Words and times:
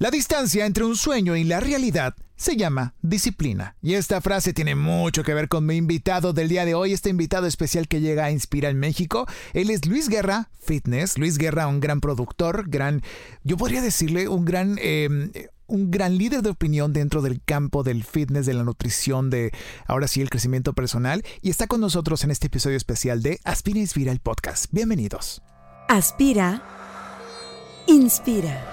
La 0.00 0.12
distancia 0.12 0.64
entre 0.64 0.84
un 0.84 0.94
sueño 0.94 1.34
y 1.34 1.42
la 1.42 1.58
realidad 1.58 2.14
se 2.36 2.56
llama 2.56 2.94
disciplina. 3.02 3.74
Y 3.82 3.94
esta 3.94 4.20
frase 4.20 4.52
tiene 4.52 4.76
mucho 4.76 5.24
que 5.24 5.34
ver 5.34 5.48
con 5.48 5.66
mi 5.66 5.74
invitado 5.74 6.32
del 6.32 6.48
día 6.48 6.64
de 6.64 6.74
hoy, 6.74 6.92
este 6.92 7.10
invitado 7.10 7.48
especial 7.48 7.88
que 7.88 8.00
llega 8.00 8.26
a 8.26 8.30
Inspira 8.30 8.68
en 8.68 8.78
México. 8.78 9.26
Él 9.54 9.70
es 9.70 9.86
Luis 9.86 10.08
Guerra, 10.08 10.50
fitness. 10.60 11.18
Luis 11.18 11.36
Guerra, 11.36 11.66
un 11.66 11.80
gran 11.80 12.00
productor, 12.00 12.70
gran, 12.70 13.02
yo 13.42 13.56
podría 13.56 13.82
decirle, 13.82 14.28
un 14.28 14.44
gran... 14.44 14.78
Em, 14.80 15.32
un 15.70 15.90
gran 15.90 16.16
líder 16.16 16.40
de 16.40 16.48
opinión 16.48 16.94
dentro 16.94 17.20
del 17.20 17.42
campo 17.44 17.82
del 17.82 18.02
fitness, 18.02 18.46
de 18.46 18.54
la 18.54 18.64
nutrición, 18.64 19.28
de 19.28 19.52
ahora 19.86 20.08
sí 20.08 20.22
el 20.22 20.30
crecimiento 20.30 20.72
personal 20.72 21.22
y 21.42 21.50
está 21.50 21.66
con 21.66 21.82
nosotros 21.82 22.24
en 22.24 22.30
este 22.30 22.46
episodio 22.46 22.78
especial 22.78 23.22
de 23.22 23.38
Aspira 23.44 23.78
Inspira 23.78 24.10
el 24.10 24.20
podcast. 24.20 24.72
Bienvenidos. 24.72 25.42
Aspira, 25.90 26.62
inspira 27.86 28.64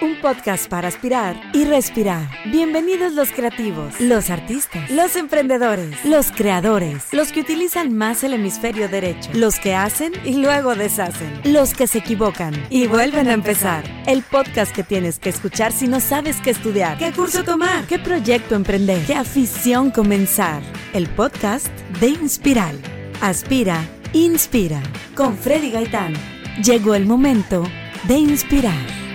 un 0.00 0.18
podcast 0.20 0.68
para 0.68 0.88
aspirar 0.88 1.36
y 1.52 1.64
respirar. 1.64 2.28
Bienvenidos 2.46 3.12
los 3.12 3.30
creativos, 3.30 4.00
los 4.00 4.30
artistas, 4.30 4.90
los 4.90 5.14
emprendedores, 5.16 6.04
los 6.04 6.32
creadores, 6.32 7.12
los 7.12 7.32
que 7.32 7.40
utilizan 7.40 7.94
más 7.94 8.24
el 8.24 8.34
hemisferio 8.34 8.88
derecho, 8.88 9.30
los 9.34 9.58
que 9.58 9.74
hacen 9.74 10.12
y 10.24 10.34
luego 10.34 10.74
deshacen, 10.74 11.40
los 11.44 11.74
que 11.74 11.86
se 11.86 11.98
equivocan 11.98 12.54
y 12.70 12.86
vuelven 12.86 13.28
a 13.28 13.34
empezar. 13.34 13.84
El 14.06 14.22
podcast 14.22 14.74
que 14.74 14.84
tienes 14.84 15.18
que 15.18 15.28
escuchar 15.28 15.72
si 15.72 15.86
no 15.86 16.00
sabes 16.00 16.40
qué 16.40 16.50
estudiar, 16.50 16.98
qué 16.98 17.12
curso 17.12 17.44
tomar, 17.44 17.86
qué 17.86 17.98
proyecto 17.98 18.54
emprender, 18.54 19.04
qué 19.06 19.14
afición 19.14 19.90
comenzar. 19.90 20.62
El 20.94 21.08
podcast 21.08 21.68
de 22.00 22.08
Inspiral. 22.08 22.80
Aspira, 23.20 23.84
inspira. 24.12 24.82
Con 25.14 25.36
Freddy 25.36 25.70
Gaitán. 25.70 26.14
Llegó 26.62 26.94
el 26.94 27.06
momento 27.06 27.64
de 28.04 28.16
inspirar. 28.16 29.09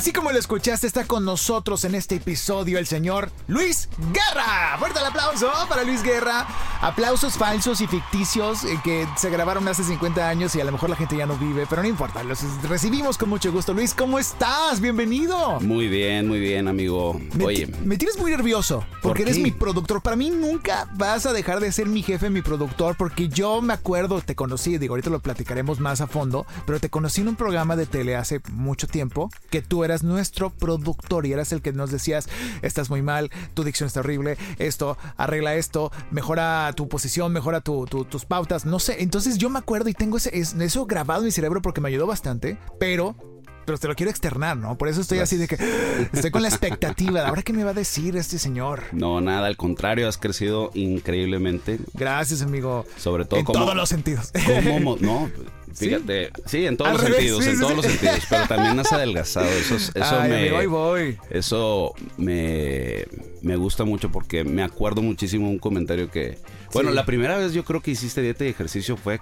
Así 0.00 0.14
como 0.14 0.32
lo 0.32 0.38
escuchaste, 0.38 0.86
está 0.86 1.04
con 1.04 1.26
nosotros 1.26 1.84
en 1.84 1.94
este 1.94 2.14
episodio 2.14 2.78
el 2.78 2.86
señor 2.86 3.30
Luis 3.48 3.90
Guerra. 4.14 4.78
Fuerte 4.78 4.98
el 4.98 5.04
aplauso 5.04 5.52
para 5.68 5.84
Luis 5.84 6.02
Guerra. 6.02 6.46
Aplausos 6.80 7.34
falsos 7.34 7.82
y 7.82 7.86
ficticios 7.86 8.64
eh, 8.64 8.80
que 8.82 9.06
se 9.18 9.28
grabaron 9.28 9.68
hace 9.68 9.84
50 9.84 10.26
años 10.26 10.54
y 10.54 10.60
a 10.62 10.64
lo 10.64 10.72
mejor 10.72 10.88
la 10.88 10.96
gente 10.96 11.18
ya 11.18 11.26
no 11.26 11.36
vive, 11.36 11.66
pero 11.68 11.82
no 11.82 11.88
importa, 11.88 12.24
los 12.24 12.40
recibimos 12.62 13.18
con 13.18 13.28
mucho 13.28 13.52
gusto. 13.52 13.74
Luis, 13.74 13.92
¿cómo 13.92 14.18
estás? 14.18 14.80
Bienvenido. 14.80 15.60
Muy 15.60 15.88
bien, 15.88 16.26
muy 16.26 16.40
bien, 16.40 16.68
amigo. 16.68 17.20
Me 17.34 17.44
Oye, 17.44 17.66
me 17.84 17.98
tienes 17.98 18.18
muy 18.18 18.30
nervioso 18.30 18.82
porque 19.02 19.20
eres 19.24 19.38
mi 19.38 19.50
productor. 19.50 20.00
Para 20.00 20.16
mí 20.16 20.30
nunca 20.30 20.88
vas 20.94 21.26
a 21.26 21.34
dejar 21.34 21.60
de 21.60 21.72
ser 21.72 21.88
mi 21.88 22.02
jefe, 22.02 22.30
mi 22.30 22.40
productor, 22.40 22.96
porque 22.96 23.28
yo 23.28 23.60
me 23.60 23.74
acuerdo, 23.74 24.22
te 24.22 24.34
conocí, 24.34 24.78
digo, 24.78 24.94
ahorita 24.94 25.10
lo 25.10 25.20
platicaremos 25.20 25.78
más 25.78 26.00
a 26.00 26.06
fondo, 26.06 26.46
pero 26.64 26.80
te 26.80 26.88
conocí 26.88 27.20
en 27.20 27.28
un 27.28 27.36
programa 27.36 27.76
de 27.76 27.84
tele 27.84 28.16
hace 28.16 28.40
mucho 28.50 28.86
tiempo 28.86 29.28
que 29.50 29.60
tú 29.60 29.84
eras 29.84 29.89
eras 29.90 30.02
nuestro 30.02 30.50
productor 30.50 31.26
y 31.26 31.32
eras 31.32 31.52
el 31.52 31.62
que 31.62 31.72
nos 31.72 31.90
decías, 31.90 32.28
estás 32.62 32.90
muy 32.90 33.02
mal, 33.02 33.30
tu 33.54 33.64
dicción 33.64 33.86
está 33.86 34.00
horrible, 34.00 34.38
esto, 34.58 34.96
arregla 35.16 35.56
esto, 35.56 35.92
mejora 36.10 36.72
tu 36.74 36.88
posición, 36.88 37.32
mejora 37.32 37.60
tus 37.60 38.24
pautas, 38.24 38.64
no 38.64 38.78
sé. 38.78 39.02
Entonces 39.02 39.38
yo 39.38 39.50
me 39.50 39.58
acuerdo 39.58 39.88
y 39.88 39.94
tengo 39.94 40.16
ese, 40.16 40.30
eso 40.38 40.86
grabado 40.86 41.20
en 41.20 41.26
mi 41.26 41.32
cerebro 41.32 41.60
porque 41.62 41.80
me 41.80 41.88
ayudó 41.88 42.06
bastante, 42.06 42.58
pero 42.78 43.16
pero 43.66 43.78
te 43.78 43.86
lo 43.86 43.94
quiero 43.94 44.10
externar, 44.10 44.56
¿no? 44.56 44.76
Por 44.76 44.88
eso 44.88 45.00
estoy 45.00 45.18
así 45.18 45.36
de 45.36 45.46
que 45.46 45.56
estoy 46.12 46.32
con 46.32 46.42
la 46.42 46.48
expectativa 46.48 47.20
de 47.20 47.26
ahora 47.28 47.42
qué 47.42 47.52
me 47.52 47.62
va 47.62 47.70
a 47.70 47.74
decir 47.74 48.16
este 48.16 48.38
señor. 48.38 48.82
No, 48.90 49.20
nada, 49.20 49.46
al 49.46 49.56
contrario, 49.56 50.08
has 50.08 50.18
crecido 50.18 50.72
increíbmente. 50.74 51.78
Gracias, 51.94 52.42
amigo. 52.42 52.84
Sobre 52.96 53.26
todo 53.26 53.38
en 53.38 53.46
todos 53.46 53.76
los 53.76 53.88
sentidos. 53.88 54.32
¿Cómo, 54.64 54.96
no, 55.00 55.30
Fíjate, 55.74 56.30
sí, 56.46 56.66
en 56.66 56.76
todos 56.76 56.92
los 56.92 57.02
sentidos, 57.02 57.46
en 57.46 57.60
todos 57.60 57.76
los 57.76 57.86
sentidos, 57.86 58.20
pero 58.28 58.46
también 58.46 58.78
has 58.78 58.92
adelgazado. 58.92 59.46
Eso, 59.46 59.76
eso 59.76 60.20
me. 60.22 60.66
voy. 60.66 61.18
Eso 61.30 61.94
me, 62.16 63.04
me 63.42 63.56
gusta 63.56 63.84
mucho 63.84 64.10
porque 64.10 64.44
me 64.44 64.62
acuerdo 64.62 65.02
muchísimo 65.02 65.48
un 65.48 65.58
comentario 65.58 66.10
que. 66.10 66.38
Bueno, 66.72 66.90
la 66.90 67.04
primera 67.04 67.36
vez 67.36 67.52
yo 67.52 67.64
creo 67.64 67.80
que 67.80 67.90
hiciste 67.90 68.22
dieta 68.22 68.44
y 68.44 68.48
ejercicio 68.48 68.96
fue 68.96 69.20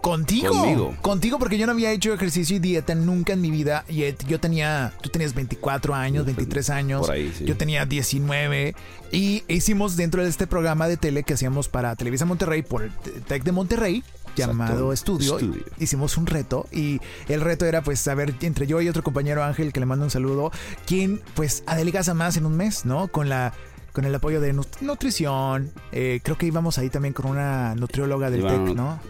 Contigo. 0.00 0.54
Conmigo. 0.54 0.96
Contigo, 1.02 1.38
porque 1.38 1.58
yo 1.58 1.66
no 1.66 1.72
había 1.72 1.92
hecho 1.92 2.12
ejercicio 2.14 2.56
y 2.56 2.58
dieta 2.58 2.94
nunca 2.94 3.34
en 3.34 3.40
mi 3.40 3.50
vida. 3.50 3.84
Y 3.88 4.02
yo 4.26 4.40
tenía, 4.40 4.92
tú 5.02 5.10
tenías 5.10 5.34
24 5.34 5.94
años, 5.94 6.24
23 6.24 6.70
años. 6.70 7.00
Por 7.02 7.14
ahí, 7.14 7.32
sí. 7.36 7.44
Yo 7.44 7.56
tenía 7.56 7.84
19. 7.84 8.74
Y 9.12 9.42
hicimos 9.48 9.96
dentro 9.96 10.22
de 10.22 10.30
este 10.30 10.46
programa 10.46 10.88
de 10.88 10.96
tele 10.96 11.22
que 11.22 11.34
hacíamos 11.34 11.68
para 11.68 11.94
Televisa 11.96 12.24
Monterrey 12.24 12.62
por 12.62 12.82
el 12.82 12.92
TEC 13.26 13.44
de 13.44 13.52
Monterrey 13.52 14.02
llamado 14.46 14.92
Estudio. 14.92 15.38
Hicimos 15.78 16.16
un 16.16 16.26
reto 16.26 16.66
y 16.72 17.00
el 17.28 17.40
reto 17.40 17.66
era 17.66 17.82
pues 17.82 18.00
saber 18.00 18.34
entre 18.40 18.66
yo 18.66 18.80
y 18.80 18.88
otro 18.88 19.02
compañero 19.02 19.42
Ángel 19.44 19.72
que 19.72 19.80
le 19.80 19.86
mando 19.86 20.04
un 20.04 20.10
saludo, 20.10 20.50
quién 20.86 21.20
pues 21.34 21.62
adelgaza 21.66 22.14
más 22.14 22.36
en 22.36 22.46
un 22.46 22.56
mes, 22.56 22.84
¿no? 22.84 23.08
Con 23.08 23.28
la 23.28 23.52
con 23.92 24.04
el 24.04 24.14
apoyo 24.14 24.40
de 24.40 24.52
nutrición. 24.52 25.72
Eh, 25.92 26.20
creo 26.22 26.38
que 26.38 26.46
íbamos 26.46 26.78
ahí 26.78 26.90
también 26.90 27.12
con 27.12 27.26
una 27.26 27.74
nutrióloga 27.74 28.30
del 28.30 28.42
TEC, 28.42 28.74
¿no? 28.74 29.00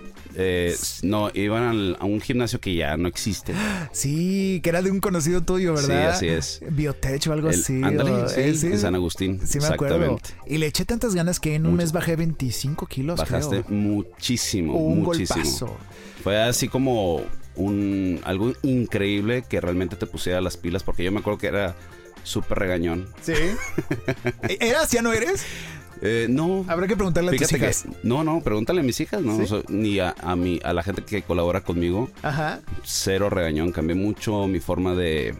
Eh, 0.42 0.76
no, 1.02 1.30
iban 1.34 1.96
a 1.98 2.04
un 2.04 2.20
gimnasio 2.20 2.60
que 2.60 2.74
ya 2.74 2.96
no 2.96 3.08
existe. 3.08 3.54
Sí, 3.92 4.60
que 4.62 4.70
era 4.70 4.82
de 4.82 4.90
un 4.90 5.00
conocido 5.00 5.42
tuyo, 5.42 5.74
¿verdad? 5.74 6.18
Sí, 6.18 6.26
así 6.26 6.28
es. 6.28 6.60
Biotech 6.70 7.26
o 7.28 7.32
algo 7.32 7.48
así. 7.48 7.82
sí, 8.54 8.66
en 8.66 8.78
San 8.78 8.94
Agustín. 8.94 9.40
Sí, 9.44 9.58
me 9.58 9.66
acuerdo. 9.66 10.18
Y 10.46 10.58
le 10.58 10.66
eché 10.66 10.84
tantas 10.84 11.14
ganas 11.14 11.40
que 11.40 11.54
en 11.54 11.66
un 11.66 11.76
mes 11.76 11.92
bajé 11.92 12.16
25 12.16 12.86
kilos. 12.86 13.18
Bajaste 13.18 13.64
muchísimo, 13.68 14.74
un 14.74 15.02
muchísimo. 15.02 15.76
Fue 16.22 16.40
así 16.40 16.68
como 16.68 17.22
un 17.56 18.20
algo 18.24 18.52
increíble 18.62 19.44
que 19.48 19.60
realmente 19.60 19.96
te 19.96 20.06
pusiera 20.06 20.40
las 20.40 20.56
pilas, 20.56 20.82
porque 20.82 21.04
yo 21.04 21.12
me 21.12 21.20
acuerdo 21.20 21.38
que 21.38 21.46
era 21.48 21.76
súper 22.22 22.58
regañón. 22.58 23.08
¿Sí? 23.22 23.34
¿Eras? 24.60 24.90
¿Ya 24.90 25.02
no 25.02 25.12
eres? 25.12 25.44
Eh, 26.02 26.26
no. 26.30 26.64
Habrá 26.68 26.86
que 26.86 26.96
preguntarle 26.96 27.32
a 27.32 27.36
tus 27.36 27.52
hijas. 27.52 27.84
no, 28.02 28.24
no, 28.24 28.40
pregúntale 28.40 28.80
a 28.80 28.82
mis 28.84 29.00
hijas, 29.00 29.22
no, 29.22 29.38
ni 29.68 29.98
a, 29.98 30.14
a, 30.22 30.34
mi, 30.36 30.60
a 30.64 30.72
la 30.72 30.82
gente 30.82 31.02
que 31.02 31.22
colabora 31.22 31.60
conmigo. 31.62 32.10
Ajá. 32.22 32.60
Cero 32.84 33.30
regañón, 33.30 33.72
cambié 33.72 33.94
mucho 33.94 34.46
mi 34.46 34.60
forma 34.60 34.94
de, 34.94 35.34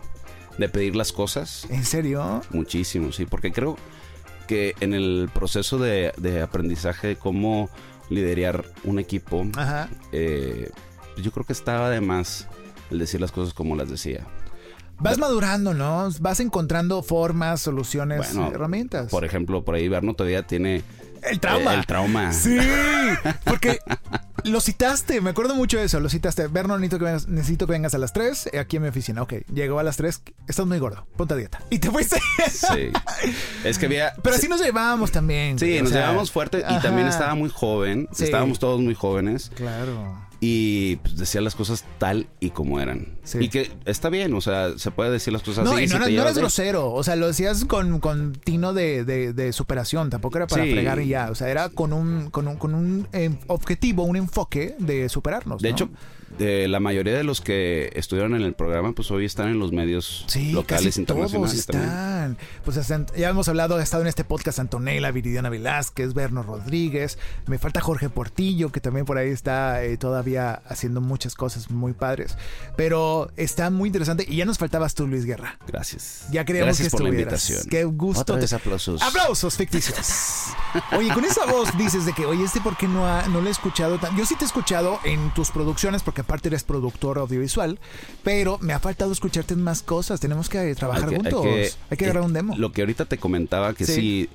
de 0.58 0.68
pedir 0.68 0.96
las 0.96 1.12
cosas. 1.12 1.66
¿En 1.70 1.84
serio? 1.84 2.42
Muchísimo, 2.50 3.12
sí, 3.12 3.24
porque 3.24 3.52
creo 3.52 3.76
que 4.46 4.74
en 4.80 4.94
el 4.94 5.30
proceso 5.32 5.78
de, 5.78 6.12
de 6.16 6.42
aprendizaje 6.42 7.08
de 7.08 7.16
cómo 7.16 7.70
liderar 8.10 8.64
un 8.84 8.98
equipo, 8.98 9.46
Ajá. 9.56 9.88
Eh, 10.12 10.70
yo 11.22 11.30
creo 11.30 11.46
que 11.46 11.52
estaba 11.52 11.88
de 11.90 12.00
más 12.00 12.48
el 12.90 12.98
decir 12.98 13.20
las 13.20 13.32
cosas 13.32 13.54
como 13.54 13.76
las 13.76 13.88
decía. 13.88 14.26
Vas 15.00 15.18
madurando, 15.18 15.74
¿no? 15.74 16.08
Vas 16.20 16.40
encontrando 16.40 17.02
formas, 17.02 17.60
soluciones, 17.60 18.34
herramientas. 18.34 19.10
Por 19.10 19.24
ejemplo, 19.24 19.64
por 19.64 19.74
ahí 19.74 19.88
Berno 19.88 20.14
todavía 20.14 20.46
tiene 20.46 20.82
el 21.22 21.40
trauma. 21.40 21.74
el 21.74 21.86
trauma. 21.86 22.32
Sí, 22.32 22.58
porque 23.44 23.78
lo 24.44 24.60
citaste, 24.60 25.20
me 25.20 25.30
acuerdo 25.30 25.54
mucho 25.54 25.78
de 25.78 25.84
eso, 25.84 26.00
lo 26.00 26.08
citaste. 26.08 26.46
Berno, 26.48 26.78
necesito 26.78 26.98
que 26.98 27.04
vengas, 27.04 27.28
necesito 27.28 27.66
que 27.66 27.72
vengas 27.72 27.94
a 27.94 27.98
las 27.98 28.12
3 28.12 28.50
aquí 28.60 28.76
en 28.76 28.82
mi 28.82 28.88
oficina. 28.88 29.22
Ok, 29.22 29.34
llegó 29.52 29.78
a 29.78 29.82
las 29.82 29.96
3, 29.96 30.22
estás 30.48 30.66
muy 30.66 30.78
gordo, 30.78 31.06
ponte 31.16 31.34
a 31.34 31.36
dieta. 31.36 31.60
Y 31.70 31.78
te 31.78 31.90
fuiste. 31.90 32.20
Sí. 32.50 32.92
Es 33.64 33.78
que 33.78 33.86
había... 33.86 34.14
Pero 34.22 34.36
así 34.36 34.48
nos 34.48 34.60
llevábamos 34.60 35.10
también. 35.10 35.58
Sí, 35.58 35.80
nos 35.80 35.92
llevábamos 35.92 36.30
fuerte 36.30 36.64
y 36.68 36.80
también 36.80 37.08
estaba 37.08 37.34
muy 37.34 37.50
joven. 37.50 38.08
Estábamos 38.18 38.58
todos 38.58 38.80
muy 38.80 38.94
jóvenes. 38.94 39.50
Claro 39.54 40.29
y 40.40 40.96
pues, 40.96 41.18
decía 41.18 41.42
las 41.42 41.54
cosas 41.54 41.84
tal 41.98 42.26
y 42.40 42.50
como 42.50 42.80
eran. 42.80 43.18
Y 43.38 43.48
que 43.48 43.70
está 43.84 44.08
bien, 44.08 44.32
o 44.34 44.40
sea, 44.40 44.78
se 44.78 44.90
puede 44.90 45.10
decir 45.10 45.32
las 45.32 45.42
cosas 45.42 45.64
no, 45.64 45.72
así. 45.72 45.84
Y 45.84 45.86
no, 45.86 45.98
no 45.98 46.06
eres 46.06 46.38
grosero, 46.38 46.92
o 46.92 47.04
sea, 47.04 47.16
lo 47.16 47.26
decías 47.26 47.66
con, 47.66 48.00
con 48.00 48.32
tino 48.32 48.72
de, 48.72 49.04
de, 49.04 49.52
superación, 49.52 50.08
tampoco 50.08 50.38
era 50.38 50.46
para 50.46 50.62
fregar 50.62 51.00
y 51.00 51.08
ya, 51.08 51.30
o 51.30 51.34
sea, 51.34 51.50
era 51.50 51.68
con 51.68 51.92
un, 51.92 52.30
con 52.30 52.48
un, 52.48 52.56
con 52.56 52.74
un 52.74 53.06
eh, 53.12 53.30
objetivo, 53.48 54.04
un 54.04 54.16
enfoque 54.16 54.74
de 54.78 55.08
superarnos. 55.08 55.60
De 55.60 55.68
hecho, 55.68 55.90
de 56.38 56.68
la 56.68 56.80
mayoría 56.80 57.14
de 57.14 57.24
los 57.24 57.40
que 57.40 57.90
estudiaron 57.94 58.34
en 58.34 58.42
el 58.42 58.54
programa, 58.54 58.92
pues 58.92 59.10
hoy 59.10 59.24
están 59.24 59.48
en 59.48 59.58
los 59.58 59.72
medios 59.72 60.26
locales 60.52 60.96
internacionales. 60.96 61.54
están. 61.54 62.38
Pues 62.64 62.78
ya 63.16 63.28
hemos 63.28 63.48
hablado, 63.48 63.76
ha 63.76 63.82
estado 63.82 64.02
en 64.02 64.08
este 64.08 64.24
podcast 64.24 64.58
Antonella, 64.58 65.10
Viridiana 65.10 65.48
Velázquez, 65.48 66.14
Berno 66.14 66.42
Rodríguez, 66.42 67.18
me 67.46 67.58
falta 67.58 67.80
Jorge 67.80 68.08
Portillo, 68.08 68.70
que 68.70 68.80
también 68.80 69.06
por 69.06 69.18
ahí 69.18 69.30
está 69.30 69.82
eh, 69.82 69.96
todavía 69.96 70.62
haciendo 70.66 71.00
muchas 71.00 71.34
cosas 71.34 71.70
muy 71.70 71.92
padres. 71.92 72.36
Pero 72.76 73.30
está 73.36 73.70
muy 73.70 73.88
interesante 73.88 74.24
y 74.28 74.36
ya 74.36 74.44
nos 74.44 74.58
faltabas 74.58 74.94
tú, 74.94 75.06
Luis 75.06 75.24
Guerra. 75.24 75.58
Gracias. 75.66 76.26
Ya 76.30 76.44
queríamos 76.44 76.68
Gracias 76.68 76.88
que 76.88 76.90
por 76.90 77.02
estuvieras. 77.02 77.48
la 77.48 77.54
invitación. 77.54 77.70
Qué 77.70 77.84
gusto. 77.84 78.38
Aplausos. 78.56 79.02
Aplausos 79.02 79.56
ficticios. 79.56 80.54
oye, 80.96 81.12
con 81.12 81.24
esa 81.24 81.46
voz 81.46 81.76
dices 81.76 82.06
de 82.06 82.12
que, 82.12 82.26
oye, 82.26 82.44
este 82.44 82.60
por 82.60 82.76
qué 82.76 82.88
no, 82.88 83.26
no 83.28 83.40
lo 83.40 83.48
he 83.48 83.50
escuchado. 83.50 83.98
Yo 84.16 84.26
sí 84.26 84.36
te 84.36 84.44
he 84.44 84.46
escuchado 84.46 85.00
en 85.04 85.32
tus 85.34 85.50
producciones 85.50 86.02
porque 86.02 86.19
aparte 86.20 86.48
eres 86.48 86.64
productor 86.64 87.18
audiovisual, 87.18 87.78
pero 88.22 88.58
me 88.60 88.72
ha 88.72 88.78
faltado 88.78 89.12
escucharte 89.12 89.54
en 89.54 89.62
más 89.62 89.82
cosas. 89.82 90.20
Tenemos 90.20 90.48
que 90.48 90.74
trabajar 90.74 91.14
juntos. 91.14 91.44
Hay 91.44 91.96
que, 91.96 92.04
hay 92.04 92.10
agarrar 92.10 92.24
un 92.24 92.32
demo. 92.32 92.56
Lo 92.56 92.72
que 92.72 92.82
ahorita 92.82 93.04
te 93.04 93.18
comentaba, 93.18 93.74
que 93.74 93.84
sí, 93.84 94.28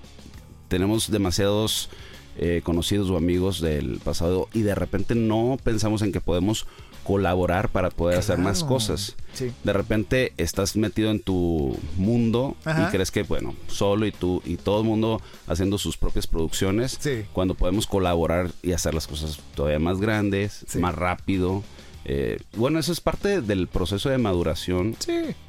tenemos 0.67 1.11
demasiados 1.11 1.89
eh, 2.37 2.61
conocidos 2.63 3.09
o 3.09 3.15
amigos 3.15 3.61
del 3.61 3.99
pasado 4.03 4.49
y 4.51 4.63
de 4.63 4.75
repente 4.75 5.15
no 5.15 5.57
pensamos 5.63 6.01
en 6.01 6.11
que 6.11 6.19
podemos 6.19 6.67
colaborar 7.05 7.69
para 7.69 7.91
poder 7.91 8.19
hacer 8.19 8.39
más 8.39 8.63
cosas. 8.63 9.15
De 9.63 9.73
repente 9.73 10.33
estás 10.37 10.75
metido 10.75 11.11
en 11.11 11.21
tu 11.21 11.77
mundo 11.95 12.57
y 12.65 12.91
crees 12.91 13.11
que, 13.11 13.23
bueno, 13.23 13.53
solo 13.67 14.05
y 14.05 14.11
tú 14.11 14.41
y 14.43 14.57
todo 14.57 14.81
el 14.81 14.87
mundo 14.87 15.21
haciendo 15.47 15.77
sus 15.77 15.97
propias 15.97 16.25
producciones, 16.27 16.99
cuando 17.31 17.53
podemos 17.53 17.85
colaborar 17.85 18.51
y 18.63 18.73
hacer 18.73 18.93
las 18.93 19.07
cosas 19.07 19.39
todavía 19.55 19.79
más 19.79 20.01
grandes, 20.01 20.65
más 20.75 20.95
rápido. 20.95 21.63
Eh, 22.05 22.37
bueno, 22.55 22.79
eso 22.79 22.91
es 22.91 23.01
parte 23.01 23.41
del 23.41 23.67
proceso 23.67 24.09
de 24.09 24.17
maduración, 24.17 24.95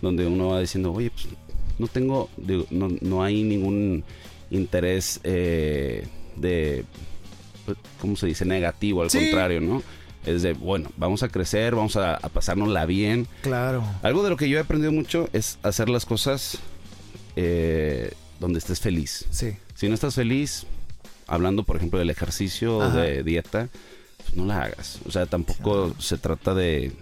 donde 0.00 0.26
uno 0.26 0.48
va 0.48 0.60
diciendo, 0.60 0.92
oye, 0.92 1.10
pues 1.10 1.26
no 1.78 1.86
tengo, 1.86 2.30
no, 2.70 2.88
no 3.00 3.22
hay 3.22 3.42
ningún 3.42 4.04
interés 4.50 5.20
eh, 5.22 6.06
de, 6.36 6.84
¿cómo 8.00 8.16
se 8.16 8.26
dice? 8.26 8.44
Negativo, 8.44 9.02
al 9.02 9.10
contrario, 9.10 9.60
¿no? 9.60 9.82
Es 10.24 10.42
de, 10.42 10.54
bueno, 10.54 10.90
vamos 10.96 11.22
a 11.22 11.28
crecer, 11.28 11.74
vamos 11.74 11.96
a, 11.96 12.14
a 12.14 12.28
pasárnosla 12.28 12.86
bien. 12.86 13.28
Claro. 13.42 13.84
Algo 14.02 14.24
de 14.24 14.30
lo 14.30 14.36
que 14.36 14.48
yo 14.48 14.58
he 14.58 14.60
aprendido 14.60 14.92
mucho 14.92 15.28
es 15.32 15.58
hacer 15.62 15.88
las 15.88 16.04
cosas 16.04 16.58
eh, 17.36 18.12
donde 18.40 18.58
estés 18.58 18.80
feliz. 18.80 19.26
Sí. 19.30 19.56
Si 19.74 19.88
no 19.88 19.94
estás 19.94 20.14
feliz, 20.14 20.66
hablando 21.26 21.62
por 21.64 21.76
ejemplo 21.76 21.98
del 21.98 22.10
ejercicio 22.10 22.78
o 22.78 22.90
de 22.90 23.22
dieta, 23.22 23.68
pues 23.68 23.95
no 24.36 24.46
la 24.46 24.62
hagas. 24.62 25.00
O 25.06 25.10
sea, 25.10 25.26
tampoco 25.26 25.94
se 25.98 26.18
trata 26.18 26.54
de, 26.54 26.92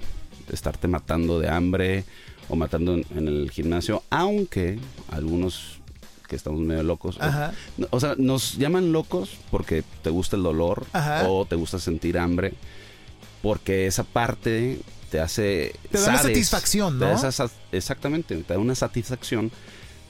estarte 0.50 0.88
matando 0.88 1.40
de 1.40 1.48
hambre 1.48 2.04
o 2.48 2.56
matando 2.56 2.94
en, 2.94 3.28
el 3.28 3.50
gimnasio, 3.50 4.02
aunque 4.10 4.78
algunos 5.10 5.80
que 6.28 6.36
estamos 6.36 6.60
medio 6.60 6.82
locos. 6.82 7.18
O, 7.90 8.00
sea, 8.00 8.14
nos 8.16 8.56
llaman 8.56 8.92
locos 8.92 9.36
porque 9.50 9.84
te 10.02 10.10
gusta 10.10 10.36
el 10.36 10.42
dolor 10.42 10.86
o 11.26 11.44
te 11.44 11.56
gusta 11.56 11.78
sentir 11.78 12.18
hambre 12.18 12.54
porque 13.42 13.86
esa 13.86 14.04
parte 14.04 14.80
te 15.10 15.20
hace... 15.20 15.74
Te 15.90 16.00
da 16.00 16.08
una 16.08 16.18
satisfacción, 16.18 16.98
¿no? 16.98 17.14
exactamente, 17.72 18.36
te 18.36 18.54
da 18.54 18.58
una 18.58 18.74
satisfacción 18.74 19.50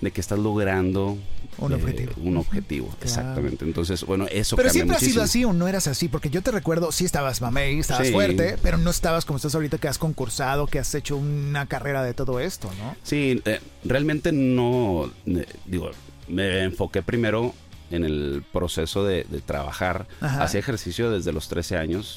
de 0.04 0.10
que 0.12 0.20
estás 0.20 0.38
logrando 0.38 1.16
un 1.58 1.72
eh, 1.72 1.74
objetivo. 1.74 2.12
Un 2.22 2.36
objetivo, 2.36 2.94
exactamente. 3.02 3.64
Entonces, 3.64 4.04
bueno, 4.04 4.26
eso 4.30 4.54
Pero 4.54 4.70
siempre 4.70 4.96
has 4.96 5.02
sido 5.02 5.22
así 5.22 5.44
o 5.44 5.52
no 5.52 5.66
eras 5.66 5.86
así, 5.88 6.08
porque 6.08 6.30
yo 6.30 6.42
te 6.42 6.50
recuerdo, 6.50 6.92
sí 6.92 7.04
estabas 7.04 7.40
mamey, 7.40 7.80
estabas 7.80 8.10
fuerte, 8.10 8.56
pero 8.62 8.76
no 8.76 8.90
estabas 8.90 9.24
como 9.24 9.38
estás 9.38 9.54
ahorita 9.54 9.78
que 9.78 9.88
has 9.88 9.98
concursado, 9.98 10.66
que 10.66 10.78
has 10.78 10.94
hecho 10.94 11.16
una 11.16 11.66
carrera 11.66 12.04
de 12.04 12.14
todo 12.14 12.38
esto, 12.38 12.70
¿no? 12.78 12.94
Sí, 13.02 13.42
eh, 13.46 13.60
realmente 13.84 14.30
no, 14.30 15.10
eh, 15.26 15.46
digo, 15.64 15.90
me 16.28 16.62
enfoqué 16.64 17.02
primero 17.02 17.54
en 17.90 18.04
el 18.04 18.44
proceso 18.52 19.04
de, 19.04 19.24
trabajar. 19.46 20.06
Hacía 20.20 20.60
ejercicio 20.60 21.10
desde 21.10 21.32
los 21.32 21.48
13 21.48 21.78
años, 21.78 22.14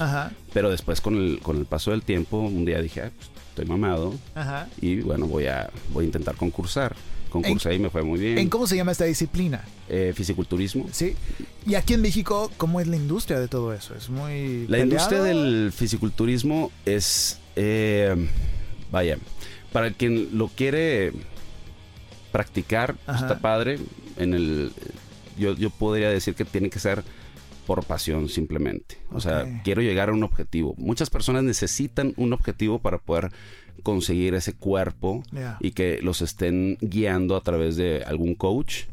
pero 0.52 0.70
después 0.70 1.00
con 1.00 1.16
el, 1.16 1.40
con 1.40 1.56
el 1.56 1.64
paso 1.64 1.92
del 1.92 2.02
tiempo, 2.02 2.38
un 2.38 2.64
día 2.64 2.82
dije, 2.82 3.12
pues, 3.16 3.30
estoy 3.50 3.64
mamado 3.66 4.14
y 4.80 5.00
bueno, 5.00 5.26
voy 5.26 5.46
a, 5.46 5.70
voy 5.92 6.04
a 6.04 6.06
intentar 6.06 6.36
concursar. 6.36 6.94
Concursé 7.28 7.74
y 7.74 7.78
me 7.78 7.90
fue 7.90 8.02
muy 8.02 8.18
bien. 8.18 8.38
¿En 8.38 8.48
cómo 8.48 8.66
se 8.66 8.76
llama 8.76 8.92
esta 8.92 9.04
disciplina? 9.04 9.64
Eh, 9.88 10.12
fisiculturismo. 10.14 10.88
Sí. 10.92 11.14
Y 11.66 11.74
aquí 11.74 11.94
en 11.94 12.02
México, 12.02 12.50
¿cómo 12.56 12.80
es 12.80 12.86
la 12.86 12.96
industria 12.96 13.38
de 13.38 13.48
todo 13.48 13.72
eso? 13.72 13.94
Es 13.94 14.08
muy. 14.08 14.66
La 14.68 14.78
industria 14.78 15.22
del 15.22 15.72
fisiculturismo 15.74 16.70
es. 16.84 17.40
Eh, 17.56 18.14
vaya, 18.90 19.18
para 19.72 19.90
quien 19.90 20.36
lo 20.36 20.48
quiere 20.48 21.12
practicar, 22.32 22.94
pues, 23.06 23.18
está 23.18 23.38
padre. 23.38 23.78
En 24.16 24.34
el 24.34 24.72
yo, 25.38 25.54
yo 25.54 25.70
podría 25.70 26.10
decir 26.10 26.34
que 26.34 26.44
tiene 26.44 26.70
que 26.70 26.78
ser 26.78 27.04
por 27.68 27.84
pasión 27.84 28.30
simplemente. 28.30 28.96
O 29.12 29.20
sea, 29.20 29.60
quiero 29.62 29.82
llegar 29.82 30.08
a 30.08 30.12
un 30.12 30.22
objetivo. 30.22 30.74
Muchas 30.78 31.10
personas 31.10 31.44
necesitan 31.44 32.14
un 32.16 32.32
objetivo 32.32 32.78
para 32.78 32.96
poder 32.96 33.30
conseguir 33.82 34.34
ese 34.34 34.54
cuerpo 34.54 35.22
y 35.60 35.72
que 35.72 36.00
los 36.02 36.22
estén 36.22 36.78
guiando 36.80 37.36
a 37.36 37.40
través 37.42 37.76
de 37.76 38.02
algún 38.04 38.34
coach, 38.34 38.84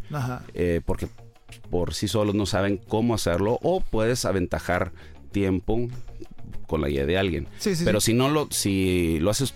eh, 0.53 0.81
porque 0.85 1.07
por 1.69 1.93
sí 1.93 2.07
solos 2.07 2.35
no 2.35 2.45
saben 2.45 2.77
cómo 2.77 3.13
hacerlo 3.13 3.59
o 3.61 3.81
puedes 3.81 4.25
aventajar 4.25 4.91
tiempo 5.31 5.87
con 6.67 6.81
la 6.81 6.87
guía 6.87 7.05
de 7.05 7.17
alguien. 7.17 7.47
Pero 7.83 8.01
si 8.01 8.13
no 8.13 8.29
lo, 8.29 8.47
si 8.51 9.19
lo 9.19 9.29
haces 9.31 9.53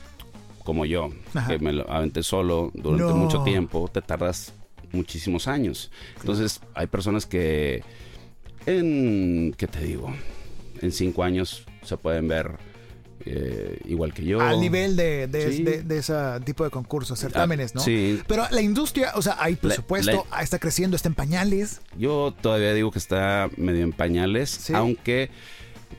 como 0.63 0.85
yo, 0.85 1.09
que 1.47 1.57
me 1.59 1.73
lo 1.73 1.89
aventé 1.89 2.21
solo 2.21 2.71
durante 2.73 3.13
mucho 3.13 3.43
tiempo, 3.43 3.89
te 3.91 4.01
tardas 4.01 4.53
muchísimos 4.91 5.47
años. 5.47 5.91
Entonces, 6.19 6.61
hay 6.73 6.87
personas 6.87 7.25
que 7.25 7.83
en, 8.65 9.53
¿qué 9.57 9.67
te 9.67 9.83
digo? 9.83 10.13
En 10.81 10.91
cinco 10.91 11.23
años 11.23 11.65
se 11.83 11.97
pueden 11.97 12.27
ver 12.27 12.57
eh, 13.25 13.80
igual 13.86 14.13
que 14.13 14.24
yo. 14.24 14.42
Al 14.42 14.60
nivel 14.60 14.95
de, 14.95 15.27
de, 15.27 15.98
ese 15.98 16.13
tipo 16.45 16.63
de 16.63 16.69
concursos, 16.69 17.19
certámenes, 17.19 17.75
¿no? 17.75 17.81
Sí. 17.81 18.21
Pero 18.27 18.45
la 18.51 18.62
industria, 18.62 19.12
o 19.16 19.21
sea, 19.21 19.38
hay 19.39 19.56
presupuesto, 19.56 20.25
está 20.42 20.60
creciendo, 20.60 20.95
está 20.95 21.10
en 21.10 21.16
pañales. 21.16 21.81
Yo 21.98 22.33
todavía 22.42 22.74
digo 22.74 22.92
que 22.92 23.00
está 23.00 23.50
medio 23.57 23.83
en 23.83 23.92
pañales, 23.92 24.69
aunque 24.71 25.30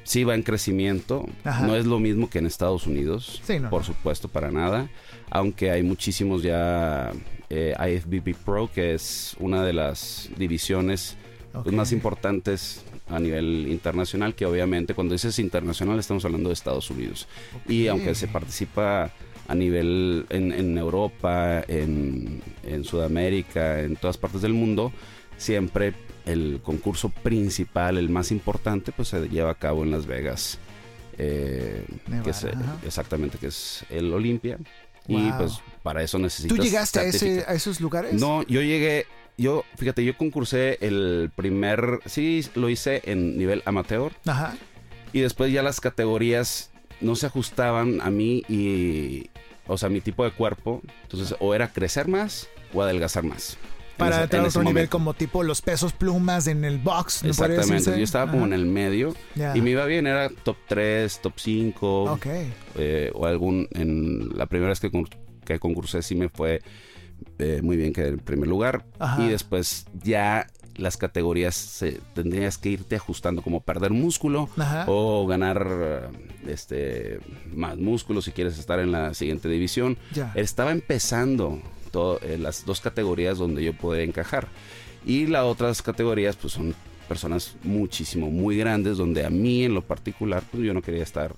sí 0.04 0.24
va 0.24 0.34
en 0.34 0.42
crecimiento. 0.42 1.26
No 1.44 1.76
es 1.76 1.86
lo 1.86 1.98
mismo 1.98 2.30
que 2.30 2.38
en 2.38 2.46
Estados 2.46 2.86
Unidos, 2.86 3.42
por 3.70 3.84
supuesto, 3.84 4.28
para 4.28 4.50
nada. 4.50 4.88
Aunque 5.30 5.70
hay 5.70 5.82
muchísimos 5.82 6.42
ya 6.42 7.12
eh, 7.50 7.74
IFBB 7.78 8.34
Pro, 8.34 8.70
que 8.72 8.94
es 8.94 9.36
una 9.38 9.64
de 9.64 9.72
las 9.72 10.28
divisiones 10.36 11.16
pues, 11.52 11.74
más 11.74 11.92
importantes 11.92 12.84
a 13.10 13.18
nivel 13.18 13.66
internacional, 13.68 14.34
que 14.34 14.46
obviamente 14.46 14.94
cuando 14.94 15.14
dices 15.14 15.38
internacional 15.38 15.98
estamos 15.98 16.24
hablando 16.24 16.48
de 16.48 16.54
Estados 16.54 16.90
Unidos. 16.90 17.26
Y 17.68 17.88
aunque 17.88 18.14
se 18.14 18.28
participa 18.28 19.12
a 19.48 19.54
nivel 19.54 20.26
en, 20.30 20.78
Europa, 20.78 21.64
en, 21.66 22.40
Sudamérica, 22.84 23.80
en 23.80 23.96
todas 23.96 24.16
partes 24.16 24.42
del 24.42 24.54
mundo, 24.54 24.92
siempre 25.36 25.92
el 26.24 26.60
concurso 26.62 27.08
principal, 27.08 27.98
el 27.98 28.10
más 28.10 28.30
importante, 28.30 28.92
pues 28.92 29.08
se 29.08 29.28
lleva 29.28 29.50
a 29.50 29.56
cabo 29.56 29.82
en 29.82 29.90
Las 29.90 30.06
Vegas. 30.06 30.58
Eh, 31.18 31.84
que 32.22 32.30
es, 32.30 32.46
exactamente, 32.86 33.38
que 33.38 33.48
es 33.48 33.84
el 33.90 34.12
Olimpia. 34.12 34.58
Y 35.08 35.32
pues 35.32 35.60
para 35.82 36.02
eso 36.02 36.18
necesitas. 36.18 36.56
¿Tú 36.56 36.62
llegaste 36.62 37.00
a, 37.00 37.54
esos 37.54 37.80
lugares? 37.80 38.14
No, 38.14 38.42
yo 38.44 38.62
llegué. 38.62 39.06
Yo, 39.40 39.64
fíjate, 39.78 40.04
yo 40.04 40.18
concursé 40.18 40.76
el 40.82 41.30
primer. 41.34 42.00
Sí, 42.04 42.46
lo 42.54 42.68
hice 42.68 43.00
en 43.06 43.38
nivel 43.38 43.62
amateur. 43.64 44.12
Ajá. 44.26 44.54
Y 45.14 45.20
después 45.20 45.50
ya 45.50 45.62
las 45.62 45.80
categorías 45.80 46.70
no 47.00 47.16
se 47.16 47.24
ajustaban 47.24 48.02
a 48.02 48.10
mí 48.10 48.42
y. 48.50 49.30
O 49.66 49.78
sea, 49.78 49.88
mi 49.88 50.02
tipo 50.02 50.24
de 50.24 50.32
cuerpo. 50.32 50.82
Entonces, 51.04 51.34
o 51.40 51.54
era 51.54 51.72
crecer 51.72 52.06
más 52.06 52.48
o 52.74 52.82
adelgazar 52.82 53.24
más 53.24 53.56
para 53.96 54.22
entrar 54.22 54.44
a 54.44 54.48
otro 54.48 54.62
nivel 54.62 54.88
como 54.88 55.14
tipo 55.14 55.42
los 55.42 55.62
pesos 55.62 55.92
plumas 55.92 56.46
en 56.46 56.64
el 56.64 56.78
box. 56.78 57.24
Exactamente, 57.24 57.96
yo 57.96 58.04
estaba 58.04 58.30
como 58.30 58.44
en 58.46 58.52
el 58.52 58.66
medio 58.66 59.14
y 59.54 59.60
me 59.60 59.70
iba 59.70 59.84
bien, 59.86 60.06
era 60.06 60.28
top 60.28 60.56
3, 60.68 61.20
top 61.20 61.34
5. 61.36 62.04
Ok. 62.12 62.26
Eh, 62.76 63.10
o 63.14 63.26
algún, 63.26 63.68
en 63.72 64.36
la 64.36 64.46
primera 64.46 64.70
vez 64.70 64.80
que, 64.80 64.90
que 65.44 65.58
concursé 65.58 66.02
sí 66.02 66.14
me 66.14 66.28
fue 66.28 66.60
eh, 67.38 67.60
muy 67.62 67.76
bien 67.76 67.92
que 67.92 68.06
en 68.06 68.18
primer 68.18 68.48
lugar. 68.48 68.84
Y 69.18 69.28
después 69.28 69.86
ya 70.02 70.46
las 70.76 70.96
categorías 70.96 71.84
tendrías 72.14 72.56
que 72.56 72.70
irte 72.70 72.96
ajustando 72.96 73.42
como 73.42 73.60
perder 73.60 73.90
músculo 73.90 74.48
o 74.86 75.26
ganar 75.26 76.10
este 76.46 77.20
más 77.52 77.76
músculo 77.76 78.22
si 78.22 78.32
quieres 78.32 78.58
estar 78.58 78.80
en 78.80 78.92
la 78.92 79.14
siguiente 79.14 79.48
división. 79.48 79.98
Estaba 80.34 80.72
empezando 80.72 81.60
eh, 82.22 82.38
las 82.38 82.64
dos 82.64 82.80
categorías 82.80 83.38
donde 83.38 83.64
yo 83.64 83.72
podría 83.72 84.04
encajar. 84.04 84.48
Y 85.04 85.26
las 85.26 85.44
otras 85.44 85.82
categorías 85.82 86.36
pues 86.36 86.52
son 86.52 86.74
personas 87.08 87.56
muchísimo, 87.64 88.30
muy 88.30 88.56
grandes, 88.56 88.96
donde 88.96 89.24
a 89.24 89.30
mí 89.30 89.64
en 89.64 89.74
lo 89.74 89.82
particular 89.82 90.42
pues 90.50 90.62
yo 90.62 90.72
no 90.72 90.82
quería 90.82 91.02
estar... 91.02 91.34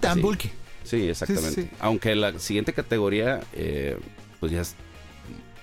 Tan 0.00 0.20
bulky. 0.20 0.50
Sí, 0.82 1.08
exactamente. 1.08 1.70
Aunque 1.80 2.14
la 2.14 2.38
siguiente 2.38 2.72
categoría 2.74 3.40
eh, 3.54 3.96
pues 4.40 4.52
ya 4.52 4.60
es... 4.60 4.74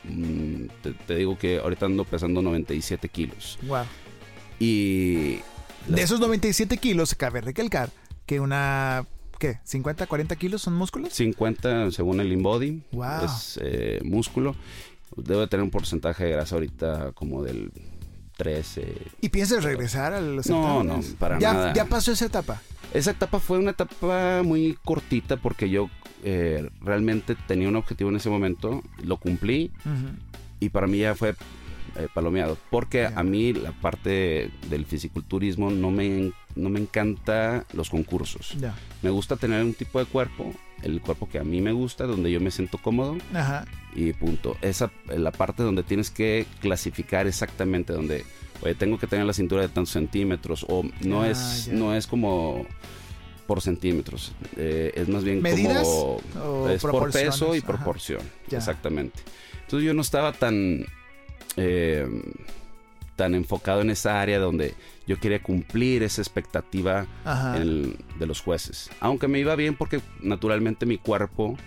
Mm, 0.04 0.66
te, 1.06 1.16
digo 1.16 1.38
que 1.38 1.60
ahorita 1.60 1.86
ando 1.86 2.06
pesando 2.06 2.42
97 2.42 3.10
kilos. 3.10 3.60
Wow. 3.64 3.86
Y... 4.60 5.40
De 5.88 6.02
esos 6.02 6.20
97 6.20 6.78
kilos, 6.78 7.16
cabe 7.16 7.42
recalcar 7.42 7.90
que 8.26 8.40
una 8.40 9.06
¿qué? 9.40 9.60
¿50, 9.66 10.08
40 10.08 10.36
kilos 10.36 10.62
son 10.62 10.76
músculos? 10.76 11.14
50 11.14 11.92
según 11.92 12.20
el 12.20 12.32
InBody. 12.32 12.84
Wow. 12.92 13.26
Es 13.26 13.60
eh, 13.62 14.00
músculo. 14.04 14.56
Debe 15.16 15.48
tener 15.48 15.64
un 15.64 15.72
porcentaje 15.72 16.26
de 16.26 16.32
grasa 16.32 16.56
ahorita 16.56 17.12
como 17.14 17.44
del 17.44 17.72
13. 18.38 18.96
¿Y 19.22 19.30
piensas 19.30 19.64
regresar 19.64 20.14
a 20.14 20.22
los 20.22 20.48
No, 20.48 20.84
no, 20.84 21.00
para 21.20 21.40
nada. 21.40 21.74
¿Ya 21.74 21.86
pasó 21.86 22.12
esa 22.12 22.26
etapa? 22.26 22.62
Esa 22.94 23.12
etapa 23.12 23.40
fue 23.40 23.58
una 23.58 23.72
etapa 23.72 24.42
muy 24.44 24.78
cortita 24.84 25.38
porque 25.38 25.70
yo 25.70 25.90
eh, 26.24 26.70
realmente 26.82 27.36
tenía 27.48 27.70
un 27.70 27.76
objetivo 27.76 28.10
en 28.10 28.18
ese 28.18 28.30
momento, 28.30 28.84
lo 29.04 29.18
cumplí 29.18 29.72
y 30.60 30.70
para 30.70 30.88
mí 30.88 31.00
ya 31.00 31.16
fue 31.16 31.36
eh, 32.02 32.08
palomeado. 32.14 32.58
Porque 32.70 33.06
a 33.06 33.24
mí 33.24 33.54
la 33.54 33.72
parte 33.72 34.52
del 34.70 34.86
fisiculturismo 34.86 35.70
no 35.70 35.92
me, 35.92 36.32
no 36.56 36.70
me 36.70 36.80
encanta 36.80 37.66
los 37.74 37.90
concursos. 37.90 38.56
Me 39.02 39.10
gusta 39.10 39.36
tener 39.36 39.64
un 39.64 39.74
tipo 39.74 40.00
de 40.00 40.06
cuerpo, 40.06 40.54
el 40.84 41.02
cuerpo 41.02 41.30
que 41.30 41.40
a 41.40 41.44
mí 41.44 41.62
me 41.62 41.72
gusta, 41.72 42.06
donde 42.06 42.32
yo 42.32 42.40
me 42.40 42.52
siento 42.52 42.78
cómodo. 42.78 43.18
Y 43.96 44.14
punto. 44.14 44.58
Esa 44.62 44.92
la 45.08 45.32
parte 45.32 45.64
donde 45.64 45.84
tienes 45.84 46.10
que 46.10 46.46
clasificar 46.60 47.28
exactamente 47.28 47.94
donde, 47.94 48.26
oye, 48.62 48.76
tengo 48.76 48.98
que 48.98 49.08
tener 49.08 49.26
la 49.26 49.34
cintura 49.34 49.62
de 49.62 49.70
tantos 49.70 49.92
centímetros 49.92 50.66
o 50.68 50.84
no 51.02 51.22
ah, 51.22 51.30
es 51.30 51.70
no 51.72 51.94
es 51.94 52.08
como 52.08 52.66
por 53.46 53.62
centímetros. 53.62 54.32
Eh, 54.56 54.94
es 54.96 55.10
más 55.10 55.24
bien 55.24 55.42
como 55.42 56.70
es 56.70 56.82
por 56.82 57.12
peso 57.12 57.56
y 57.56 57.62
proporción. 57.62 58.22
Exactamente. 58.50 59.20
Entonces 59.62 59.86
yo 59.86 59.94
no 59.94 60.02
estaba 60.02 60.32
tan 60.32 60.86
eh, 61.58 62.08
tan 63.16 63.36
enfocado 63.36 63.82
en 63.82 63.90
esa 63.90 64.22
área 64.22 64.40
donde 64.40 64.74
yo 65.06 65.20
quería 65.20 65.42
cumplir 65.42 66.04
esa 66.04 66.22
expectativa 66.22 67.06
de 67.56 68.26
los 68.26 68.42
jueces. 68.42 68.90
Aunque 69.00 69.28
me 69.28 69.40
iba 69.40 69.56
bien 69.56 69.76
porque 69.76 70.02
naturalmente 70.22 70.86
mi 70.86 70.98
cuerpo 70.98 71.58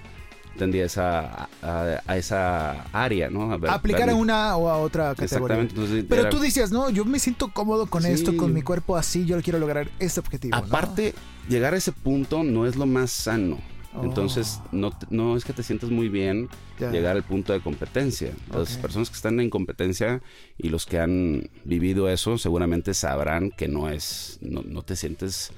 tendía 0.56 0.84
esa, 0.84 1.48
a, 1.62 2.16
esa 2.16 2.84
área, 2.92 3.28
¿no? 3.30 3.52
A 3.52 3.74
Aplicar 3.74 4.10
a 4.10 4.14
una 4.14 4.56
o 4.56 4.68
a 4.68 4.78
otra 4.78 5.14
categoría. 5.14 5.60
Exactamente. 5.62 6.04
Pero 6.08 6.28
tú 6.28 6.38
decías, 6.38 6.70
no, 6.70 6.90
yo 6.90 7.04
me 7.04 7.18
siento 7.18 7.48
cómodo 7.52 7.86
con 7.86 8.06
esto, 8.06 8.36
con 8.36 8.52
mi 8.52 8.62
cuerpo 8.62 8.96
así, 8.96 9.24
yo 9.24 9.40
quiero 9.42 9.58
lograr 9.58 9.88
este 9.98 10.20
objetivo. 10.20 10.56
Aparte, 10.56 11.14
llegar 11.48 11.74
a 11.74 11.76
ese 11.76 11.92
punto 11.92 12.42
no 12.42 12.66
es 12.66 12.76
lo 12.76 12.86
más 12.86 13.10
sano. 13.10 13.58
Entonces, 14.02 14.60
oh. 14.66 14.68
no, 14.72 14.92
no 15.10 15.36
es 15.36 15.44
que 15.44 15.52
te 15.52 15.62
sientas 15.62 15.90
muy 15.90 16.08
bien 16.08 16.48
llegar 16.78 17.16
al 17.16 17.22
punto 17.22 17.52
de 17.52 17.60
competencia. 17.60 18.32
Las 18.52 18.76
personas 18.76 19.08
que 19.10 19.16
están 19.16 19.40
en 19.40 19.50
competencia 19.50 20.22
y 20.58 20.68
los 20.68 20.86
que 20.86 20.98
han 20.98 21.50
vivido 21.64 22.08
eso 22.08 22.38
seguramente 22.38 22.94
sabrán 22.94 23.50
que 23.50 23.68
no 23.68 23.88
es, 23.88 24.38
no, 24.40 24.62
no 24.62 24.82
te 24.82 24.96
sientes 24.96 25.52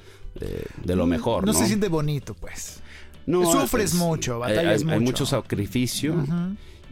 de, 0.85 0.97
lo 0.97 1.07
mejor. 1.07 1.47
No, 1.47 1.53
se 1.53 1.67
siente 1.67 1.89
bonito, 1.89 2.35
pues. 2.35 2.81
No, 3.27 3.51
Sufres 3.51 3.95
mucho, 3.95 4.39
batallas 4.39 4.81
hay, 4.81 4.85
mucho. 4.85 4.95
Hay 4.95 5.01
mucho 5.01 5.27
sacrificio. 5.27 6.25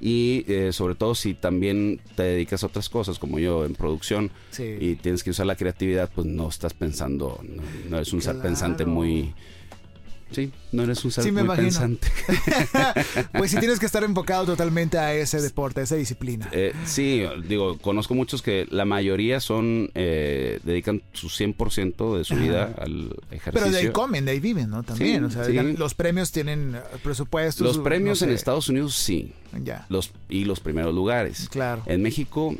Y 0.00 0.44
eh, 0.48 0.72
sobre 0.72 0.96
todo 0.96 1.14
si 1.14 1.34
también 1.34 2.00
te 2.14 2.24
dedicas 2.24 2.62
a 2.62 2.66
otras 2.66 2.90
cosas, 2.90 3.18
como 3.18 3.38
yo 3.38 3.64
en 3.64 3.74
producción, 3.74 4.30
y 4.58 4.96
tienes 4.96 5.22
que 5.22 5.30
usar 5.30 5.46
la 5.46 5.56
creatividad, 5.56 6.10
pues 6.14 6.26
no 6.26 6.48
estás 6.48 6.74
pensando, 6.74 7.40
no, 7.88 7.96
eres 7.96 8.12
un 8.12 8.20
ser 8.20 8.38
pensante 8.40 8.84
muy, 8.84 9.34
Sí, 10.30 10.50
no 10.72 10.82
eres 10.82 11.04
un 11.04 11.10
ser 11.10 11.32
muy 11.32 11.56
pensante. 11.56 12.08
pues 13.32 13.50
sí 13.50 13.58
tienes 13.58 13.78
que 13.78 13.86
estar 13.86 14.02
enfocado 14.02 14.46
totalmente 14.46 14.98
a 14.98 15.14
ese 15.14 15.40
deporte, 15.40 15.80
a 15.80 15.82
esa 15.84 15.96
disciplina. 15.96 16.48
Eh, 16.52 16.72
sí, 16.86 17.24
digo, 17.46 17.78
conozco 17.78 18.14
muchos 18.14 18.42
que 18.42 18.66
la 18.70 18.84
mayoría 18.84 19.40
son, 19.40 19.90
eh, 19.94 20.60
dedican 20.64 21.02
su 21.12 21.28
100% 21.28 22.18
de 22.18 22.24
su 22.24 22.34
vida 22.34 22.74
al 22.78 23.16
ejercicio. 23.30 23.52
Pero 23.52 23.70
de 23.70 23.78
ahí 23.78 23.92
comen, 23.92 24.24
de 24.24 24.32
ahí 24.32 24.40
viven, 24.40 24.70
¿no? 24.70 24.82
También, 24.82 25.24
o 25.24 25.30
sea, 25.30 25.44
los 25.48 25.94
premios 25.94 26.32
tienen 26.32 26.76
presupuestos. 27.02 27.64
Los 27.64 27.78
premios 27.78 28.22
en 28.22 28.30
Estados 28.30 28.68
Unidos 28.68 28.94
sí. 28.94 29.32
Ya. 29.62 29.86
Los, 29.88 30.10
y 30.28 30.44
los 30.44 30.58
primeros 30.60 30.94
lugares. 30.94 31.48
Claro. 31.48 31.82
En 31.86 32.02
México 32.02 32.56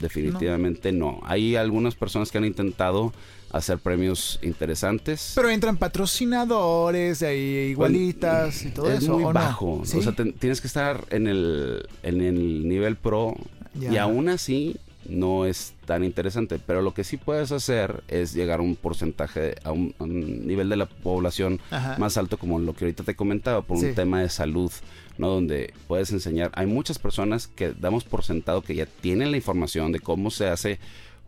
definitivamente 0.00 0.92
no. 0.92 1.20
Hay 1.24 1.56
algunas 1.56 1.94
personas 1.94 2.30
que 2.30 2.38
han 2.38 2.44
intentado 2.44 3.12
hacer 3.52 3.78
premios 3.78 4.38
interesantes. 4.42 5.32
Pero 5.34 5.48
entran 5.50 5.76
patrocinadores, 5.76 7.22
ahí 7.22 7.70
igualitas 7.70 8.64
y 8.64 8.70
todo 8.70 8.90
es 8.90 9.02
eso. 9.02 9.14
Es 9.14 9.22
muy 9.24 9.32
bajo. 9.32 9.80
O 9.80 9.84
sea, 9.84 10.12
tienes 10.12 10.60
que 10.60 10.66
estar 10.66 11.04
en 11.10 11.26
el, 11.26 11.88
en 12.02 12.20
el 12.20 12.68
nivel 12.68 12.96
pro 12.96 13.36
y 13.78 13.96
aún 13.96 14.28
así 14.28 14.76
no 15.08 15.44
es 15.44 15.74
tan 15.86 16.04
interesante. 16.04 16.58
Pero 16.64 16.82
lo 16.82 16.94
que 16.94 17.04
sí 17.04 17.16
puedes 17.16 17.52
hacer 17.52 18.02
es 18.08 18.32
llegar 18.34 18.60
a 18.60 18.62
un 18.62 18.76
porcentaje, 18.76 19.56
a 19.64 19.72
un, 19.72 19.94
nivel 19.98 20.68
de 20.68 20.76
la 20.76 20.86
población 20.86 21.60
más 21.98 22.16
alto, 22.16 22.38
como 22.38 22.58
lo 22.58 22.74
que 22.74 22.84
ahorita 22.84 23.04
te 23.04 23.14
comentaba, 23.14 23.62
por 23.62 23.78
un 23.78 23.94
tema 23.94 24.20
de 24.20 24.28
salud, 24.28 24.70
¿no? 25.18 25.28
Donde 25.28 25.74
puedes 25.86 26.10
enseñar. 26.12 26.50
Hay 26.54 26.66
muchas 26.66 26.98
personas 26.98 27.48
que 27.48 27.72
damos 27.72 28.04
por 28.04 28.24
sentado 28.24 28.62
que 28.62 28.74
ya 28.74 28.86
tienen 28.86 29.30
la 29.30 29.36
información 29.36 29.92
de 29.92 30.00
cómo 30.00 30.30
se 30.30 30.48
hace 30.48 30.78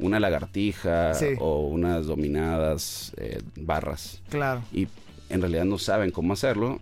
una 0.02 0.20
lagartija 0.20 1.12
o 1.38 1.66
unas 1.68 2.06
dominadas 2.06 3.12
eh, 3.16 3.40
barras. 3.56 4.20
Claro. 4.28 4.62
Y 4.72 4.88
en 5.28 5.40
realidad 5.40 5.64
no 5.64 5.78
saben 5.78 6.10
cómo 6.10 6.32
hacerlo. 6.32 6.80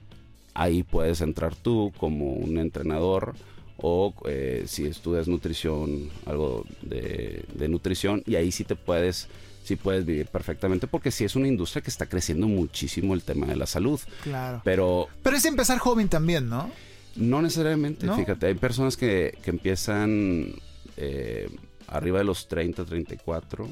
Ahí 0.55 0.83
puedes 0.83 1.21
entrar 1.21 1.55
tú 1.55 1.93
como 1.99 2.33
un 2.33 2.59
entrenador 2.59 3.35
o 3.83 4.15
eh, 4.27 4.65
si 4.67 4.87
estudias 4.87 5.29
nutrición, 5.29 6.11
algo 6.27 6.65
de, 6.83 7.45
nutrición, 7.69 8.23
y 8.27 8.35
ahí 8.35 8.53
sí 8.53 8.65
te 8.65 8.77
puedes, 8.77 9.29
sí 9.65 9.77
puedes 9.77 10.05
vivir 10.05 10.27
perfectamente, 10.27 10.87
porque 10.87 11.11
sí 11.11 11.25
es 11.25 11.37
una 11.37 11.49
industria 11.49 11.83
que 11.83 11.91
está 11.91 12.07
creciendo 12.07 12.47
muchísimo 12.47 13.15
el 13.15 13.23
tema 13.23 13.47
de 13.47 13.57
la 13.57 13.67
salud. 13.67 14.00
Claro. 14.23 14.61
Pero, 14.65 15.09
Pero 15.23 15.37
es 15.37 15.45
empezar 15.45 15.79
joven 15.79 16.09
también, 16.09 16.49
¿no? 16.49 16.71
No 17.17 17.43
necesariamente, 17.43 18.07
fíjate, 18.12 18.47
hay 18.47 18.55
personas 18.55 18.97
que, 18.97 19.37
que 19.43 19.50
empiezan 19.50 20.55
eh, 20.97 21.49
arriba 21.90 22.18
de 22.18 22.25
los 22.25 22.49
30, 22.49 22.85
34. 22.85 23.68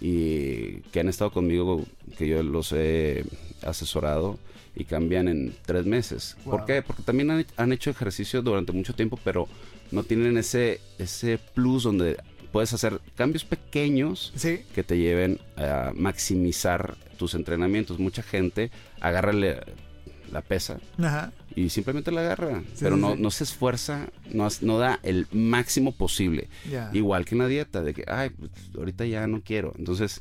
Y 0.00 0.80
que 0.92 1.00
han 1.00 1.08
estado 1.08 1.30
conmigo, 1.32 1.84
que 2.16 2.28
yo 2.28 2.42
los 2.42 2.72
he 2.72 3.24
asesorado 3.62 4.38
y 4.74 4.84
cambian 4.84 5.28
en 5.28 5.54
tres 5.64 5.86
meses. 5.86 6.36
¿Por 6.44 6.66
qué? 6.66 6.82
Porque 6.82 7.02
también 7.02 7.46
han, 7.56 7.72
hecho 7.72 7.90
ejercicio 7.90 8.42
durante 8.42 8.72
mucho 8.72 8.94
tiempo, 8.94 9.18
pero 9.24 9.48
no 9.90 10.02
tienen 10.02 10.36
ese, 10.36 10.80
ese 10.98 11.38
plus 11.38 11.84
donde 11.84 12.18
puedes 12.52 12.72
hacer 12.72 13.00
cambios 13.14 13.44
pequeños 13.44 14.32
que 14.74 14.82
te 14.82 14.98
lleven 14.98 15.40
a 15.56 15.92
maximizar 15.94 16.96
tus 17.18 17.34
entrenamientos. 17.34 17.98
Mucha 17.98 18.22
gente 18.22 18.70
agarra 19.00 19.32
la 19.32 20.42
pesa 20.42 20.78
Ajá 20.98 21.32
y 21.56 21.70
simplemente 21.70 22.12
la 22.12 22.20
agarra, 22.20 22.62
pero 22.78 22.98
no, 22.98 23.16
no 23.16 23.30
se 23.30 23.44
esfuerza, 23.44 24.10
no, 24.30 24.46
no 24.60 24.78
da 24.78 25.00
el 25.02 25.26
máximo 25.32 25.92
posible. 25.92 26.48
Igual 26.92 27.24
que 27.24 27.34
en 27.34 27.38
la 27.38 27.48
dieta, 27.48 27.82
de 27.82 27.94
que, 27.94 28.04
ay, 28.06 28.28
pues, 28.28 28.50
ahorita 28.76 29.06
ya 29.06 29.26
no 29.26 29.40
quiero. 29.42 29.72
Entonces, 29.78 30.20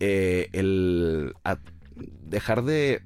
eh, 0.00 0.50
el 0.52 1.32
dejar 2.22 2.62
de 2.62 3.00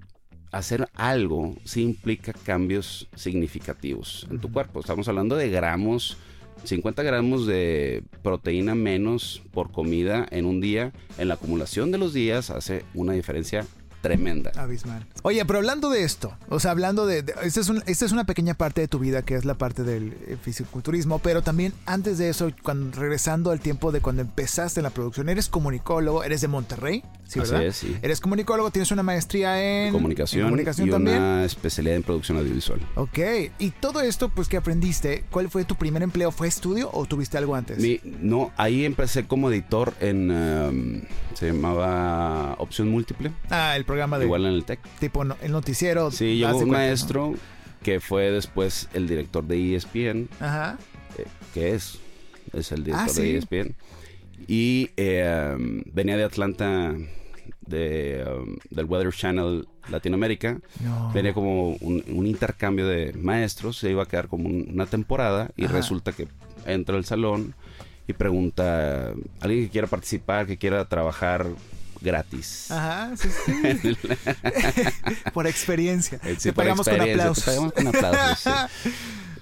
hacer 0.51 0.89
algo 0.95 1.55
sí 1.65 1.83
implica 1.83 2.33
cambios 2.33 3.09
significativos 3.15 4.27
en 4.29 4.41
tu 4.41 4.53
cuerpo. 4.53 4.81
Estamos 4.81 5.07
hablando 5.07 5.37
de 5.37 5.49
gramos. 5.49 6.19
50 6.65 7.03
gramos 7.05 7.47
de 7.47 8.03
proteína 8.23 8.75
menos 8.75 9.43
por 9.53 9.71
comida 9.71 10.27
en 10.31 10.45
un 10.45 10.61
día, 10.61 10.93
en 11.19 11.29
la 11.29 11.35
acumulación 11.35 11.91
de 11.91 11.99
los 11.99 12.13
días 12.13 12.51
hace 12.51 12.85
una 12.95 13.15
diferencia 13.15 13.67
tremenda. 14.03 14.53
Abismal. 14.57 15.07
Oye, 15.23 15.43
pero 15.47 15.61
hablando 15.61 15.89
de 15.89 16.03
esto, 16.03 16.37
o 16.49 16.61
sea, 16.61 16.73
hablando 16.73 17.07
de, 17.07 17.25
esta, 17.43 17.61
es 17.61 17.71
esta 17.87 18.05
es 18.05 18.13
una 18.13 18.25
pequeña 18.25 18.55
parte 18.55 18.81
de 18.83 18.89
tu 18.89 18.99
vida 18.99 19.23
que 19.23 19.37
es 19.37 19.45
la 19.45 19.55
parte 19.55 19.85
del 19.85 20.15
eh, 20.27 20.37
fisiculturismo, 20.43 21.21
pero 21.21 21.43
también 21.43 21.73
antes 21.87 22.19
de 22.19 22.29
eso, 22.29 22.51
cuando 22.63 22.99
regresando 22.99 23.51
al 23.51 23.61
tiempo 23.61 23.93
de 23.93 24.01
cuando 24.01 24.23
empezaste 24.23 24.81
en 24.81 24.85
la 24.85 24.91
producción, 24.91 25.29
eres 25.29 25.49
comunicólogo, 25.49 26.25
eres 26.25 26.41
de 26.41 26.49
Monterrey, 26.49 27.05
¿sí, 27.27 27.39
verdad? 27.39 27.63
es, 27.63 27.77
sí. 27.77 27.97
Eres 28.03 28.21
comunicólogo, 28.21 28.71
tienes 28.71 28.91
una 28.91 29.03
maestría 29.03 29.87
en 29.87 29.93
comunicación, 29.93 30.53
y 30.79 30.91
una 30.91 31.45
especialidad 31.45 31.97
en 31.97 32.03
producción 32.03 32.39
audiovisual. 32.39 32.81
Ok, 32.97 33.19
y 33.59 33.71
todo 33.71 34.01
esto, 34.01 34.29
pues, 34.29 34.49
que 34.49 34.57
aprendiste, 34.57 35.25
¿cuál 35.31 35.49
fue 35.49 35.65
tu 35.65 35.77
primer 35.77 36.03
empleo? 36.03 36.33
¿Fue 36.33 36.49
estudio 36.49 36.91
o 36.93 37.07
tuviste 37.07 37.39
algo 37.39 37.55
antes? 37.55 37.79
no, 38.21 38.53
ahí 38.57 38.85
empecé 38.85 39.27
como 39.27 39.51
editor 39.51 39.95
en, 40.01 40.31
um, 40.31 41.03
se 41.35 41.47
llamaba 41.49 42.55
Opción 42.59 42.89
Múltiple. 42.89 43.33
Ah, 43.51 43.77
el 43.77 43.85
programa 43.93 44.19
de... 44.19 44.25
Igual 44.25 44.47
en 44.47 44.55
el 44.55 44.65
TEC. 44.65 44.81
Tipo 44.99 45.23
el 45.23 45.53
noticiero. 45.53 46.11
Sí, 46.11 46.39
llegó 46.39 46.57
un 46.57 46.71
maestro 46.71 47.35
que 47.83 48.01
fue 48.01 48.31
después 48.31 48.89
el 48.95 49.07
director 49.07 49.45
de 49.45 49.77
ESPN. 49.77 50.29
Ajá. 50.41 50.79
Eh, 51.19 51.27
que 51.53 51.75
es, 51.75 51.99
es 52.55 52.73
el 52.73 52.85
director 52.85 53.11
ah, 53.11 53.21
de 53.21 53.37
ESPN. 53.37 53.75
Y 54.49 54.91
eh, 54.97 55.55
um, 55.55 55.83
venía 55.93 56.17
de 56.17 56.25
Atlanta, 56.25 56.95
de, 57.67 58.25
um, 58.27 58.57
del 58.71 58.87
Weather 58.87 59.13
Channel 59.13 59.69
Latinoamérica. 59.91 60.59
Venía 61.13 61.35
como 61.35 61.75
un, 61.75 62.27
intercambio 62.27 62.87
de 62.87 63.13
maestros. 63.13 63.77
Se 63.77 63.91
iba 63.91 64.05
a 64.05 64.07
quedar 64.07 64.29
como 64.29 64.49
una 64.49 64.87
temporada 64.87 65.51
y 65.55 65.67
resulta 65.67 66.13
que 66.13 66.29
entra 66.65 66.97
al 66.97 67.05
salón 67.05 67.55
y 68.09 68.15
pregunta, 68.15 69.13
alguien 69.41 69.65
que 69.65 69.71
quiera 69.71 69.87
participar, 69.87 70.47
que 70.47 70.57
quiera 70.57 70.89
trabajar 70.89 71.47
gratis. 72.03 72.71
Ajá, 72.71 73.17
sí, 73.17 73.29
sí. 73.47 73.97
por 75.33 75.47
experiencia. 75.47 76.19
te, 76.19 76.53
pagamos 76.53 76.87
con 76.87 77.01
aplausos. 77.01 77.45
te 77.45 77.51
pagamos 77.51 77.73
con 77.73 77.87
aplausos. 77.89 78.53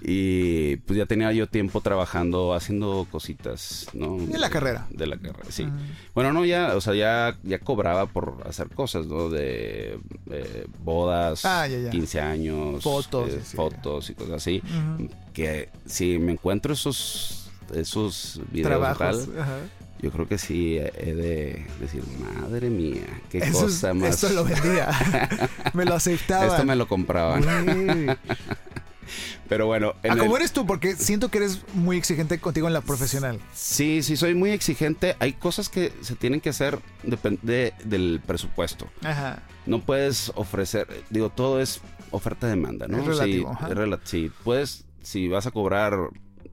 Y 0.02 0.76
pues 0.76 0.96
ya 0.96 1.04
tenía 1.04 1.30
yo 1.32 1.46
tiempo 1.46 1.80
trabajando, 1.82 2.54
haciendo 2.54 3.06
cositas, 3.10 3.86
¿no? 3.92 4.16
De 4.16 4.38
la 4.38 4.48
carrera. 4.48 4.86
De 4.90 5.06
la 5.06 5.18
carrera, 5.18 5.50
sí. 5.50 5.68
Bueno, 6.14 6.32
no, 6.32 6.44
ya, 6.44 6.74
o 6.74 6.80
sea, 6.80 6.94
ya, 6.94 7.36
ya 7.42 7.58
cobraba 7.58 8.06
por 8.06 8.42
hacer 8.46 8.70
cosas, 8.70 9.06
¿no? 9.06 9.28
De 9.28 9.98
eh, 10.30 10.66
bodas, 10.82 11.42
15 11.90 12.20
años, 12.20 12.82
fotos, 12.82 13.30
eh, 13.30 13.40
fotos 13.40 14.08
y 14.08 14.14
cosas 14.14 14.36
así. 14.36 14.62
Que 15.34 15.68
si 15.84 16.18
me 16.18 16.32
encuentro 16.32 16.72
esos 16.72 17.36
esos 17.74 18.40
videos 18.50 18.98
tal, 18.98 19.26
yo 20.02 20.10
creo 20.10 20.26
que 20.26 20.38
sí 20.38 20.78
he 20.78 21.14
de 21.14 21.66
decir, 21.78 22.02
madre 22.40 22.70
mía, 22.70 23.06
qué 23.30 23.40
cosa 23.50 23.92
más. 23.94 24.22
Esto 24.22 24.30
lo 24.30 24.44
vendía. 24.44 24.88
me 25.74 25.84
lo 25.84 25.94
aceptaba. 25.94 26.46
Esto 26.46 26.64
me 26.64 26.76
lo 26.76 26.88
compraban. 26.88 27.44
Pero 29.48 29.66
bueno. 29.66 29.94
¿A 30.08 30.16
cómo 30.16 30.36
eres 30.36 30.52
tú? 30.52 30.64
Porque 30.64 30.94
siento 30.94 31.28
que 31.28 31.38
eres 31.38 31.60
muy 31.74 31.96
exigente 31.96 32.38
contigo 32.38 32.68
en 32.68 32.72
la 32.72 32.80
profesional. 32.80 33.40
Sí, 33.52 34.02
sí, 34.02 34.16
soy 34.16 34.34
muy 34.34 34.50
exigente. 34.50 35.16
Hay 35.18 35.32
cosas 35.32 35.68
que 35.68 35.92
se 36.00 36.14
tienen 36.14 36.40
que 36.40 36.50
hacer 36.50 36.78
depende 37.02 37.74
del 37.84 38.20
presupuesto. 38.24 38.88
Ajá. 39.02 39.42
No 39.66 39.80
puedes 39.80 40.32
ofrecer, 40.36 40.86
digo, 41.10 41.30
todo 41.30 41.60
es 41.60 41.80
oferta-demanda, 42.10 42.86
¿no? 42.88 42.98
Es 42.98 43.06
relativo. 43.06 43.58
Sí, 44.04 44.30
puedes, 44.44 44.84
si 45.02 45.28
vas 45.28 45.46
a 45.46 45.50
cobrar 45.50 45.98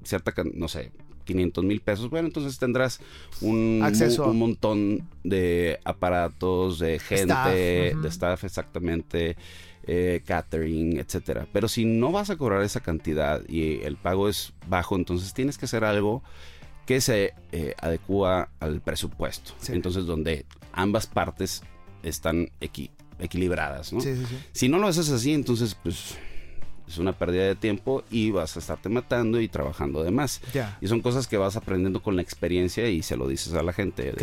cierta, 0.04 0.34
no 0.54 0.68
sé, 0.68 0.92
500 1.28 1.64
mil 1.64 1.82
pesos, 1.82 2.10
bueno, 2.10 2.28
entonces 2.28 2.58
tendrás 2.58 3.00
un, 3.42 3.82
Acceso. 3.84 4.26
un, 4.30 4.40
montón 4.40 5.08
de 5.24 5.80
aparatos, 5.84 6.80
de 6.80 6.98
gente, 6.98 7.96
de 7.96 8.08
staff 8.08 8.44
exactamente, 8.44 9.36
eh, 9.86 10.22
catering, 10.26 10.98
etcétera. 10.98 11.48
Pero 11.54 11.68
si 11.68 11.86
no 11.86 12.12
vas 12.12 12.30
a 12.30 12.38
cobrar 12.38 12.64
esa 12.64 12.80
cantidad 12.80 13.42
y 13.48 13.82
el 13.84 13.98
pago 13.98 14.28
es 14.28 14.54
bajo, 14.68 14.96
entonces 14.96 15.34
tienes 15.34 15.58
que 15.58 15.66
hacer 15.66 15.84
algo 15.84 16.24
que 16.86 17.02
se 17.02 17.34
eh, 17.52 17.76
adecua 17.80 18.50
al 18.60 18.82
presupuesto. 18.82 19.54
Entonces, 19.68 20.06
donde 20.06 20.46
ambas 20.72 21.06
partes 21.06 21.62
están 22.02 22.50
equilibradas, 23.20 23.92
¿no? 23.92 24.00
si 24.52 24.70
no 24.70 24.78
lo 24.78 24.88
haces 24.88 25.10
así, 25.10 25.34
entonces, 25.34 25.76
pues 25.76 26.18
es 26.88 26.98
una 26.98 27.14
pérdida 27.14 27.44
de 27.44 27.56
tiempo 27.56 28.04
y 28.10 28.32
vas 28.32 28.56
a 28.56 28.60
estarte 28.60 28.90
matando 28.90 29.42
y 29.42 29.48
trabajando 29.48 30.04
de 30.04 30.12
más. 30.12 30.42
Y 30.82 30.88
son 30.88 31.02
cosas 31.02 31.28
que 31.28 31.38
vas 31.38 31.56
aprendiendo 31.56 32.02
con 32.02 32.16
la 32.16 32.22
experiencia 32.22 32.88
y 32.90 33.04
se 33.04 33.18
lo 33.18 33.28
dices 33.28 33.54
a 33.54 33.64
la 33.64 33.74
gente. 33.74 34.14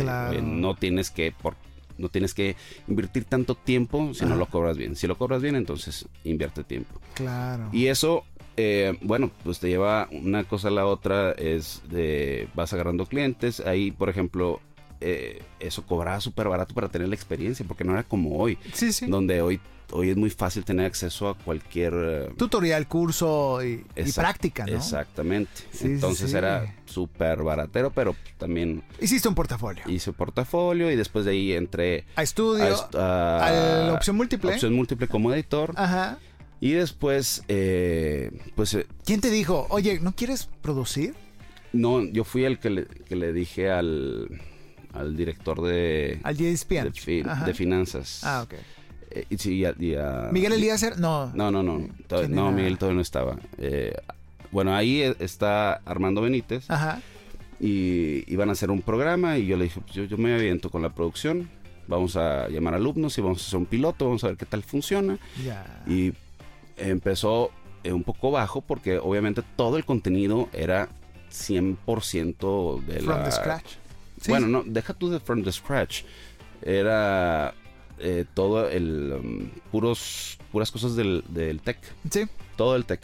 no 0.41 0.75
tienes 0.75 1.11
que, 1.11 1.31
por 1.31 1.55
no 1.97 2.09
tienes 2.09 2.33
que 2.33 2.55
invertir 2.87 3.25
tanto 3.25 3.55
tiempo 3.55 4.13
si 4.13 4.25
no 4.25 4.35
lo 4.35 4.47
cobras 4.47 4.77
bien. 4.77 4.95
Si 4.95 5.07
lo 5.07 5.17
cobras 5.17 5.41
bien, 5.41 5.55
entonces 5.55 6.07
invierte 6.23 6.63
tiempo. 6.63 6.99
Claro. 7.13 7.69
Y 7.71 7.87
eso, 7.87 8.25
eh, 8.57 8.97
bueno, 9.01 9.31
pues 9.43 9.59
te 9.59 9.69
lleva 9.69 10.09
una 10.11 10.43
cosa 10.43 10.67
a 10.67 10.71
la 10.71 10.85
otra, 10.85 11.31
es 11.31 11.81
de, 11.89 12.49
vas 12.53 12.73
agarrando 12.73 13.05
clientes. 13.05 13.61
Ahí, 13.61 13.91
por 13.91 14.09
ejemplo, 14.09 14.59
eh, 14.99 15.41
eso 15.59 15.85
cobraba 15.85 16.19
súper 16.19 16.49
barato 16.49 16.73
para 16.73 16.89
tener 16.89 17.07
la 17.07 17.15
experiencia, 17.15 17.65
porque 17.65 17.83
no 17.83 17.93
era 17.93 18.03
como 18.03 18.37
hoy. 18.37 18.57
Sí, 18.73 18.91
sí. 18.91 19.05
Donde 19.07 19.41
hoy 19.41 19.59
hoy 19.91 20.09
es 20.09 20.17
muy 20.17 20.29
fácil 20.29 20.63
tener 20.65 20.85
acceso 20.85 21.29
a 21.29 21.37
cualquier 21.37 21.93
eh, 21.95 22.29
tutorial, 22.37 22.87
curso 22.87 23.63
y, 23.63 23.85
práctica, 24.15 24.65
¿no? 24.65 24.75
Exactamente. 24.75 25.63
Entonces 25.81 26.33
era 26.33 26.75
súper 26.85 27.43
baratero, 27.43 27.91
pero 27.91 28.15
también 28.37 28.83
hiciste 28.99 29.27
un 29.27 29.35
portafolio. 29.35 29.83
Hice 29.87 30.11
un 30.11 30.15
portafolio 30.15 30.91
y 30.91 30.95
después 30.95 31.25
de 31.25 31.31
ahí 31.31 31.53
entré 31.53 32.05
a 32.15 32.23
estudio, 32.23 32.75
a, 32.93 33.85
la 33.87 33.93
opción 33.93 34.15
múltiple, 34.15 34.53
opción 34.53 34.73
múltiple 34.73 35.07
como 35.07 35.33
editor. 35.33 35.73
Ajá. 35.75 36.19
Y 36.59 36.71
después, 36.71 37.43
eh, 37.47 38.31
pues... 38.55 38.73
Eh, 38.73 38.87
¿Quién 39.05 39.21
te 39.21 39.29
dijo, 39.29 39.67
oye, 39.69 39.99
¿no 39.99 40.13
quieres 40.15 40.49
producir? 40.61 41.13
No, 41.73 42.01
yo 42.03 42.23
fui 42.23 42.45
el 42.45 42.59
que 42.59 42.69
le, 42.69 42.85
que 42.85 43.15
le 43.15 43.33
dije 43.33 43.69
al, 43.69 44.41
al 44.93 45.17
director 45.17 45.61
de... 45.61 46.19
Al 46.23 46.37
de, 46.37 46.51
de, 46.51 47.53
finanzas. 47.53 48.21
Ah, 48.23 48.43
ok. 48.43 48.55
Eh, 49.15 50.29
¿Miguel 50.31 50.53
Elíaser? 50.53 50.99
No. 50.99 51.31
No, 51.33 51.49
no, 51.49 51.63
no. 51.63 51.87
no, 52.29 52.51
Miguel 52.51 52.77
todavía 52.77 52.95
no 52.95 53.01
estaba. 53.01 53.37
Eh, 53.57 53.95
bueno, 54.51 54.75
ahí 54.75 55.01
e, 55.01 55.15
está 55.19 55.81
Armando 55.85 56.21
Benítez. 56.21 56.69
Ajá. 56.69 57.01
Y 57.59 58.29
iban 58.31 58.49
a 58.49 58.51
hacer 58.51 58.69
un 58.69 58.81
programa 58.81 59.37
y 59.37 59.45
yo 59.45 59.55
le 59.55 59.65
dije, 59.65 59.79
pues 59.79 59.93
yo, 59.93 60.03
yo 60.03 60.17
me 60.17 60.33
aviento 60.33 60.69
con 60.69 60.81
la 60.81 60.89
producción. 60.89 61.49
Vamos 61.87 62.17
a 62.17 62.49
llamar 62.49 62.73
alumnos 62.73 63.17
y 63.17 63.21
vamos 63.21 63.41
a 63.41 63.47
hacer 63.47 63.57
un 63.57 63.65
piloto, 63.65 64.05
vamos 64.05 64.23
a 64.23 64.27
ver 64.27 64.37
qué 64.37 64.45
tal 64.45 64.63
funciona. 64.63 65.17
Y 65.87 66.13
empezó 66.77 67.51
eh, 67.83 67.93
un 67.93 68.03
poco 68.03 68.31
bajo 68.31 68.61
porque 68.61 68.97
obviamente 68.97 69.43
todo 69.55 69.77
el 69.77 69.85
contenido 69.85 70.49
era 70.51 70.89
100% 71.31 72.85
de 72.85 72.99
from 73.01 73.23
the 73.23 73.31
scratch. 73.31 73.73
Bueno, 74.27 74.47
no, 74.47 74.63
deja 74.65 74.93
tú 74.93 75.09
de 75.09 75.19
from 75.19 75.43
the 75.43 75.51
scratch. 75.51 76.03
Era 76.61 77.53
eh, 77.99 78.25
todo 78.33 78.69
el 78.69 79.13
um, 79.13 79.49
puros 79.71 80.37
puras 80.51 80.71
cosas 80.71 80.95
del, 80.95 81.23
del 81.29 81.61
tech. 81.61 81.79
Sí. 82.09 82.25
Todo 82.55 82.75
el 82.75 82.85
tech. 82.85 83.01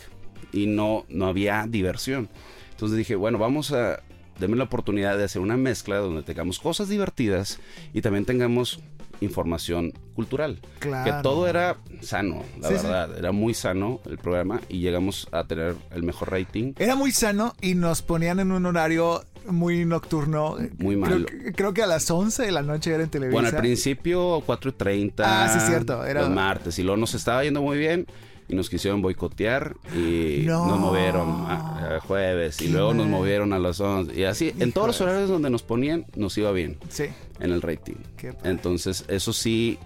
Y 0.52 0.66
no, 0.66 1.06
no 1.10 1.28
había 1.28 1.66
diversión. 1.68 2.30
Entonces 2.72 2.98
dije, 2.98 3.16
bueno, 3.16 3.38
vamos 3.38 3.72
a 3.72 4.02
denme 4.40 4.58
la 4.58 4.64
oportunidad 4.64 5.18
de 5.18 5.24
hacer 5.24 5.42
una 5.42 5.56
mezcla 5.56 5.98
donde 5.98 6.24
tengamos 6.24 6.60
cosas 6.60 6.90
divertidas 6.90 7.60
y 7.94 8.02
también 8.02 8.26
tengamos 8.26 8.80
información 9.22 9.94
cultural. 10.16 10.60
Claro. 10.80 11.06
Que 11.06 11.24
todo 11.24 11.48
era 11.48 11.78
sano, 12.02 12.44
la 12.60 12.70
verdad. 12.70 13.18
Era 13.18 13.32
muy 13.32 13.54
sano 13.54 14.02
el 14.06 14.18
programa 14.18 14.60
y 14.68 14.80
llegamos 14.80 15.28
a 15.32 15.46
tener 15.46 15.76
el 15.92 16.04
mejor 16.04 16.32
rating. 16.32 16.74
Era 16.78 16.96
muy 16.96 17.12
sano 17.12 17.54
y 17.62 17.76
nos 17.76 18.02
ponían 18.02 18.40
en 18.40 18.52
un 18.52 18.66
horario 18.66 19.24
muy 19.48 19.86
nocturno. 19.86 20.58
Muy 20.78 20.96
malo. 20.96 21.26
Creo, 21.56 21.74
que 21.74 21.84
a 21.84 21.88
las 21.88 22.10
11 22.10 22.44
de 22.44 22.52
la 22.52 22.62
noche 22.62 22.94
era 22.94 23.04
en 23.04 23.10
televisión. 23.10 23.44
Bueno, 23.44 23.56
al 23.56 23.62
principio 23.62 24.42
4.30. 24.46 25.14
Ah, 25.20 25.50
sí, 25.54 25.66
cierto. 25.68 26.06
Era... 26.06 26.22
Los 26.22 26.32
martes. 26.32 26.78
Y 26.80 26.84
luego 26.84 26.98
nos 26.98 27.14
estaba 27.14 27.44
yendo 27.44 27.62
muy 27.62 27.78
bien 27.78 28.08
y 28.52 28.56
nos 28.56 28.70
quisieron 28.70 29.02
boicotear 29.02 29.76
y 29.96 30.44
nos 30.46 30.78
movieron 30.78 31.46
a, 31.48 32.00
jueves 32.06 32.62
y 32.62 32.68
luego 32.68 32.94
nos 32.94 33.08
movieron 33.08 33.54
a 33.54 33.60
las 33.60 33.80
11 33.80 34.20
y 34.20 34.26
así 34.26 34.54
en 34.60 34.74
todos 34.74 34.88
los 34.88 35.02
horarios 35.02 35.30
donde 35.30 35.50
nos 35.50 35.64
ponían 35.64 36.06
nos 36.16 36.38
iba 36.38 36.52
bien 36.52 36.78
sí. 36.90 37.06
en 37.40 37.52
el 37.52 37.62
rating 37.62 37.96
entonces 38.44 39.06
eso 39.08 39.32
sí 39.32 39.80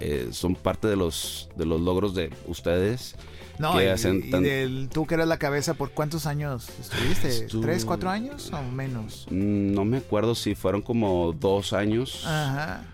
eh, 0.00 0.28
son 0.32 0.54
parte 0.54 0.86
de 0.86 0.96
los 0.96 1.48
de 1.56 1.64
los 1.64 1.80
logros 1.80 2.14
de 2.14 2.30
ustedes 2.46 3.14
no, 3.58 3.80
y, 3.80 3.84
del, 3.84 4.88
tú 4.88 5.06
que 5.06 5.14
eras 5.14 5.28
la 5.28 5.38
cabeza, 5.38 5.74
¿por 5.74 5.90
cuántos 5.90 6.26
años 6.26 6.68
estuviste? 6.80 7.48
¿Tres, 7.60 7.84
cuatro 7.84 8.10
años 8.10 8.52
o 8.52 8.62
menos? 8.62 9.26
Mm, 9.30 9.72
no 9.72 9.84
me 9.84 9.98
acuerdo 9.98 10.34
si 10.34 10.54
fueron 10.54 10.82
como 10.82 11.32
dos 11.32 11.72
años. 11.72 12.24
Ajá. 12.26 12.84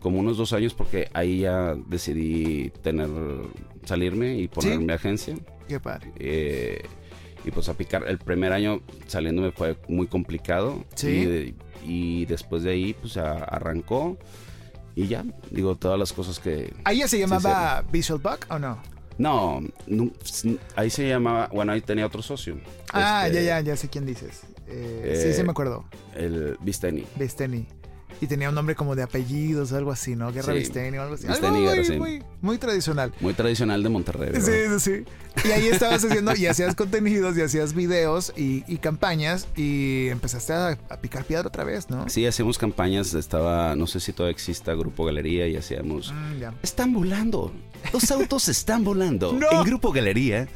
Como 0.00 0.18
unos 0.18 0.36
dos 0.36 0.52
años 0.52 0.74
porque 0.74 1.10
ahí 1.12 1.40
ya 1.40 1.74
decidí 1.86 2.70
tener, 2.82 3.08
salirme 3.84 4.38
y 4.38 4.48
ponerme 4.48 4.94
agencia. 4.94 5.36
Qué 5.68 5.78
padre. 5.78 6.12
Eh, 6.18 6.82
y 7.44 7.50
pues 7.50 7.68
a 7.68 7.74
picar, 7.74 8.04
el 8.08 8.18
primer 8.18 8.52
año 8.52 8.80
saliéndome 9.06 9.52
fue 9.52 9.76
muy 9.88 10.06
complicado. 10.06 10.84
Sí. 10.94 11.54
Y, 11.86 12.26
después 12.26 12.62
de 12.62 12.72
ahí 12.72 12.94
pues 12.94 13.16
arrancó. 13.16 14.18
Y 14.96 15.06
ya, 15.06 15.24
digo, 15.50 15.76
todas 15.76 15.98
las 15.98 16.12
cosas 16.12 16.40
que... 16.40 16.74
¿Ahí 16.84 16.98
ya 16.98 17.08
se 17.08 17.18
llamaba 17.18 17.84
Visual 17.90 18.20
Buck 18.20 18.46
o 18.50 18.58
no? 18.58 18.82
No, 19.20 19.60
ahí 20.76 20.88
se 20.88 21.06
llamaba, 21.06 21.50
bueno, 21.52 21.72
ahí 21.72 21.82
tenía 21.82 22.06
otro 22.06 22.22
socio. 22.22 22.58
Ah, 22.90 23.24
ya, 23.24 23.26
este, 23.26 23.44
ya, 23.44 23.60
ya 23.60 23.76
sé 23.76 23.90
quién 23.90 24.06
dices. 24.06 24.44
Eh, 24.66 25.20
sí, 25.22 25.34
sí 25.34 25.42
me 25.44 25.50
acuerdo. 25.50 25.84
El 26.14 26.56
Visteni. 26.62 27.04
Visteni. 27.16 27.66
Y 28.20 28.26
tenía 28.26 28.50
un 28.50 28.54
nombre 28.54 28.74
como 28.74 28.94
de 28.94 29.02
apellidos 29.02 29.72
o 29.72 29.76
algo 29.76 29.90
así, 29.90 30.14
¿no? 30.14 30.32
Guerra 30.32 30.52
sí. 30.54 30.70
o 30.96 31.02
algo 31.02 31.14
así. 31.14 31.26
Algo 31.26 31.50
muy, 31.98 32.22
muy, 32.42 32.58
tradicional. 32.58 33.12
Muy 33.20 33.32
tradicional 33.32 33.82
de 33.82 33.88
Monterrey. 33.88 34.30
Sí, 34.40 34.78
sí, 34.78 34.80
sí. 34.80 35.48
Y 35.48 35.52
ahí 35.52 35.68
estabas 35.68 36.04
haciendo, 36.04 36.34
y 36.36 36.46
hacías 36.46 36.74
contenidos, 36.74 37.36
y 37.38 37.42
hacías 37.42 37.72
videos 37.72 38.32
y, 38.36 38.62
campañas, 38.78 39.48
y 39.56 40.08
empezaste 40.08 40.52
a, 40.52 40.76
picar 41.00 41.24
piedra 41.24 41.48
otra 41.48 41.64
vez, 41.64 41.88
¿no? 41.88 42.08
Sí, 42.08 42.26
hacíamos 42.26 42.58
campañas, 42.58 43.14
estaba, 43.14 43.74
no 43.74 43.86
sé 43.86 44.00
si 44.00 44.12
todavía 44.12 44.32
exista 44.32 44.74
Grupo 44.74 45.04
Galería, 45.04 45.46
y 45.46 45.56
hacíamos... 45.56 46.12
Mm, 46.12 46.42
están 46.62 46.92
volando, 46.92 47.52
los 47.92 48.10
autos 48.10 48.48
están 48.48 48.84
volando. 48.84 49.32
no. 49.40 49.50
En 49.50 49.64
Grupo 49.64 49.92
Galería. 49.92 50.48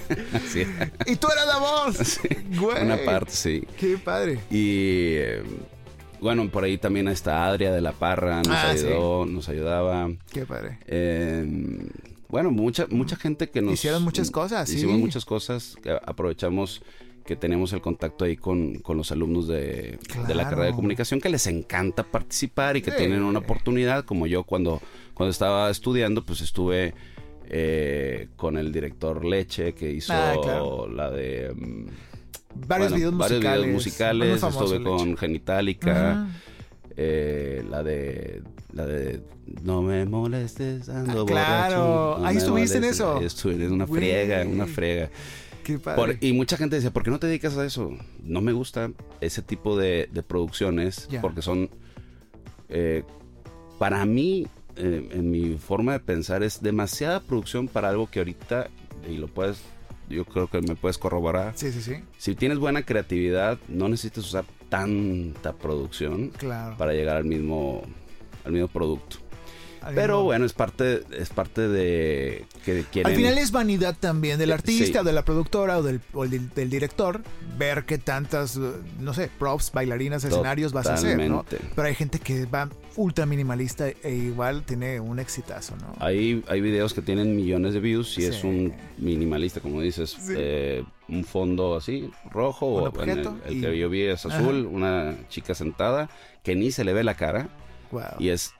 sí. 0.52 0.64
Y 1.06 1.16
tú 1.16 1.28
eras 1.30 1.46
la 1.46 1.58
voz. 1.58 1.96
Sí. 1.96 2.28
Una 2.82 2.96
parte, 3.04 3.32
sí. 3.32 3.64
Qué 3.78 3.98
padre. 3.98 4.40
Y... 4.50 5.14
Eh, 5.16 5.42
bueno, 6.20 6.48
por 6.50 6.64
ahí 6.64 6.78
también 6.78 7.08
está 7.08 7.46
Adria 7.46 7.72
de 7.72 7.80
la 7.80 7.92
Parra, 7.92 8.42
nos 8.42 8.48
ah, 8.48 8.70
ayudó, 8.70 9.26
nos 9.26 9.48
ayudaba. 9.48 10.10
Qué 10.32 10.46
padre. 10.46 10.78
Em, 10.86 11.88
bueno, 12.28 12.50
mucha, 12.50 12.86
mucha 12.88 13.16
gente 13.16 13.48
que 13.48 13.62
nos... 13.62 13.74
Hicieron 13.74 14.02
muchas 14.02 14.30
cosas, 14.30 14.70
Hicimos 14.70 14.98
muchas 14.98 15.24
cosas, 15.24 15.76
que 15.82 15.90
aprovechamos 15.90 16.82
que 17.28 17.36
tenemos 17.36 17.74
el 17.74 17.82
contacto 17.82 18.24
ahí 18.24 18.36
con, 18.36 18.82
los 18.88 19.12
alumnos 19.12 19.46
de, 19.46 19.98
la 20.34 20.44
carrera 20.44 20.64
de 20.64 20.72
comunicación 20.72 21.20
que 21.20 21.28
les 21.28 21.46
encanta 21.46 22.02
participar 22.02 22.78
y 22.78 22.82
que 22.82 22.90
tienen 22.90 23.22
una 23.22 23.40
oportunidad, 23.40 24.06
como 24.06 24.26
yo 24.26 24.44
cuando, 24.44 24.80
cuando 25.12 25.30
estaba 25.30 25.68
estudiando, 25.68 26.24
pues 26.24 26.40
estuve 26.40 26.94
eh, 27.50 28.28
con 28.36 28.56
el 28.56 28.72
director 28.72 29.26
Leche 29.26 29.74
que 29.74 29.92
hizo 29.92 30.14
ah, 30.14 30.86
la 30.90 31.10
de... 31.10 31.52
Mm, 31.54 31.86
varios, 32.54 32.94
videos, 32.94 33.12
musicales, 33.12 34.42
Estuve 34.42 34.82
con 34.82 35.16
Genitalica. 35.16 36.28
Eh, 37.00 37.64
la 37.70 37.82
de 37.84 38.42
la 38.72 38.84
de 38.84 39.22
no 39.62 39.82
me 39.82 40.04
molestes 40.04 40.88
ando 40.88 41.22
ah, 41.22 41.26
claro 41.26 42.26
ahí 42.26 42.36
estuviste 42.36 42.78
en 42.78 42.84
eso. 42.84 43.20
Estuve 43.20 43.54
en 43.54 43.72
una 43.72 43.86
friega 43.86 44.42
una 44.44 44.66
friega. 44.66 45.08
Qué 45.62 45.78
padre. 45.78 46.16
y 46.20 46.32
mucha 46.32 46.56
gente 46.56 46.76
dice, 46.76 46.90
¿por 46.90 47.02
qué 47.02 47.10
no 47.10 47.18
te 47.18 47.26
dedicas 47.26 47.56
a 47.58 47.64
eso? 47.64 47.96
No 48.22 48.40
me 48.40 48.52
gusta 48.52 48.90
ese 49.20 49.42
tipo 49.42 49.76
de, 49.76 50.08
producciones 50.26 51.08
porque 51.20 51.42
son, 51.42 51.68
eh, 52.70 53.04
para 53.78 54.06
mí, 54.06 54.46
eh, 54.76 55.08
en 55.12 55.30
mi 55.30 55.56
forma 55.56 55.92
de 55.92 56.00
pensar, 56.00 56.42
es 56.42 56.62
demasiada 56.62 57.20
producción 57.20 57.68
para 57.68 57.90
algo 57.90 58.10
que 58.10 58.20
ahorita, 58.20 58.68
y 59.10 59.18
lo 59.18 59.28
puedes, 59.28 59.60
yo 60.08 60.24
creo 60.24 60.48
que 60.48 60.60
me 60.60 60.74
puedes 60.74 60.98
corroborar. 60.98 61.52
Sí, 61.56 61.72
sí, 61.72 61.82
sí. 61.82 62.02
Si 62.16 62.34
tienes 62.34 62.58
buena 62.58 62.82
creatividad, 62.82 63.58
no 63.68 63.88
necesitas 63.88 64.24
usar 64.24 64.44
tanta 64.68 65.54
producción 65.54 66.32
para 66.76 66.92
llegar 66.92 67.16
al 67.16 67.24
mismo, 67.24 67.82
al 68.44 68.52
mismo 68.52 68.68
producto. 68.68 69.18
Pero 69.94 70.24
bueno, 70.24 70.44
es 70.44 70.52
parte, 70.52 71.02
es 71.12 71.30
parte 71.30 71.68
de 71.68 72.44
que 72.64 72.84
quieren... 72.90 73.10
Al 73.10 73.16
final 73.16 73.38
es 73.38 73.52
vanidad 73.52 73.96
también 73.98 74.38
del 74.38 74.52
artista, 74.52 75.02
de 75.02 75.12
la 75.12 75.24
productora 75.24 75.78
o, 75.78 75.82
del, 75.82 76.00
del, 76.54 76.70
director, 76.70 77.22
ver 77.56 77.84
qué 77.84 77.98
tantas, 77.98 78.56
no 78.56 79.14
sé, 79.14 79.30
props, 79.38 79.72
bailarinas, 79.72 80.24
escenarios 80.24 80.72
vas 80.72 80.86
a 80.86 80.94
hacer, 80.94 81.18
¿no? 81.28 81.44
Pero 81.74 81.88
hay 81.88 81.94
gente 81.94 82.18
que 82.18 82.46
va 82.46 82.68
ultra 82.96 83.26
minimalista 83.26 83.88
e 83.88 84.12
igual 84.12 84.64
tiene 84.64 84.98
un 85.00 85.18
exitazo, 85.18 85.76
¿no? 85.76 85.94
Hay, 86.00 86.42
hay 86.48 86.60
videos 86.60 86.94
que 86.94 87.02
tienen 87.02 87.36
millones 87.36 87.74
de 87.74 87.80
views 87.80 88.18
y 88.18 88.24
es 88.24 88.44
un 88.44 88.74
minimalista, 88.98 89.60
como 89.60 89.80
dices, 89.80 90.16
eh, 90.30 90.84
un 91.08 91.24
fondo 91.24 91.76
así, 91.76 92.10
rojo, 92.30 92.66
o 92.66 92.86
el, 93.02 93.34
que 93.46 93.78
yo 93.78 93.88
vi 93.88 94.02
es 94.02 94.26
azul, 94.26 94.66
una 94.66 95.16
chica 95.28 95.54
sentada 95.54 96.10
que 96.42 96.54
ni 96.54 96.70
se 96.70 96.84
le 96.84 96.92
ve 96.92 97.04
la 97.04 97.14
cara. 97.14 97.48
Y 98.18 98.28
es 98.28 98.52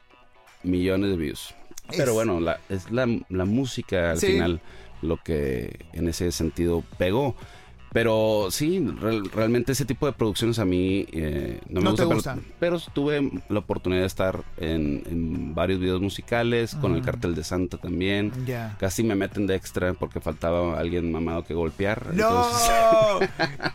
millones 0.63 1.11
de 1.11 1.17
views. 1.17 1.55
Pero 1.97 2.13
bueno, 2.15 2.41
la, 2.41 2.61
es 2.69 2.91
la, 2.91 3.07
la 3.29 3.45
música 3.45 4.11
al 4.13 4.19
final 4.19 4.61
lo 5.03 5.17
que 5.17 5.87
en 5.93 6.09
ese 6.09 6.33
sentido 6.33 6.85
pegó. 6.99 7.35
Pero 7.93 8.49
sí, 8.51 8.87
realmente 9.33 9.73
ese 9.73 9.85
tipo 9.85 10.07
de 10.07 10.13
producciones 10.13 10.59
a 10.59 10.65
mí 10.65 11.07
eh, 11.13 11.61
no 11.69 11.81
me 11.81 12.05
gusta, 12.05 12.39
pero, 12.61 12.79
tuve 12.93 13.31
la 13.49 13.61
oportunidad 13.61 14.03
de 14.03 14.07
estar 14.07 14.45
en, 14.59 15.55
varios 15.55 15.81
videos 15.81 16.01
musicales, 16.01 16.75
con 16.75 16.95
el 16.95 17.03
cartel 17.03 17.35
de 17.35 17.45
Santa 17.45 17.79
también. 17.79 18.33
Casi 18.79 19.03
me 19.03 19.15
meten 19.15 19.47
de 19.47 19.55
extra 19.55 19.95
porque 19.95 20.21
faltaba 20.21 20.79
alguien 20.79 21.11
mamado 21.11 21.45
que 21.45 21.55
golpear. 21.55 22.15
¡No! 22.15 22.47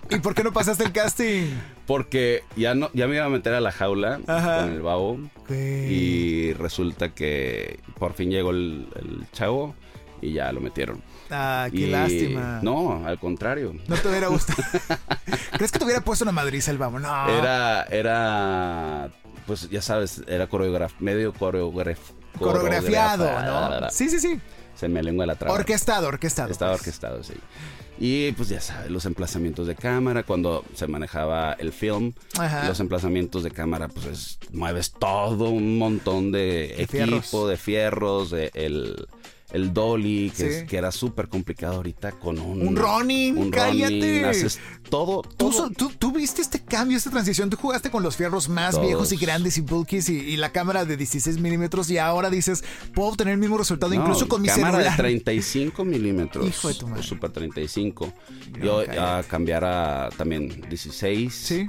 ¿Y 0.10 0.18
por 0.20 0.36
qué 0.36 0.44
no 0.44 0.54
pasaste 0.54 0.84
el 0.84 0.92
casting? 0.92 1.48
Porque 1.88 2.44
ya 2.56 2.76
no, 2.76 2.90
ya 2.94 3.08
me 3.08 3.16
iba 3.16 3.26
a 3.26 3.30
meter 3.30 3.54
a 3.54 3.62
la 3.62 3.72
jaula 3.72 4.20
con 4.26 4.74
el 4.74 4.82
babo. 4.82 5.20
Y 5.50 6.54
resulta 6.54 7.10
que 7.10 7.80
por 8.00 8.14
fin 8.14 8.32
llegó 8.32 8.52
el 8.52 8.88
chavo 9.34 9.76
y 10.24 10.34
ya 10.34 10.52
lo 10.52 10.62
metieron. 10.62 11.04
Ah, 11.30 11.68
qué 11.72 11.88
lástima. 11.88 12.60
No, 12.62 13.06
al 13.06 13.20
contrario. 13.20 13.76
No 13.88 13.96
te 13.96 14.08
hubiera 14.08 14.28
gustado. 14.28 14.64
¿Crees 15.58 15.72
que 15.72 15.80
te 15.80 15.86
hubiera 15.86 16.02
puesto 16.02 16.24
una 16.24 16.32
Madrid 16.32 16.64
el 16.68 16.78
vamos? 16.78 17.02
No. 17.02 17.30
Era, 17.30 17.84
era, 17.84 19.12
pues 19.46 19.70
ya 19.70 19.82
sabes, 19.82 20.24
era 20.28 20.48
coreograf 20.48 20.94
medio 21.00 21.34
coreograf 21.34 22.00
coreografiado, 22.40 23.26
¿no? 23.42 23.90
Sí, 23.90 24.10
sí, 24.10 24.20
sí. 24.20 24.40
Se 24.76 24.88
me 24.88 25.04
lengua 25.04 25.26
la 25.26 25.36
traba. 25.36 25.54
Orquestado, 25.54 26.08
orquestado. 26.08 26.52
Estaba 26.52 26.72
pues. 26.72 26.82
orquestado, 26.82 27.24
sí. 27.24 27.34
Y 28.00 28.32
pues 28.32 28.50
ya 28.50 28.60
sabes, 28.60 28.90
los 28.90 29.06
emplazamientos 29.06 29.68
de 29.68 29.76
cámara, 29.76 30.24
cuando 30.24 30.66
se 30.74 30.88
manejaba 30.88 31.54
el 31.54 31.72
film, 31.72 32.14
los 32.68 32.80
emplazamientos 32.80 33.44
de 33.44 33.52
cámara, 33.52 33.88
pues 33.88 34.40
mueves 34.52 34.94
todo 34.94 35.50
un 35.50 35.78
montón 35.78 36.32
de, 36.32 36.82
equipo, 36.82 37.48
de 37.48 37.58
fierros, 37.58 38.32
de 38.32 38.50
el 38.56 39.08
el 39.54 39.72
dolly, 39.72 40.32
que, 40.36 40.66
que 40.68 40.78
era 40.78 40.92
súper 40.92 41.30
complicado 41.30 41.76
ahorita 41.76 42.14
con 42.14 42.40
un... 42.40 42.68
Un 42.68 43.52
cállate. 43.52 44.26
haces 44.26 44.60
todo, 44.90 45.22
todo. 45.22 45.70
¿Tú, 45.72 46.12
viste 46.12 46.42
este 46.42 46.60
cambio, 46.60 46.98
esta 46.98 47.12
transición. 47.12 47.50
Tú 47.50 47.58
jugaste 47.58 47.92
con 47.92 48.04
los 48.04 48.18
fierros 48.18 48.50
más 48.50 48.80
viejos 48.82 49.12
y 49.12 49.18
grandes 49.18 49.58
y 49.58 49.62
bulkies 49.62 50.10
y, 50.10 50.38
la 50.38 50.52
cámara 50.52 50.86
de 50.86 50.98
16 50.98 51.40
milímetros 51.40 51.90
y 51.92 52.00
ahora 52.00 52.30
dices, 52.30 52.64
puedo 52.94 53.10
obtener 53.10 53.34
el 53.34 53.40
mismo 53.40 53.58
resultado 53.58 53.94
incluso 53.94 54.28
con 54.28 54.42
mi 54.42 54.48
cámara 54.48 54.80
de 54.80 54.90
35 54.98 55.86
milímetros. 55.86 56.48
Hijo 56.48 56.68
de 56.68 56.74
tu 56.74 56.88
madre. 56.88 57.04
Super 57.04 57.32
35. 57.32 58.12
Yo 58.62 58.82
a 59.00 59.24
cambiar 59.24 59.64
a 59.64 60.10
también 60.18 60.62
16. 60.68 61.34
Sí. 61.34 61.68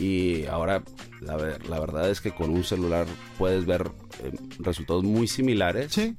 Y 0.00 0.46
ahora 0.46 0.82
la, 1.20 1.36
la, 1.68 1.80
verdad 1.80 2.08
es 2.08 2.20
que 2.20 2.30
con 2.30 2.50
un 2.50 2.64
celular 2.64 3.06
puedes 3.36 3.66
ver 3.66 3.90
eh, 4.22 4.32
resultados 4.60 5.02
muy 5.04 5.26
similares. 5.26 5.92
Sí. 5.92 6.16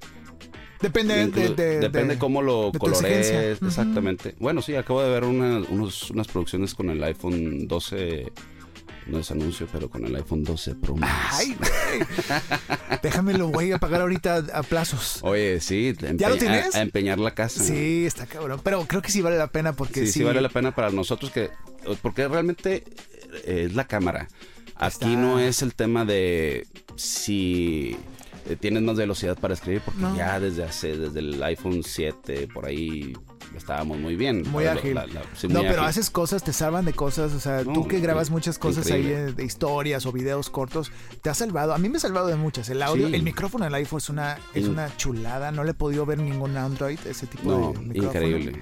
Depende 0.82 1.28
de, 1.28 1.80
Depende 1.80 2.18
cómo 2.18 2.42
lo 2.42 2.72
colorees. 2.78 3.62
Exactamente. 3.62 4.36
Bueno, 4.40 4.62
sí, 4.62 4.76
acabo 4.76 5.02
de 5.02 5.10
ver 5.10 5.24
unos, 5.24 6.12
unas 6.12 6.28
producciones 6.28 6.74
con 6.74 6.90
el 6.90 7.04
iPhone 7.04 7.68
12 7.68 8.32
no 9.10 9.20
es 9.20 9.32
anuncio, 9.32 9.68
pero 9.72 9.90
con 9.90 10.06
el 10.06 10.16
iPhone 10.16 10.44
12 10.44 10.76
Pro 10.76 10.96
Max. 10.96 11.12
Ay, 11.32 11.56
güey. 11.58 13.00
Déjame 13.02 13.34
lo 13.34 13.48
voy 13.48 13.72
a 13.72 13.80
pagar 13.80 14.02
ahorita 14.02 14.46
a 14.54 14.64
plazos. 14.64 15.20
Oye, 15.24 15.60
sí. 15.60 15.96
¿Ya 16.16 16.30
lo 16.30 16.38
tienes? 16.38 16.76
A, 16.76 16.82
empeñar 16.82 17.20
la 17.20 17.34
casa. 17.34 17.64
Sí, 17.64 18.06
está 18.06 18.26
cabrón. 18.26 18.62
Pero 18.64 18.86
creo 18.86 19.02
que 19.02 19.12
sí 19.12 19.22
vale 19.22 19.38
la 19.38 19.48
pena 19.48 19.74
porque 19.74 20.06
sí. 20.06 20.20
Sí, 20.20 20.24
vale 20.24 20.42
la 20.42 20.50
pena 20.50 20.76
para 20.76 20.92
nosotros 20.92 21.32
que... 21.32 21.50
Porque 22.02 22.28
realmente 22.28 22.84
eh, 23.46 23.66
es 23.68 23.74
la 23.74 23.88
cámara. 23.88 24.28
Aquí 24.76 25.16
no 25.16 25.40
es 25.40 25.62
el 25.62 25.74
tema 25.74 26.06
de 26.06 26.68
si 26.96 27.98
eh, 28.50 28.56
tienes 28.56 28.84
más 28.84 28.98
velocidad 28.98 29.38
para 29.38 29.54
escribir 29.54 29.82
porque 29.86 30.02
ya 30.18 30.40
desde 30.40 30.64
hace 30.64 30.98
desde 30.98 31.20
el 31.20 31.42
iPhone 31.44 31.84
7 31.84 32.48
por 32.54 32.66
ahí 32.66 33.14
estábamos 33.56 33.98
muy 33.98 34.16
bien. 34.16 34.44
Muy 34.50 34.66
ágil. 34.66 34.96
no, 35.50 35.62
pero 35.62 35.84
haces 35.84 36.10
cosas, 36.10 36.44
te 36.44 36.54
salvan 36.54 36.86
de 36.86 36.94
cosas. 36.94 37.34
O 37.34 37.40
sea, 37.40 37.64
tú 37.64 37.88
que 37.88 38.00
grabas 38.00 38.30
muchas 38.30 38.58
cosas 38.58 38.90
ahí 38.92 39.04
de 39.04 39.44
historias 39.44 40.06
o 40.06 40.12
videos 40.12 40.50
cortos, 40.50 40.92
te 41.22 41.30
has 41.30 41.38
salvado. 41.38 41.74
A 41.74 41.78
mí 41.78 41.90
me 41.90 41.98
ha 41.98 42.00
salvado 42.00 42.28
de 42.28 42.36
muchas. 42.36 42.70
El 42.70 42.82
audio, 42.82 43.08
el 43.08 43.24
micrófono 43.24 43.66
del 43.66 43.74
iPhone 43.76 44.00
es 44.00 44.10
una, 44.10 44.38
es 44.54 44.68
una 44.68 44.96
chulada. 44.98 45.52
No 45.52 45.64
le 45.64 45.72
he 45.72 45.76
podido 45.76 46.06
ver 46.06 46.20
ningún 46.20 46.58
Android, 46.58 47.00
ese 47.06 47.28
tipo 47.28 47.52
de 47.52 47.80
micrófono. 47.80 47.94
Increíble. 47.94 48.62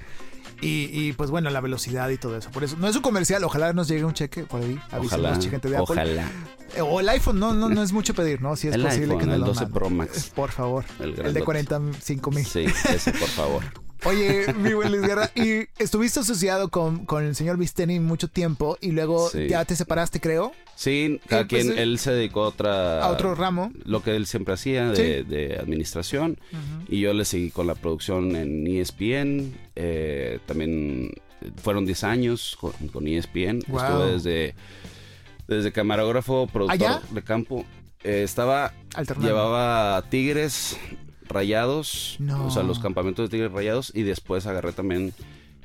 Y, 0.60 1.12
pues 1.12 1.30
bueno, 1.30 1.50
la 1.50 1.60
velocidad 1.60 2.08
y 2.10 2.18
todo 2.18 2.36
eso. 2.36 2.50
Por 2.50 2.64
eso, 2.64 2.76
no 2.78 2.88
es 2.88 2.96
un 2.96 3.02
comercial, 3.02 3.44
ojalá 3.44 3.72
nos 3.72 3.88
llegue 3.88 4.04
un 4.04 4.14
cheque 4.14 4.44
por 4.44 4.62
ahí. 4.62 4.78
Ojalá, 4.98 5.40
gente 5.40 5.68
de 5.68 5.76
Apple. 5.76 5.94
Ojalá. 5.94 6.30
O 6.82 7.00
el 7.00 7.08
iPhone, 7.08 7.38
no, 7.38 7.54
no, 7.54 7.68
no 7.68 7.82
es 7.82 7.92
mucho 7.92 8.14
pedir, 8.14 8.42
¿no? 8.42 8.56
Si 8.56 8.68
es 8.68 8.76
posible 8.76 9.16
que 9.18 9.26
nos 9.26 9.36
el 9.36 9.40
12 9.44 9.66
Pro 9.68 9.90
Max. 9.90 10.32
Por 10.34 10.50
favor. 10.50 10.84
El, 11.00 11.18
el 11.18 11.34
de 11.34 11.42
45 11.42 12.30
mil. 12.30 12.44
Sí, 12.44 12.66
ese, 12.92 13.12
por 13.12 13.28
favor. 13.28 13.62
Oye, 14.04 14.52
mi 14.54 14.74
buen 14.74 14.92
Luis 14.92 15.02
Guerra, 15.02 15.30
y 15.34 15.66
estuviste 15.78 16.20
asociado 16.20 16.68
con, 16.68 17.04
con 17.04 17.24
el 17.24 17.34
señor 17.34 17.58
Visteni 17.58 18.00
mucho 18.00 18.28
tiempo 18.28 18.78
y 18.80 18.92
luego 18.92 19.30
ya 19.32 19.64
te 19.64 19.74
separaste, 19.76 20.20
creo. 20.20 20.52
Sí, 20.76 21.20
cada 21.26 21.46
quien, 21.46 21.66
pues, 21.66 21.78
él 21.78 21.98
se 21.98 22.12
dedicó 22.12 22.44
a 22.44 22.48
otra... 22.48 23.02
A 23.02 23.08
otro 23.10 23.34
ramo. 23.34 23.72
Lo 23.84 24.02
que 24.02 24.14
él 24.14 24.26
siempre 24.26 24.54
hacía 24.54 24.90
de, 24.90 25.58
administración. 25.60 26.38
Y 26.88 27.00
yo 27.00 27.12
le 27.12 27.24
seguí 27.24 27.50
con 27.50 27.66
la 27.66 27.74
producción 27.74 28.36
en 28.36 28.66
ESPN. 28.66 29.54
Eh, 29.74 30.38
también 30.46 31.12
fueron 31.60 31.84
10 31.84 32.04
años 32.04 32.56
con, 32.60 33.08
ESPN. 33.08 33.58
Estuve 33.58 34.12
desde, 34.12 34.54
desde 35.48 35.72
camarógrafo, 35.72 36.46
productor 36.46 37.02
de 37.10 37.22
campo. 37.22 37.64
Eh, 38.04 38.22
estaba... 38.22 38.72
Llevaba 39.20 40.04
Tigres, 40.08 40.78
Rayados, 41.28 42.18
o 42.40 42.50
sea, 42.50 42.62
los 42.62 42.78
campamentos 42.78 43.28
de 43.28 43.30
Tigres 43.30 43.52
Rayados, 43.52 43.92
y 43.94 44.02
después 44.02 44.46
agarré 44.46 44.72
también 44.72 45.12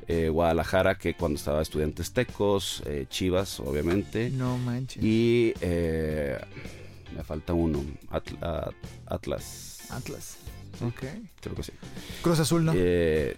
eh, 0.07 0.29
Guadalajara, 0.29 0.97
que 0.97 1.13
cuando 1.13 1.37
estaba 1.37 1.61
estudiantes 1.61 2.11
tecos, 2.11 2.83
eh, 2.85 3.05
Chivas, 3.09 3.59
obviamente. 3.59 4.29
No 4.29 4.57
manches. 4.57 5.03
Y 5.03 5.53
eh, 5.61 6.37
me 7.15 7.23
falta 7.23 7.53
uno, 7.53 7.83
Atlas. 9.05 9.79
Atlas. 9.89 10.37
Ok. 10.81 11.03
Creo 11.39 11.55
que 11.55 11.63
sí. 11.63 11.71
Cruz 12.21 12.39
Azul, 12.39 12.65
¿no? 12.65 12.73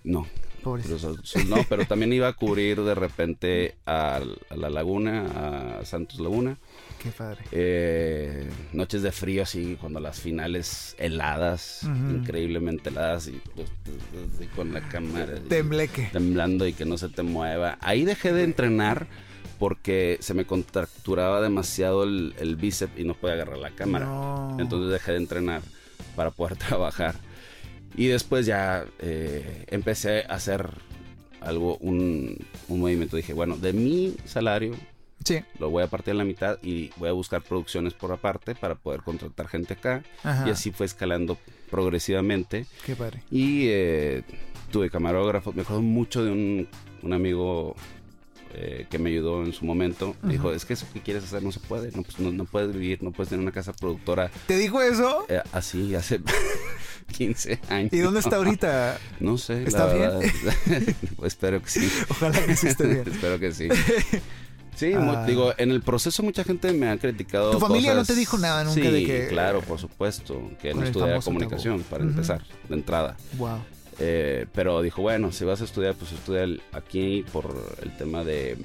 no. 0.04 0.28
Cruz 0.64 0.92
Azul, 0.92 1.22
no, 1.48 1.58
pero 1.70 1.86
también 1.86 2.12
iba 2.14 2.28
a 2.28 2.34
cubrir 2.34 2.82
de 2.82 2.96
repente 2.96 3.76
a 3.86 4.20
la 4.56 4.70
Laguna, 4.70 5.80
a 5.80 5.86
Santos 5.86 6.20
Laguna. 6.20 6.58
Qué 7.02 7.10
padre. 7.12 7.44
Eh, 7.52 8.50
noches 8.74 9.02
de 9.02 9.12
frío 9.12 9.44
así, 9.44 9.78
cuando 9.80 10.00
las 10.00 10.20
finales 10.20 10.96
heladas, 10.98 11.82
increíblemente 11.84 12.90
heladas 12.90 13.28
y, 13.28 13.42
pues, 13.56 13.70
con 14.56 14.74
la 14.74 14.82
cámara. 14.82 15.36
Tembleque. 15.48 16.10
Temblando 16.12 16.68
y 16.68 16.74
que 16.74 16.86
no 16.86 16.98
se 16.98 17.10
te 17.10 17.24
mueva. 17.24 17.78
Ahí 17.82 18.06
dejé 18.06 18.34
de 18.34 18.44
entrenar 18.44 19.08
porque 19.60 20.18
se 20.20 20.34
me 20.34 20.46
contracturaba 20.46 21.42
demasiado 21.42 22.04
el, 22.04 22.58
bíceps 22.60 23.00
y 23.00 23.04
no 23.04 23.14
podía 23.14 23.36
agarrar 23.36 23.58
la 23.58 23.72
cámara. 23.72 24.08
Entonces 24.60 24.92
dejé 24.92 25.12
de 25.14 25.18
entrenar 25.20 25.62
para 26.16 26.32
poder 26.32 26.58
trabajar. 26.58 27.16
Y 27.96 28.08
después 28.08 28.46
ya 28.46 28.86
eh, 29.00 29.66
empecé 29.68 30.26
a 30.28 30.34
hacer 30.34 30.70
algo, 31.40 31.78
un, 31.78 32.38
un 32.68 32.80
movimiento. 32.80 33.16
Dije, 33.16 33.34
bueno, 33.34 33.58
de 33.58 33.74
mi 33.74 34.16
salario 34.26 34.76
Sí. 35.26 35.44
Lo 35.60 35.70
voy 35.70 35.84
a 35.84 35.88
partir 35.88 36.12
en 36.12 36.20
la 36.20 36.24
mitad 36.24 36.58
y 36.64 36.92
voy 36.96 37.10
a 37.10 37.12
buscar 37.12 37.42
producciones 37.42 37.94
por 37.94 38.12
aparte 38.12 38.56
para 38.56 38.76
poder 38.76 39.02
contratar 39.02 39.48
gente 39.48 39.74
acá. 39.74 40.04
Y 40.46 40.50
así 40.50 40.72
fue 40.72 40.86
escalando 40.86 41.38
progresivamente. 41.70 42.66
Qué 42.86 42.96
padre. 42.96 43.24
Y 43.30 43.66
eh, 43.68 44.24
tuve 44.72 44.90
camarógrafo. 44.90 45.52
Me 45.52 45.64
acuerdo 45.64 45.82
mucho 45.82 46.24
de 46.24 46.32
un, 46.32 46.68
un 47.02 47.14
amigo 47.14 47.76
eh, 48.58 48.88
que 48.90 49.00
me 49.00 49.10
ayudó 49.10 49.44
en 49.44 49.52
su 49.52 49.66
momento. 49.66 50.16
Dijo, 50.24 50.54
es 50.54 50.64
que 50.64 50.74
eso 50.74 50.86
que 50.94 51.02
quieres 51.02 51.26
hacer 51.26 51.44
no 51.44 51.52
se 51.52 51.60
puede, 51.60 51.92
no, 51.92 52.04
pues, 52.04 52.20
no, 52.20 52.46
puedes 52.46 52.72
vivir, 52.72 53.04
no 53.04 53.12
puedes 53.12 53.30
tener 53.30 53.44
una 53.44 53.52
casa 53.52 53.74
productora. 53.74 54.32
¿Te 54.48 54.58
dijo 54.58 54.82
eso? 54.82 55.26
Eh, 55.28 55.42
así, 55.52 55.94
hace 55.94 56.22
15 57.18 57.60
años. 57.68 57.92
¿Y 57.92 58.00
dónde 58.00 58.22
está 58.22 58.38
ahorita? 58.38 58.98
No 59.20 59.38
sé. 59.38 59.64
¿Está 59.64 59.94
bien? 59.94 60.32
espero 61.26 61.62
que 61.62 61.70
sí. 61.70 61.92
Ojalá 62.10 62.46
que 62.46 62.56
sí 62.56 62.68
esté 62.68 62.88
bien. 62.88 63.04
espero 63.06 63.40
que 63.40 63.52
sí. 63.52 63.68
Sí, 64.76 64.94
ah. 64.94 65.24
digo, 65.26 65.54
en 65.58 65.72
el 65.72 65.82
proceso 65.82 66.22
mucha 66.22 66.44
gente 66.44 66.72
me 66.74 66.90
ha 66.90 66.98
criticado. 66.98 67.52
¿Tu 67.52 67.60
familia 67.60 67.94
no 67.94 68.06
te 68.06 68.14
dijo 68.14 68.38
nada 68.38 68.64
nunca 68.64 68.92
de 68.92 69.06
que.? 69.06 69.28
Claro, 69.28 69.62
por 69.62 69.80
supuesto, 69.80 70.52
que 70.62 70.74
no 70.74 70.84
estudiaba 70.84 71.22
comunicación, 71.22 71.82
para 71.84 72.04
empezar, 72.04 72.44
de 72.68 72.76
entrada. 72.76 73.16
Wow. 73.38 73.60
Eh, 74.00 74.46
pero 74.54 74.82
dijo, 74.82 75.02
bueno, 75.02 75.32
si 75.32 75.46
vas 75.46 75.62
a 75.62 75.64
estudiar, 75.64 75.96
pues 75.96 76.12
estudia 76.12 76.46
aquí 76.74 77.26
por 77.32 77.78
el 77.82 77.96
tema 77.96 78.24
de... 78.24 78.58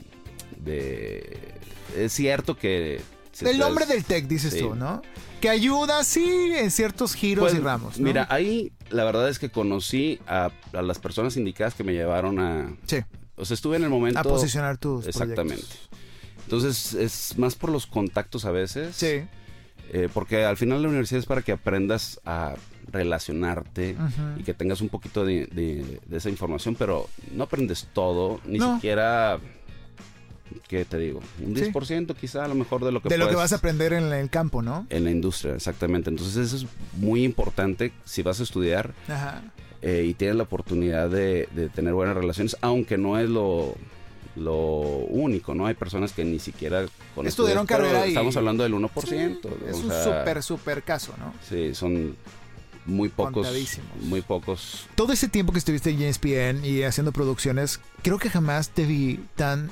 es 1.96 2.12
cierto 2.12 2.56
que... 2.56 3.00
el 3.40 3.58
nombre 3.58 3.86
del 3.86 4.04
TEC, 4.04 4.26
dices 4.26 4.58
tú, 4.58 4.74
¿no? 4.74 5.02
Que 5.40 5.48
ayuda, 5.48 6.04
sí, 6.04 6.52
en 6.54 6.70
ciertos 6.70 7.14
giros 7.14 7.44
pues, 7.44 7.54
y 7.54 7.58
ramos. 7.64 7.98
Mira, 7.98 8.26
ahí 8.28 8.72
la 8.90 9.04
verdad 9.04 9.28
es 9.28 9.38
que 9.38 9.50
conocí 9.50 10.20
a, 10.26 10.50
las 10.72 10.98
personas 10.98 11.36
indicadas 11.36 11.74
que 11.74 11.84
me 11.84 11.92
llevaron 11.92 12.38
a... 12.40 12.76
Sí. 12.86 12.98
O 13.36 13.44
sea, 13.46 13.54
estuve 13.54 13.76
en 13.76 13.84
el 13.84 13.90
momento... 13.90 14.18
A 14.18 14.22
posicionar 14.22 14.76
tus 14.76 15.06
Exactamente. 15.06 15.64
Entonces, 16.50 16.94
es 16.94 17.38
más 17.38 17.54
por 17.54 17.70
los 17.70 17.86
contactos 17.86 18.44
a 18.44 18.50
veces. 18.50 18.96
Sí. 18.96 19.22
Eh, 19.92 20.08
porque 20.12 20.44
al 20.44 20.56
final 20.56 20.82
la 20.82 20.88
universidad 20.88 21.20
es 21.20 21.26
para 21.26 21.42
que 21.42 21.52
aprendas 21.52 22.20
a 22.24 22.56
relacionarte 22.90 23.96
y 24.36 24.42
que 24.42 24.52
tengas 24.52 24.80
un 24.80 24.88
poquito 24.88 25.24
de, 25.24 26.00
esa 26.10 26.28
información, 26.28 26.74
pero 26.74 27.08
no 27.32 27.44
aprendes 27.44 27.88
todo, 27.92 28.40
ni 28.44 28.58
siquiera... 28.58 29.38
¿Qué 30.66 30.84
te 30.84 30.98
digo? 30.98 31.20
Un 31.40 31.54
10% 31.54 32.16
quizá 32.16 32.44
a 32.44 32.48
lo 32.48 32.56
mejor 32.56 32.84
de 32.84 32.90
lo 32.90 33.00
que 33.00 33.08
De 33.08 33.18
lo 33.18 33.28
que 33.28 33.36
vas 33.36 33.52
a 33.52 33.56
aprender 33.56 33.92
en 33.92 34.12
el 34.12 34.30
campo, 34.30 34.62
¿no? 34.62 34.84
En 34.90 35.04
la 35.04 35.12
industria, 35.12 35.54
exactamente. 35.54 36.10
Entonces 36.10 36.36
eso 36.36 36.56
es 36.56 36.66
muy 36.94 37.22
importante 37.22 37.92
si 38.04 38.22
vas 38.22 38.40
a 38.40 38.42
estudiar 38.42 38.92
eh, 39.82 40.04
y 40.08 40.14
tienes 40.14 40.36
la 40.36 40.42
oportunidad 40.42 41.08
de, 41.08 41.48
tener 41.72 41.94
buenas 41.94 42.16
relaciones, 42.16 42.56
aunque 42.60 42.98
no 42.98 43.16
es 43.20 43.30
lo, 43.30 43.76
lo 44.36 44.80
único, 45.08 45.54
¿no? 45.54 45.66
Hay 45.66 45.74
personas 45.74 46.12
que 46.12 46.24
ni 46.24 46.38
siquiera 46.38 46.86
con 47.14 47.26
estudiaron 47.26 47.66
carrera 47.66 48.06
y... 48.06 48.10
Estamos 48.10 48.36
hablando 48.36 48.62
del 48.62 48.74
1%. 48.74 49.38
es 49.68 49.76
un 49.76 49.90
súper, 49.90 50.42
súper 50.42 50.82
caso, 50.82 51.14
¿no? 51.18 51.34
Sí, 51.48 51.74
son 51.74 52.16
muy 52.86 53.08
pocos. 53.08 53.48
Muy 54.02 54.22
pocos. 54.22 54.86
Todo 54.94 55.12
ese 55.12 55.28
tiempo 55.28 55.52
que 55.52 55.58
estuviste 55.58 55.90
en 55.90 56.02
ESPN 56.02 56.64
y 56.64 56.82
haciendo 56.82 57.12
producciones, 57.12 57.80
creo 58.02 58.18
que 58.18 58.30
jamás 58.30 58.70
te 58.70 58.86
vi 58.86 59.20
tan. 59.36 59.70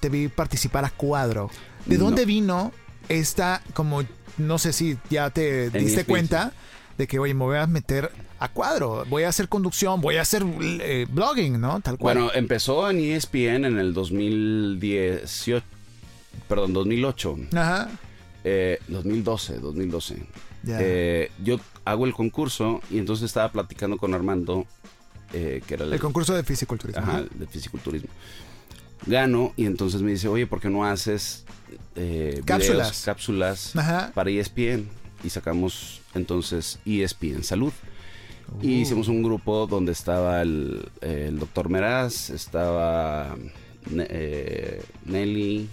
te 0.00 0.08
vi 0.08 0.28
participar 0.28 0.84
a 0.84 0.90
cuadro. 0.90 1.50
¿De 1.86 1.98
dónde 1.98 2.24
vino 2.24 2.72
esta, 3.08 3.62
como, 3.74 4.02
no 4.38 4.58
sé 4.58 4.72
si 4.72 4.98
ya 5.10 5.30
te 5.30 5.70
diste 5.70 6.02
e 6.02 6.04
cuenta 6.04 6.52
de 6.96 7.06
que, 7.06 7.18
oye, 7.18 7.34
me 7.34 7.44
voy 7.44 7.58
a 7.58 7.66
meter 7.66 8.10
a 8.44 8.48
cuadro, 8.48 9.04
voy 9.08 9.24
a 9.24 9.28
hacer 9.28 9.48
conducción, 9.48 10.00
voy 10.00 10.16
a 10.16 10.22
hacer 10.22 10.44
eh, 10.60 11.06
blogging, 11.10 11.60
¿no? 11.60 11.80
Tal 11.80 11.98
cual. 11.98 12.18
Bueno, 12.18 12.32
empezó 12.34 12.88
en 12.90 12.98
ESPN 12.98 13.64
en 13.64 13.78
el 13.78 13.94
2018, 13.94 15.64
perdón, 16.48 16.72
2008. 16.72 17.36
Ajá. 17.54 17.88
2012, 18.88 19.58
2012. 19.58 20.26
Eh, 20.66 21.30
yo 21.42 21.60
hago 21.84 22.06
el 22.06 22.12
concurso 22.12 22.80
y 22.90 22.98
entonces 22.98 23.26
estaba 23.26 23.50
platicando 23.52 23.96
con 23.96 24.14
Armando, 24.14 24.66
eh, 25.32 25.62
que 25.66 25.74
era 25.74 25.84
el, 25.84 25.98
concurso 25.98 26.34
de 26.34 26.42
fisiculturismo. 26.42 27.02
Ajá, 27.02 27.22
de 27.22 27.46
fisiculturismo. 27.46 28.08
Gano 29.06 29.52
y 29.56 29.66
entonces 29.66 30.02
me 30.02 30.12
dice, 30.12 30.28
oye, 30.28 30.46
¿por 30.46 30.60
qué 30.60 30.70
no 30.70 30.84
haces 30.84 31.44
eh, 31.96 32.40
cápsulas, 32.44 33.02
cápsulas 33.04 33.72
para 34.14 34.30
ESPN? 34.30 34.88
Y 35.22 35.30
sacamos 35.30 36.00
entonces 36.14 36.78
ESPN 36.84 37.42
Salud. 37.42 37.72
Y 38.62 38.78
uh. 38.78 38.80
hicimos 38.80 39.08
un 39.08 39.22
grupo 39.22 39.66
donde 39.66 39.92
estaba 39.92 40.42
el, 40.42 40.88
doctor 41.38 41.68
Meraz, 41.68 42.30
estaba 42.30 43.36
Nelly, 45.04 45.68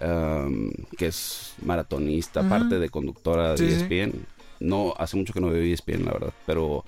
um, 0.00 0.70
que 0.96 1.06
es 1.06 1.54
maratonista, 1.62 2.48
parte 2.48 2.78
de 2.78 2.88
conductora 2.90 3.54
de 3.54 3.68
ESPN. 3.68 4.26
No, 4.60 4.94
hace 4.96 5.16
mucho 5.16 5.32
que 5.32 5.40
no 5.40 5.48
veo 5.48 5.62
ESPN, 5.62 6.04
la 6.04 6.12
verdad, 6.12 6.32
pero 6.46 6.84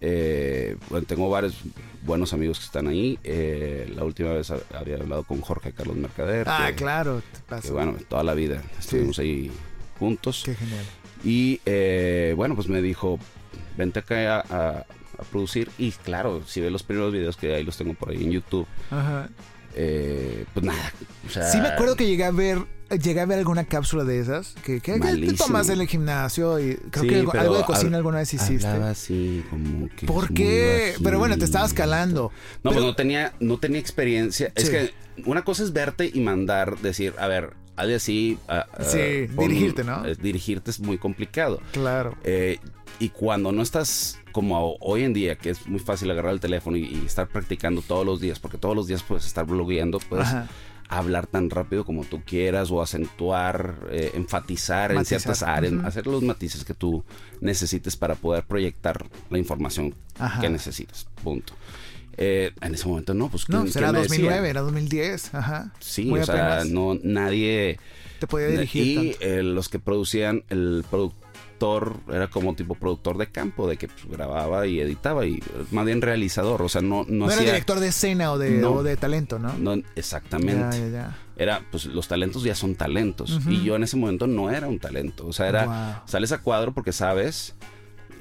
eh, 0.00 0.76
bueno, 0.90 1.06
tengo 1.06 1.28
varios 1.28 1.56
buenos 2.02 2.32
amigos 2.32 2.58
que 2.58 2.64
están 2.66 2.86
ahí. 2.86 3.18
Eh, 3.24 3.90
la 3.94 4.04
última 4.04 4.32
vez 4.32 4.50
había 4.50 4.96
hablado 4.96 5.24
con 5.24 5.40
Jorge 5.40 5.72
Carlos 5.72 5.96
Mercader. 5.96 6.46
Ah, 6.48 6.70
claro. 6.76 7.22
Que, 7.62 7.70
bueno, 7.70 7.96
toda 8.08 8.22
la 8.22 8.34
vida 8.34 8.62
estuvimos 8.78 9.18
ahí 9.18 9.50
juntos. 9.98 10.42
Qué 10.44 10.54
genial. 10.54 10.84
Y 11.24 11.60
eh, 11.66 12.32
bueno, 12.36 12.54
pues 12.54 12.68
me 12.68 12.80
dijo, 12.80 13.18
vente 13.78 14.00
acá 14.00 14.40
a, 14.40 14.40
a, 14.40 14.84
producir. 15.30 15.70
Y 15.78 15.92
claro, 15.92 16.42
si 16.46 16.60
ve 16.60 16.70
los 16.70 16.82
primeros 16.82 17.12
videos 17.12 17.36
que 17.36 17.54
ahí 17.54 17.64
los 17.64 17.76
tengo 17.78 17.94
por 17.94 18.10
ahí 18.10 18.22
en 18.22 18.32
YouTube. 18.32 18.66
Ajá. 18.90 19.30
Eh, 19.74 20.44
pues 20.52 20.66
nada. 20.66 20.92
O 21.26 21.30
sea, 21.30 21.50
sí 21.50 21.60
me 21.60 21.68
acuerdo 21.68 21.96
que 21.96 22.06
llegué 22.06 22.24
a 22.24 22.30
ver 22.30 22.58
llegué 22.96 23.20
a 23.20 23.26
ver 23.26 23.38
alguna 23.38 23.64
cápsula 23.64 24.04
de 24.04 24.18
esas 24.18 24.54
que, 24.64 24.80
que, 24.80 24.98
te 24.98 25.34
tomas 25.34 25.68
en 25.68 25.80
el 25.80 25.86
gimnasio 25.86 26.58
y 26.58 26.76
creo 26.90 27.30
que 27.30 27.38
algo, 27.38 27.58
de 27.58 27.64
cocina 27.64 27.98
alguna 27.98 28.18
vez 28.18 28.32
hiciste. 28.32 28.66
así 28.66 29.44
como 29.50 29.88
que 29.94 30.06
¿Por 30.06 30.32
qué? 30.32 30.94
Pero 31.02 31.18
bueno, 31.18 31.36
te 31.36 31.44
estabas 31.44 31.74
calando. 31.74 32.32
No, 32.62 32.72
pues 32.72 32.82
no 32.82 32.94
tenía 32.94 33.34
no 33.40 33.58
tenía 33.58 33.78
experiencia. 33.78 34.52
Es 34.54 34.70
que 34.70 34.92
una 35.26 35.44
cosa 35.44 35.62
es 35.62 35.72
verte 35.72 36.10
y 36.12 36.20
mandar 36.20 36.78
decir, 36.78 37.14
a 37.18 37.26
ver, 37.28 37.52
algo 37.78 37.96
así. 37.96 38.38
sí, 38.80 39.26
dirigirte, 39.26 39.84
¿no? 39.84 40.02
dirigirte 40.20 40.70
es 40.70 40.80
muy 40.80 40.98
complicado. 40.98 41.60
Claro. 41.72 42.16
Eh, 42.24 42.58
y 42.98 43.10
cuando 43.10 43.52
no 43.52 43.62
estás 43.62 44.18
como 44.32 44.76
hoy 44.80 45.04
en 45.04 45.14
día, 45.14 45.36
que 45.36 45.50
es 45.50 45.66
muy 45.66 45.80
fácil 45.80 46.10
agarrar 46.10 46.32
el 46.32 46.40
teléfono 46.40 46.76
y, 46.76 47.02
estar 47.06 47.28
practicando 47.28 47.82
todos 47.82 48.04
los 48.04 48.20
días, 48.20 48.38
porque 48.38 48.58
todos 48.58 48.74
los 48.74 48.86
días 48.86 49.02
puedes 49.02 49.26
estar 49.26 49.46
blogueando, 49.46 49.98
puedes 50.00 50.28
hablar 50.88 51.26
tan 51.26 51.50
rápido 51.50 51.84
como 51.84 52.04
tú 52.04 52.22
quieras 52.24 52.70
o 52.70 52.80
acentuar, 52.80 53.86
eh, 53.90 54.12
enfatizar 54.14 54.92
en 54.92 55.04
ciertas 55.04 55.42
áreas, 55.42 55.74
hacer 55.84 56.06
los 56.06 56.22
matices 56.22 56.64
que 56.64 56.74
tú 56.74 57.04
necesites 57.40 57.96
para 57.96 58.14
poder 58.14 58.44
proyectar 58.44 59.06
la 59.30 59.38
información 59.38 59.94
que 60.40 60.48
necesitas. 60.48 61.06
Punto. 61.22 61.52
Eh, 62.20 62.52
en 62.60 62.74
ese 62.74 62.88
momento 62.88 63.14
no, 63.14 63.28
pues 63.28 63.48
no, 63.48 63.64
era 63.64 63.92
2009, 63.92 64.48
era 64.50 64.60
2010, 64.62 65.34
ajá. 65.34 65.72
Sí, 65.78 66.10
o 66.10 66.24
sea, 66.24 66.64
no 66.66 66.98
nadie 67.02 67.78
te 68.18 68.26
podía 68.26 68.48
dirigir. 68.48 68.84
Y 68.86 69.16
eh, 69.20 69.42
los 69.42 69.68
que 69.68 69.78
producían 69.78 70.42
el 70.50 70.84
producto 70.90 71.28
era 72.12 72.28
como 72.28 72.54
tipo 72.54 72.74
productor 72.74 73.18
de 73.18 73.26
campo, 73.28 73.68
de 73.68 73.76
que 73.76 73.88
pues, 73.88 74.06
grababa 74.08 74.66
y 74.66 74.80
editaba 74.80 75.26
y 75.26 75.42
más 75.70 75.84
bien 75.84 76.00
realizador, 76.00 76.62
o 76.62 76.68
sea, 76.68 76.82
no 76.82 77.04
no, 77.08 77.26
no 77.26 77.30
era 77.30 77.42
director 77.42 77.80
de 77.80 77.88
escena 77.88 78.32
o 78.32 78.38
de, 78.38 78.60
de 78.60 78.96
talento, 78.96 79.38
¿no? 79.38 79.52
No, 79.54 79.74
exactamente. 79.96 81.02
Era, 81.36 81.62
pues 81.70 81.86
los 81.86 82.08
talentos 82.08 82.42
ya 82.42 82.54
son 82.54 82.74
talentos 82.74 83.40
y 83.48 83.62
yo 83.62 83.76
en 83.76 83.84
ese 83.84 83.96
momento 83.96 84.26
no 84.26 84.50
era 84.50 84.68
un 84.68 84.78
talento, 84.78 85.26
o 85.26 85.32
sea, 85.32 85.48
era 85.48 86.02
sales 86.06 86.32
a 86.32 86.38
cuadro 86.38 86.72
porque 86.72 86.92
sabes, 86.92 87.54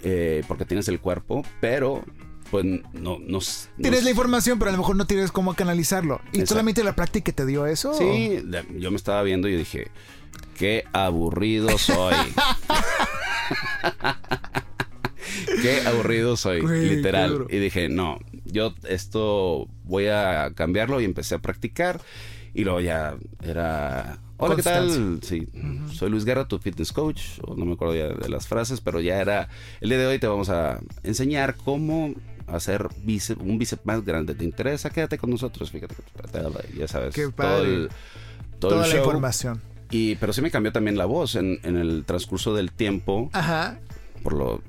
eh, 0.03 0.43
porque 0.47 0.65
tienes 0.65 0.87
el 0.87 0.99
cuerpo, 0.99 1.43
pero 1.59 2.03
pues 2.51 2.65
no, 2.65 3.19
no, 3.19 3.39
Tienes 3.81 4.03
la 4.03 4.09
información, 4.09 4.59
pero 4.59 4.69
a 4.69 4.71
lo 4.71 4.77
mejor 4.77 4.95
no 4.95 5.05
tienes 5.05 5.31
cómo 5.31 5.53
canalizarlo. 5.53 6.21
¿Y 6.31 6.45
solamente 6.45 6.83
la 6.83 6.95
práctica 6.95 7.31
te 7.31 7.45
dio 7.45 7.65
eso? 7.65 7.93
Sí, 7.93 8.43
yo 8.77 8.91
me 8.91 8.97
estaba 8.97 9.21
viendo 9.23 9.47
y 9.47 9.55
dije, 9.55 9.89
qué 10.57 10.83
aburrido 10.93 11.77
soy. 11.77 12.15
Qué 15.61 15.81
aburrido 15.85 16.35
soy, 16.37 16.61
literal. 16.61 17.45
Y 17.49 17.57
dije, 17.57 17.89
no, 17.89 18.19
yo 18.45 18.73
esto 18.87 19.67
voy 19.83 20.07
a 20.07 20.51
cambiarlo 20.55 21.01
y 21.01 21.05
empecé 21.05 21.35
a 21.35 21.39
practicar. 21.39 22.01
Y 22.53 22.63
luego 22.63 22.81
ya 22.81 23.15
era... 23.43 24.19
Hola, 24.37 24.55
¿qué 24.55 24.63
tal? 24.63 25.19
Sí, 25.21 25.47
soy 25.93 26.09
Luis 26.09 26.25
Guerra, 26.25 26.47
tu 26.47 26.59
fitness 26.59 26.91
coach. 26.91 27.39
no 27.55 27.65
me 27.65 27.73
acuerdo 27.73 27.95
ya 27.95 28.09
de 28.09 28.29
las 28.29 28.47
frases, 28.47 28.81
pero 28.81 28.99
ya 28.99 29.19
era... 29.19 29.49
El 29.81 29.89
día 29.89 29.97
de 29.97 30.07
hoy 30.07 30.19
te 30.19 30.27
vamos 30.27 30.49
a 30.49 30.79
enseñar 31.03 31.55
cómo 31.55 32.13
hacer 32.47 32.87
un 33.39 33.57
bíceps 33.57 33.85
más 33.85 34.03
grande. 34.03 34.35
¿Te 34.35 34.43
interesa? 34.43 34.89
Quédate 34.89 35.17
con 35.17 35.29
nosotros. 35.29 35.71
Fíjate, 35.71 35.95
ya 36.77 36.87
sabes. 36.87 37.13
Qué 37.13 37.29
padre. 37.29 37.89
Toda 38.59 38.87
la 38.87 38.97
información. 38.97 39.61
Y, 39.91 40.15
pero 40.15 40.33
sí 40.33 40.41
me 40.41 40.51
cambió 40.51 40.71
también 40.71 40.97
la 40.97 41.05
voz 41.05 41.35
en, 41.35 41.59
en 41.63 41.77
el 41.77 42.03
transcurso 42.05 42.53
del 42.53 42.71
tiempo. 42.71 43.29
Ajá. 43.33 43.79
Por 44.23 44.33
lo, 44.33 44.61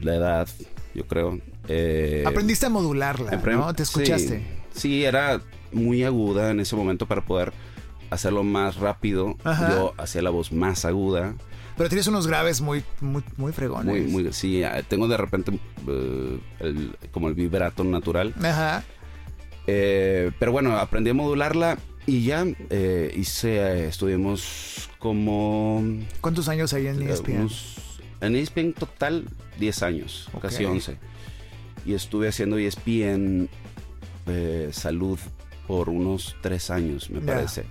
la 0.00 0.14
edad, 0.16 0.48
yo 0.94 1.06
creo. 1.06 1.38
Eh, 1.68 2.24
Aprendiste 2.26 2.66
a 2.66 2.70
modularla, 2.70 3.30
¿no? 3.32 3.74
¿Te 3.74 3.84
escuchaste? 3.84 4.44
Sí, 4.74 5.04
era 5.04 5.40
muy 5.72 6.04
aguda 6.04 6.50
en 6.50 6.60
ese 6.60 6.74
momento 6.74 7.06
para 7.06 7.24
poder 7.24 7.52
hacerlo 8.10 8.44
más 8.44 8.76
rápido, 8.76 9.36
yo 9.44 9.94
hacía 9.98 10.22
la 10.22 10.30
voz 10.30 10.52
más 10.52 10.84
aguda. 10.84 11.34
Pero 11.76 11.88
tienes 11.88 12.06
unos 12.06 12.26
graves 12.26 12.60
muy, 12.60 12.84
muy, 13.00 13.22
muy 13.36 13.52
fregones. 13.52 13.86
Muy, 13.86 14.00
muy, 14.02 14.32
sí, 14.32 14.62
ah, 14.62 14.82
tengo 14.86 15.08
de 15.08 15.16
repente 15.16 15.58
eh, 15.88 16.38
como 17.10 17.28
el 17.28 17.34
vibrato 17.34 17.82
natural. 17.82 18.32
Ajá. 18.42 18.84
Eh, 19.66 20.30
pero 20.38 20.52
bueno, 20.52 20.76
aprendí 20.78 21.10
a 21.10 21.14
modularla 21.14 21.78
y 22.06 22.24
ya 22.24 22.46
eh, 22.70 23.12
hice, 23.16 23.88
estuvimos 23.88 24.88
como... 24.98 25.82
¿Cuántos 26.20 26.48
años 26.48 26.72
hay 26.74 26.86
en 26.86 27.02
ESPN? 27.02 27.48
en 28.20 28.36
ESPN 28.36 28.72
total 28.72 29.24
10 29.58 29.82
años, 29.82 30.30
casi 30.40 30.64
11. 30.64 30.96
Y 31.84 31.94
estuve 31.94 32.28
haciendo 32.28 32.56
ESPN 32.56 33.48
salud 34.70 35.18
por 35.66 35.88
unos 35.88 36.36
3 36.40 36.70
años, 36.70 37.10
me 37.10 37.20
parece. 37.20 37.64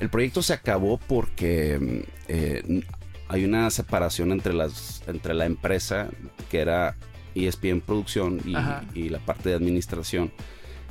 El 0.00 0.08
proyecto 0.08 0.42
se 0.42 0.54
acabó 0.54 0.98
porque 0.98 2.04
hay 3.28 3.44
una 3.44 3.70
separación 3.70 4.32
entre, 4.32 4.52
las, 4.52 5.02
entre 5.06 5.34
la 5.34 5.46
empresa, 5.46 6.08
que 6.50 6.60
era 6.60 6.96
ESPN 7.34 7.80
Producción, 7.80 8.40
y, 8.94 9.08
la 9.08 9.18
parte 9.18 9.50
de 9.50 9.54
administración, 9.54 10.32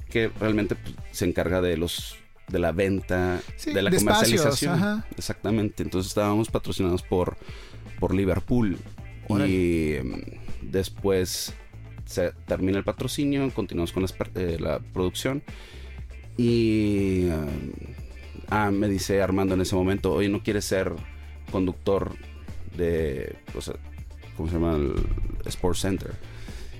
que 0.09 0.29
realmente 0.39 0.75
pues, 0.75 0.95
se 1.11 1.25
encarga 1.25 1.61
de 1.61 1.77
los 1.77 2.17
de 2.47 2.59
la 2.59 2.71
venta, 2.71 3.39
de 3.65 3.81
la 3.81 3.89
comercialización. 3.89 5.03
Exactamente. 5.17 5.81
Entonces 5.81 6.09
estábamos 6.09 6.49
patrocinados 6.49 7.01
por, 7.01 7.37
por 7.99 8.13
Liverpool. 8.13 8.77
Y 9.47 9.93
em, 9.93 10.21
después 10.61 11.55
se 12.05 12.33
termina 12.45 12.77
el 12.77 12.83
patrocinio, 12.83 13.51
continuamos 13.51 13.91
con 13.91 14.05
eh, 14.35 14.57
la, 14.59 14.79
producción. 14.79 15.41
Y 16.37 17.29
ah, 18.49 18.69
me 18.69 18.87
dice 18.89 19.23
Armando 19.23 19.55
en 19.55 19.61
ese 19.61 19.75
momento, 19.75 20.13
oye, 20.13 20.29
¿no 20.29 20.43
quieres 20.43 20.65
ser 20.65 20.93
conductor 21.51 22.15
de, 22.75 23.35
o 23.55 23.61
sea, 23.61 23.75
¿cómo 24.37 24.49
se 24.49 24.55
llama? 24.55 24.75
El 24.75 24.95
Sports 25.45 25.81
Center. 25.81 26.13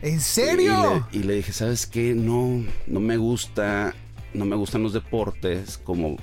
¿En 0.01 0.19
serio? 0.21 1.08
Y 1.12 1.19
le, 1.23 1.36
dije, 1.36 1.51
¿sabes 1.51 1.86
qué? 1.86 2.13
No, 2.13 2.63
no 2.86 2.99
me 2.99 3.17
gusta, 3.17 3.93
no 4.34 4.45
me 4.45 4.56
gustan 4.56 4.84
los 4.84 4.93
deportes, 4.93 5.80
como 5.84 6.17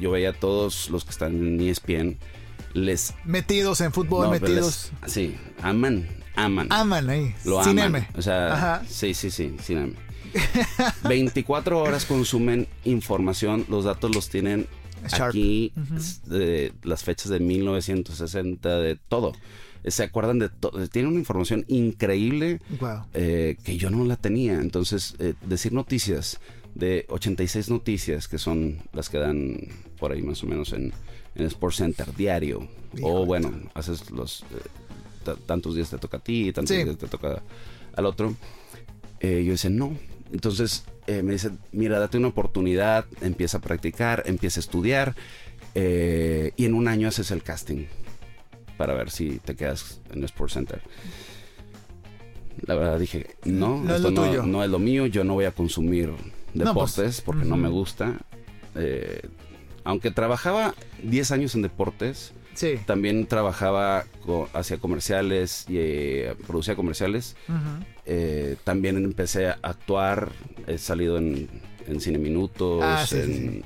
yo 0.00 0.12
veía 0.12 0.30
a 0.30 0.32
todos 0.32 0.90
los 0.90 1.04
que 1.04 1.10
están 1.10 1.34
en 1.34 1.60
ESPN, 1.60 2.16
les... 2.74 3.14
Metidos 3.24 3.80
en 3.80 3.92
fútbol, 3.92 4.30
metidos. 4.30 4.92
sí, 5.06 5.36
aman, 5.62 6.08
aman. 6.36 6.68
Aman 6.70 7.10
ahí. 7.10 7.34
Lo 7.44 7.60
aman. 7.60 8.06
O 8.16 8.22
sea, 8.22 8.82
sí, 8.88 9.14
sí, 9.14 9.30
sí, 9.30 9.56
sin 9.62 9.96
24 11.08 11.78
horas 11.82 12.04
consumen 12.04 12.68
información, 12.84 13.64
los 13.68 13.84
datos 13.84 14.14
los 14.14 14.28
tienen 14.28 14.66
Aquí, 15.12 15.72
las 16.82 17.04
fechas 17.04 17.30
de 17.30 17.40
1960, 17.40 18.78
de 18.80 18.96
todo. 18.96 19.32
Se 19.84 20.02
acuerdan 20.02 20.38
de 20.38 20.48
todo. 20.48 20.86
Tiene 20.88 21.08
una 21.08 21.18
información 21.18 21.64
increíble 21.68 22.60
eh, 23.14 23.56
que 23.62 23.76
yo 23.76 23.90
no 23.90 24.04
la 24.04 24.16
tenía. 24.16 24.54
Entonces, 24.54 25.14
eh, 25.18 25.34
decir 25.46 25.72
noticias 25.72 26.40
de 26.74 27.06
86 27.08 27.70
noticias, 27.70 28.28
que 28.28 28.38
son 28.38 28.78
las 28.92 29.08
que 29.08 29.18
dan 29.18 29.56
por 29.98 30.12
ahí 30.12 30.22
más 30.22 30.42
o 30.42 30.46
menos 30.46 30.72
en, 30.72 30.92
en 31.34 31.46
Sports 31.46 31.76
Center 31.76 32.14
diario. 32.14 32.68
o 33.02 33.24
bueno, 33.24 33.52
haces 33.74 34.10
los... 34.10 34.42
Eh, 34.42 35.34
tantos 35.44 35.74
días 35.74 35.90
te 35.90 35.98
toca 35.98 36.18
a 36.18 36.20
ti, 36.20 36.52
tantos 36.52 36.76
días 36.76 36.96
te 36.96 37.08
toca 37.08 37.42
al 37.96 38.06
otro. 38.06 38.36
yo 39.20 39.28
decía, 39.28 39.70
no. 39.70 39.96
Entonces, 40.32 40.84
eh, 41.06 41.22
me 41.22 41.32
dice, 41.32 41.50
mira, 41.72 41.98
date 41.98 42.18
una 42.18 42.28
oportunidad, 42.28 43.06
empieza 43.20 43.58
a 43.58 43.60
practicar, 43.60 44.22
empieza 44.26 44.60
a 44.60 44.62
estudiar 44.62 45.14
eh, 45.74 46.52
y 46.56 46.64
en 46.64 46.74
un 46.74 46.88
año 46.88 47.08
haces 47.08 47.30
el 47.30 47.42
casting 47.42 47.86
para 48.76 48.94
ver 48.94 49.10
si 49.10 49.38
te 49.38 49.54
quedas 49.54 50.00
en 50.10 50.18
el 50.18 50.24
Sports 50.24 50.54
Center. 50.54 50.82
La 52.66 52.74
verdad 52.74 52.98
dije, 52.98 53.36
no, 53.44 53.82
no 53.82 53.94
esto 53.94 54.08
es 54.08 54.44
no, 54.44 54.64
es 54.64 54.70
lo 54.70 54.78
mío, 54.78 55.06
yo 55.06 55.24
no 55.24 55.34
voy 55.34 55.44
a 55.44 55.52
consumir 55.52 56.10
pues, 56.10 56.66
deportes 56.66 57.20
porque 57.20 57.44
no 57.44 57.56
me 57.56 57.68
gusta. 57.68 58.14
Eh, 58.74 59.22
aunque 59.84 60.10
trabajaba 60.10 60.74
10 61.02 61.30
años 61.30 61.54
en 61.54 61.62
deportes, 61.62 62.32
también 62.84 63.26
trabajaba, 63.26 64.04
hacia 64.52 64.78
comerciales 64.78 65.66
y 65.68 65.76
eh, 65.78 66.34
producía 66.46 66.76
comerciales. 66.76 67.36
Eh, 68.04 68.56
también 68.64 68.96
empecé 68.96 69.48
a 69.48 69.58
actuar, 69.62 70.32
he 70.66 70.78
salido 70.78 71.18
en, 71.18 71.48
Cine 72.00 72.18
Minutos, 72.18 72.80
ah, 72.82 73.04
en, 73.12 73.62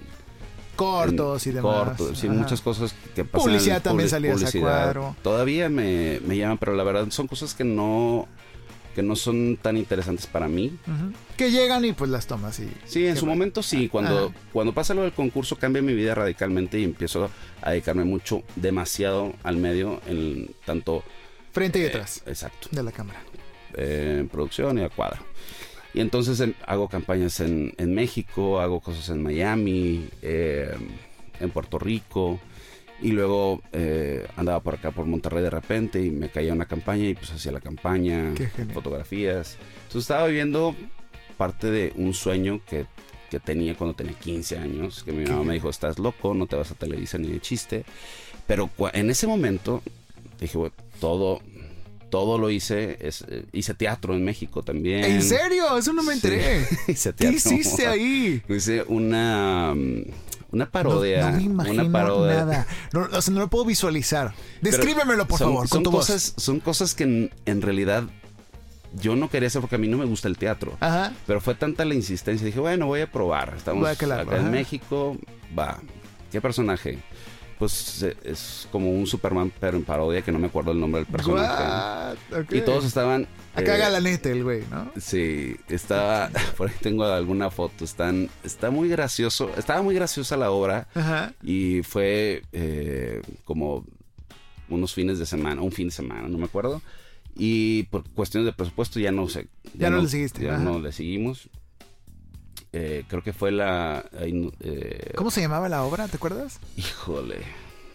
cortos 0.77 1.47
y 1.47 1.53
demás. 1.53 1.97
Cortos, 1.99 2.19
sí, 2.19 2.29
muchas 2.29 2.61
cosas 2.61 2.95
que 3.15 3.25
pasan. 3.25 3.47
Publicidad 3.47 3.83
también 3.83 4.09
salía 4.09 4.33
ese 4.33 4.61
cuadro. 4.61 5.17
Todavía 5.23 5.69
me, 5.69 6.21
me 6.27 6.37
llaman, 6.37 6.59
pero 6.59 6.75
la 6.75 6.85
verdad 6.85 7.07
son 7.11 7.27
cosas 7.27 7.55
que 7.55 7.65
no 7.65 8.29
que 9.01 9.07
no 9.07 9.17
son 9.17 9.57
tan 9.57 9.79
interesantes 9.79 10.27
para 10.27 10.47
mí. 10.47 10.77
Que 11.39 11.51
llegan 11.51 11.87
y 11.87 11.95
pues 11.95 12.11
las 12.11 12.27
tomas 12.27 12.61
y... 12.61 12.69
Sí, 12.85 13.07
en 13.07 13.17
su 13.17 13.25
momento 13.25 13.63
sí. 13.63 13.89
Cuando, 13.89 14.31
cuando 14.53 14.75
pasa 14.75 14.93
lo 14.93 15.03
del 15.03 15.13
concurso 15.13 15.57
cambia 15.57 15.81
mi 15.81 15.95
vida 15.95 16.15
radicalmente 16.15 16.79
y 16.79 16.85
empiezo 16.85 17.31
a 17.63 17.71
dedicarme 17.71 18.05
mucho, 18.05 18.43
demasiado 18.57 19.33
al 19.43 19.57
medio, 19.57 20.03
en 20.07 20.55
tanto... 20.67 21.03
Frente 21.53 21.79
y 21.79 21.83
detrás. 21.83 22.19
Eh, 22.27 22.31
exacto. 22.31 22.69
De 22.71 22.83
la 22.83 22.93
cámara. 22.93 23.21
Eh, 23.73 24.19
en 24.21 24.29
producción 24.29 24.79
y 24.79 24.83
a 24.83 24.91
cuadro. 24.91 25.23
Y 25.95 26.01
entonces 26.01 26.47
hago 26.67 26.89
campañas 26.89 27.41
en, 27.41 27.73
en, 27.79 27.95
México, 27.95 28.61
hago 28.61 28.81
cosas 28.81 29.09
en 29.09 29.23
Miami, 29.23 30.11
eh, 30.21 30.75
en 31.41 31.51
Puerto 31.51 31.79
Rico. 31.79 32.39
Y 33.03 33.13
luego 33.13 33.63
eh, 33.73 34.27
andaba 34.37 34.61
por 34.61 34.75
acá 34.75 34.91
por 34.91 35.07
Monterrey 35.07 35.43
de 35.43 35.51
repente 35.51 36.05
y 36.05 36.11
me 36.11 36.29
caía 36.29 36.53
una 36.53 36.67
campaña 36.67 37.09
y 37.09 37.15
pues 37.15 37.31
hacía 37.31 37.53
la 37.53 37.61
campaña, 37.61 38.35
fotografías. 38.75 39.57
Entonces 39.85 40.03
estaba 40.03 40.27
viviendo 40.27 40.75
parte 41.39 41.71
de 41.71 41.93
un 41.97 42.13
sueño 42.13 42.61
que, 42.69 42.85
que 43.31 43.41
tenía 43.41 43.75
cuando 43.75 43.95
tenía 43.95 44.13
15 44.13 44.59
años, 44.59 45.03
que 45.03 45.13
mi 45.13 45.25
mamá 45.25 45.45
me 45.45 45.55
dijo, 45.55 45.71
estás 45.71 45.99
loco, 45.99 46.35
no 46.35 46.47
te 46.47 46.57
vas 46.57 46.71
a 46.71 46.75
Televisa 46.75 47.17
ni 47.17 47.29
de 47.29 47.41
chiste. 47.41 47.85
Pero 48.47 48.69
en 48.93 49.11
ese 49.11 49.27
momento 49.27 49.83
dije, 50.41 50.59
todo, 51.01 51.41
todo 52.11 52.37
lo 52.37 52.51
hice. 52.51 52.99
Eh, 53.01 53.45
hice 53.53 53.75
teatro 53.75 54.15
en 54.15 54.25
México 54.25 54.63
también. 54.63 55.05
¿En 55.05 55.23
serio? 55.23 55.79
Eso 55.79 55.93
no 55.93 56.03
me 56.03 56.13
enteré. 56.13 56.67
hice 56.89 57.13
teatro. 57.13 57.31
¿Qué 57.31 57.37
hiciste 57.37 57.87
ahí? 57.87 58.43
Hice 58.49 58.83
una... 58.89 59.75
Una 60.53 60.71
parodia. 60.71 61.31
No, 61.31 61.37
me 61.37 61.43
imagino 61.43 61.83
una 61.83 61.93
parodia. 61.93 62.45
nada. 62.45 62.67
No, 62.93 63.09
o 63.13 63.23
sea, 63.23 63.35
no 63.35 63.41
lo 63.41 63.49
puedo 63.49 63.65
visualizar. 63.65 64.35
Descríbemelo, 64.61 65.27
por 65.27 65.39
favor, 65.39 65.69
son 65.69 65.85
cosas, 65.85 66.35
Son 66.37 66.61
cosas 66.61 66.95
que 66.95 67.31
en, 67.45 67.63
realidad 67.63 68.05
yo 68.95 69.15
no 69.15 69.31
quería 69.31 69.47
hacer 69.47 69.61
porque 69.61 69.77
a 69.77 69.79
mí 69.79 69.87
no 69.87 69.97
me 69.97 70.05
gusta 70.05 70.29
el 70.29 70.37
teatro. 70.37 70.77
Ajá. 70.81 71.13
Pero 71.27 71.41
fue 71.41 71.55
tanta 71.55 71.85
la 71.85 71.95
insistencia. 71.95 72.45
Dije, 72.45 72.61
bueno, 72.61 72.87
voy 72.87 73.03
a 73.03 73.11
probar. 73.11 73.55
Estamos 73.57 73.89
acá 73.89 74.25
en 74.37 74.51
México. 74.51 75.17
Va. 75.57 75.79
¿Qué 76.33 76.41
personaje? 76.41 76.99
Pues 77.61 78.03
es 78.25 78.67
como 78.73 78.91
un 78.91 79.07
Superman, 79.07 79.53
pero 79.61 79.77
en 79.77 79.85
parodia, 79.85 80.23
que 80.23 80.33
no 80.33 80.41
me 80.41 80.49
acuerdo 80.49 80.73
el 80.73 80.81
nombre 80.81 81.03
del 81.03 81.13
personaje. 81.13 82.19
Y 82.51 82.63
todos 82.63 82.85
estaban 82.85 83.29
Acá 83.55 83.77
eh, 83.77 83.79
Galanete 83.79 84.31
el 84.31 84.45
güey, 84.45 84.63
¿no? 84.71 84.93
Sí, 84.99 85.57
estaba, 85.69 86.31
por 86.57 86.69
ahí 86.69 86.75
tengo 86.81 87.05
alguna 87.05 87.51
foto, 87.51 87.85
están, 87.85 88.29
está 88.45 88.71
muy 88.71 88.89
gracioso, 88.89 89.51
estaba 89.57 89.83
muy 89.83 89.95
graciosa 89.95 90.37
la 90.37 90.51
obra 90.51 90.89
Ajá. 90.95 91.35
y 91.43 91.83
fue 91.83 92.43
eh, 92.53 93.23
como 93.45 93.85
unos 94.69 94.95
fines 94.95 95.19
de 95.19 95.27
semana, 95.27 95.63
un 95.63 95.73
fin 95.73 95.89
de 95.89 95.95
semana, 95.95 96.29
no 96.29 96.39
me 96.39 96.45
acuerdo. 96.45 96.81
Y 97.37 97.85
por 97.85 98.09
cuestiones 98.11 98.47
de 98.47 98.53
presupuesto 98.53 99.01
ya 99.01 99.13
no 99.13 99.29
sé. 99.29 99.49
Ya, 99.75 99.91
no, 99.91 100.03
le 100.03 100.09
seguiste. 100.09 100.45
Ya 100.45 100.59
no 100.59 100.79
le 100.79 100.93
seguimos. 100.93 101.49
Eh, 102.73 103.05
creo 103.09 103.23
que 103.23 103.33
fue 103.33 103.51
la... 103.51 104.05
¿Cómo 105.17 105.31
se 105.31 105.41
llamaba 105.41 105.69
la 105.69 105.83
obra? 105.83 106.07
¿Te 106.09 106.17
acuerdas? 106.17 106.61
Híjole. 106.77 107.39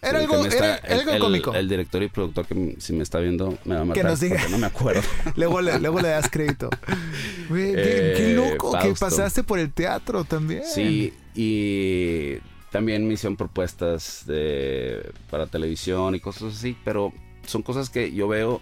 Era 0.02 0.20
algo, 0.20 0.34
el, 0.44 1.18
cómico. 1.18 1.54
El, 1.54 1.68
director 1.68 2.02
y 2.02 2.08
productor 2.08 2.46
que 2.46 2.76
si 2.78 2.92
me 2.92 3.02
está 3.02 3.18
viendo 3.18 3.58
me 3.64 3.74
va 3.74 3.80
a 3.80 3.84
matar. 3.84 4.02
Que 4.02 4.08
nos 4.08 4.20
diga. 4.20 4.40
no 4.50 4.58
me 4.58 4.66
acuerdo. 4.66 5.02
luego, 5.36 5.60
le, 5.60 5.80
luego 5.80 6.00
le 6.00 6.08
das 6.08 6.28
crédito. 6.30 6.70
qué, 7.48 7.74
eh, 7.76 8.34
loco 8.34 8.78
que 8.78 8.92
pasaste 8.92 9.42
por 9.42 9.58
el 9.58 9.72
teatro 9.72 10.24
también. 10.24 10.62
Sí, 10.64 11.12
y 11.34 12.36
también 12.70 13.06
me 13.08 13.14
hicieron 13.14 13.36
propuestas 13.36 14.24
de, 14.26 15.12
para 15.30 15.46
televisión 15.46 16.14
y 16.14 16.20
cosas 16.20 16.54
así, 16.54 16.76
pero 16.84 17.12
son 17.46 17.62
cosas 17.62 17.90
que 17.90 18.12
yo 18.12 18.28
veo 18.28 18.60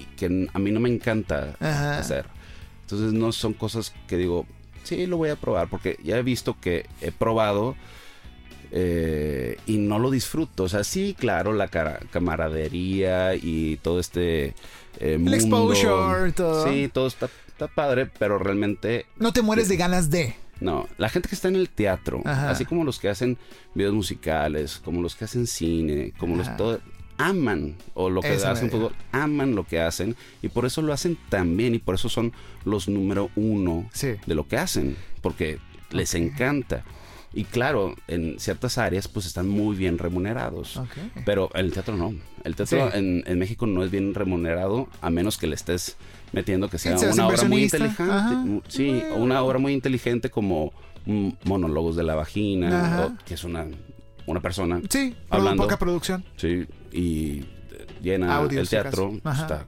y 0.00 0.04
que 0.16 0.48
a 0.52 0.58
mí 0.58 0.70
no 0.70 0.80
me 0.80 0.88
encanta 0.88 1.54
hacer. 1.60 2.26
Entonces 2.82 3.12
no 3.12 3.32
son 3.32 3.52
cosas 3.52 3.94
que 4.08 4.16
digo, 4.16 4.46
sí, 4.82 5.06
lo 5.06 5.16
voy 5.16 5.30
a 5.30 5.36
probar, 5.36 5.68
porque 5.68 5.98
ya 6.02 6.18
he 6.18 6.22
visto 6.22 6.56
que 6.60 6.86
he 7.00 7.12
probado 7.12 7.76
eh, 8.74 9.58
y 9.66 9.76
no 9.76 9.98
lo 9.98 10.10
disfruto. 10.10 10.64
O 10.64 10.68
sea, 10.68 10.82
sí, 10.82 11.14
claro, 11.18 11.52
la 11.52 11.68
camaradería 11.68 13.34
y 13.34 13.76
todo 13.82 14.00
este 14.00 14.54
eh, 14.98 15.18
mundo. 15.18 15.32
El 15.32 15.34
exposure, 15.34 16.32
todo. 16.32 16.66
Sí, 16.66 16.90
todo 16.92 17.06
está, 17.06 17.28
padre, 17.74 18.10
pero 18.18 18.38
realmente. 18.38 19.06
No 19.18 19.32
te 19.32 19.42
mueres 19.42 19.68
de 19.68 19.76
ganas 19.76 20.10
de. 20.10 20.34
No, 20.60 20.88
la 20.96 21.08
gente 21.08 21.28
que 21.28 21.34
está 21.34 21.48
en 21.48 21.56
el 21.56 21.68
teatro, 21.68 22.22
así 22.24 22.64
como 22.64 22.84
los 22.84 23.00
que 23.00 23.08
hacen 23.08 23.36
videos 23.74 23.94
musicales, 23.94 24.80
como 24.84 25.02
los 25.02 25.16
que 25.16 25.24
hacen 25.24 25.48
cine, 25.48 26.12
como 26.18 26.36
los 26.36 26.56
todo, 26.56 26.80
aman 27.18 27.76
o 27.94 28.10
lo 28.10 28.20
que 28.20 28.32
hacen 28.32 28.70
fútbol, 28.70 28.94
aman 29.12 29.54
lo 29.54 29.64
que 29.64 29.80
hacen 29.80 30.16
y 30.42 30.48
por 30.48 30.66
eso 30.66 30.82
lo 30.82 30.92
hacen 30.92 31.16
tan 31.28 31.56
bien 31.56 31.74
y 31.74 31.78
por 31.78 31.94
eso 31.94 32.08
son 32.08 32.32
los 32.64 32.88
número 32.88 33.30
uno 33.36 33.88
de 34.00 34.34
lo 34.34 34.46
que 34.46 34.56
hacen, 34.56 34.96
porque 35.20 35.58
les 35.90 36.14
encanta. 36.14 36.84
Y 37.34 37.44
claro, 37.44 37.94
en 38.08 38.38
ciertas 38.38 38.76
áreas 38.76 39.08
pues 39.08 39.24
están 39.26 39.48
muy 39.48 39.74
bien 39.74 39.98
remunerados. 39.98 40.80
Pero 41.24 41.50
el 41.54 41.72
teatro 41.72 41.96
no. 41.96 42.14
El 42.44 42.56
teatro 42.56 42.92
en, 42.92 43.38
México 43.38 43.66
no 43.66 43.82
es 43.82 43.90
bien 43.90 44.14
remunerado 44.14 44.88
a 45.00 45.10
menos 45.10 45.38
que 45.38 45.46
le 45.46 45.54
estés 45.54 45.96
metiendo 46.32 46.68
que 46.68 46.78
sea 46.78 46.98
una 46.98 47.28
obra 47.28 47.44
muy 47.44 47.62
inteligente. 47.64 48.62
Sí, 48.68 49.02
una 49.16 49.42
obra 49.42 49.58
muy 49.58 49.72
inteligente 49.72 50.30
como 50.30 50.72
monólogos 51.44 51.96
de 51.96 52.02
la 52.02 52.14
vagina, 52.14 53.16
que 53.24 53.34
es 53.34 53.44
una, 53.44 53.66
una 54.26 54.40
persona 54.40 54.80
sí, 54.88 55.14
hablando. 55.30 55.62
poca 55.62 55.78
producción. 55.78 56.24
Sí, 56.36 56.66
y 56.92 57.44
llena 58.02 58.40
el 58.40 58.68
teatro. 58.68 59.12
Está 59.24 59.66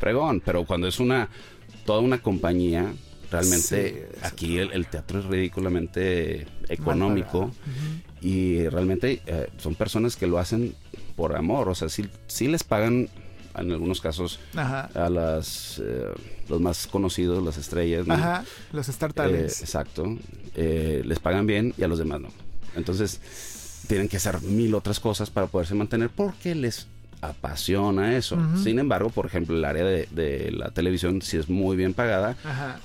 pregón. 0.00 0.42
Pero 0.44 0.64
cuando 0.64 0.88
es 0.88 1.00
una 1.00 1.28
toda 1.84 2.00
una 2.00 2.20
compañía 2.20 2.92
Realmente 3.34 4.08
aquí 4.22 4.58
el, 4.58 4.86
teatro 4.86 5.18
es 5.18 5.24
ridículamente 5.24 6.46
económico 6.68 7.50
y 8.20 8.68
realmente 8.68 9.22
eh, 9.26 9.48
son 9.58 9.74
personas 9.74 10.14
que 10.14 10.28
lo 10.28 10.38
hacen 10.38 10.74
por 11.16 11.34
amor, 11.36 11.68
o 11.68 11.74
sea, 11.74 11.88
sí, 11.88 12.08
sí 12.28 12.46
les 12.46 12.62
pagan 12.62 13.08
en 13.56 13.72
algunos 13.72 14.00
casos 14.00 14.38
a 14.54 15.08
las 15.10 15.80
eh, 15.84 16.06
los 16.48 16.60
más 16.60 16.86
conocidos, 16.86 17.42
las 17.42 17.56
estrellas, 17.56 18.08
Ajá, 18.08 18.44
los 18.72 18.88
star 18.88 19.12
eh, 19.16 19.46
exacto, 19.46 20.16
les 20.54 21.18
pagan 21.18 21.46
bien 21.46 21.74
y 21.76 21.82
a 21.82 21.88
los 21.88 21.98
demás 21.98 22.20
no. 22.20 22.28
Entonces 22.76 23.20
tienen 23.86 24.08
que 24.08 24.16
hacer 24.16 24.40
mil 24.42 24.74
otras 24.74 25.00
cosas 25.00 25.30
para 25.30 25.46
poderse 25.46 25.74
mantener 25.74 26.10
porque 26.10 26.54
les 26.54 26.86
apasiona 27.20 28.16
eso. 28.16 28.38
Sin 28.62 28.78
embargo, 28.78 29.10
por 29.10 29.26
ejemplo, 29.26 29.56
el 29.56 29.64
área 29.64 29.84
de, 29.84 30.52
la 30.52 30.70
televisión 30.70 31.22
sí 31.22 31.36
es 31.36 31.48
muy 31.48 31.76
bien 31.76 31.94
pagada 31.94 32.36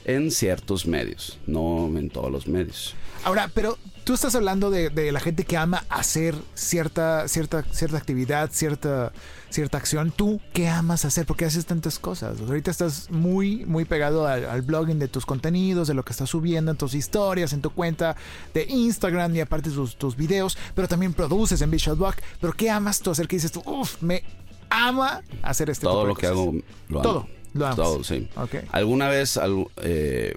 en 0.05 0.31
ciertos 0.31 0.87
medios, 0.87 1.39
no 1.45 1.91
en 1.97 2.09
todos 2.09 2.31
los 2.31 2.47
medios. 2.47 2.95
Ahora, 3.23 3.49
pero 3.53 3.77
tú 4.09 4.15
estás 4.15 4.33
hablando 4.33 4.71
de, 4.71 5.11
la 5.11 5.19
gente 5.19 5.43
que 5.43 5.55
ama 5.55 5.85
hacer 5.87 6.33
cierta, 6.55 7.27
cierta, 7.27 7.61
cierta 7.71 7.97
actividad, 7.97 8.49
cierta, 8.51 9.13
cierta 9.51 9.77
acción. 9.77 10.09
¿Tú 10.09 10.41
qué 10.51 10.67
amas 10.67 11.05
hacer? 11.05 11.27
¿Por 11.27 11.37
qué 11.37 11.45
haces 11.45 11.67
tantas 11.67 11.99
cosas? 11.99 12.41
Ahorita 12.41 12.71
estás 12.71 13.11
muy, 13.11 13.67
muy 13.67 13.85
pegado 13.85 14.25
al, 14.25 14.63
blogging 14.63 14.97
de 14.97 15.09
tus 15.09 15.27
contenidos, 15.27 15.87
de 15.89 15.93
lo 15.93 16.03
que 16.03 16.13
estás 16.13 16.27
subiendo 16.27 16.71
en 16.71 16.77
tus 16.77 16.95
historias, 16.95 17.53
en 17.53 17.61
tu 17.61 17.69
cuenta 17.69 18.15
de 18.51 18.65
Instagram 18.67 19.35
y 19.35 19.41
aparte 19.41 19.69
tus, 19.69 19.95
tus 19.95 20.15
videos, 20.15 20.57
pero 20.73 20.87
también 20.87 21.13
produces 21.13 21.61
en 21.61 21.69
Visual 21.69 21.95
Blog. 21.95 22.15
¿Pero 22.41 22.53
qué 22.53 22.71
amas 22.71 23.01
tú 23.01 23.11
hacer? 23.11 23.27
¿Qué 23.27 23.35
dices 23.35 23.51
tú? 23.51 23.61
Uf, 23.63 24.01
me 24.01 24.23
ama 24.71 25.21
hacer 25.43 25.69
este 25.69 25.83
Todo 25.83 26.03
lo 26.07 26.15
que 26.15 26.25
hago 26.25 26.51
lo 26.87 27.01
amo. 27.01 27.07
Todo, 27.07 27.27
lo 27.53 27.65
amas. 27.67 27.75
Todo, 27.75 28.03
sí. 28.03 28.27
Alguna 28.71 29.07
vez 29.07 29.39
eh, 29.83 30.33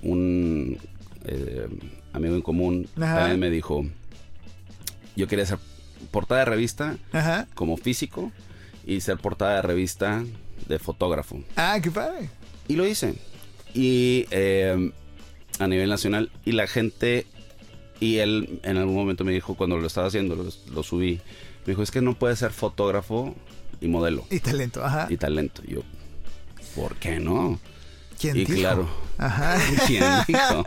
un... 0.00 0.78
Eh, 1.26 1.68
amigo 2.12 2.34
en 2.34 2.42
común, 2.42 2.88
también 2.98 3.38
me 3.38 3.50
dijo, 3.50 3.84
yo 5.16 5.28
quería 5.28 5.46
ser 5.46 5.58
portada 6.10 6.40
de 6.40 6.46
revista 6.46 6.96
como 7.54 7.76
físico 7.76 8.32
y 8.86 9.00
ser 9.00 9.18
portada 9.18 9.56
de 9.56 9.62
revista 9.62 10.24
de 10.68 10.78
fotógrafo. 10.78 11.42
Ah, 11.56 11.78
qué 11.82 11.90
padre. 11.90 12.30
Y 12.68 12.76
lo 12.76 12.86
hice. 12.86 13.14
Y 13.74 14.26
eh, 14.30 14.92
a 15.60 15.66
nivel 15.68 15.88
nacional. 15.88 16.30
Y 16.44 16.52
la 16.52 16.66
gente, 16.66 17.26
y 18.00 18.16
él 18.16 18.60
en 18.64 18.76
algún 18.76 18.94
momento 18.94 19.24
me 19.24 19.32
dijo, 19.32 19.54
cuando 19.54 19.78
lo 19.78 19.86
estaba 19.86 20.08
haciendo, 20.08 20.50
lo, 20.72 20.82
subí, 20.82 21.20
me 21.66 21.72
dijo, 21.72 21.82
es 21.82 21.90
que 21.90 22.00
no 22.00 22.18
puedes 22.18 22.38
ser 22.38 22.50
fotógrafo 22.50 23.34
y 23.80 23.88
modelo. 23.88 24.24
Y 24.30 24.40
talento, 24.40 24.84
ajá. 24.84 25.06
Y 25.10 25.16
talento. 25.16 25.62
Y 25.66 25.74
yo, 25.74 25.82
¿por 26.74 26.96
qué 26.96 27.20
no? 27.20 27.60
¿Quién 28.20 28.36
y 28.36 28.44
claro. 28.44 28.88
Ajá. 29.16 29.58
¿Quién 29.86 30.04
dijo? 30.26 30.66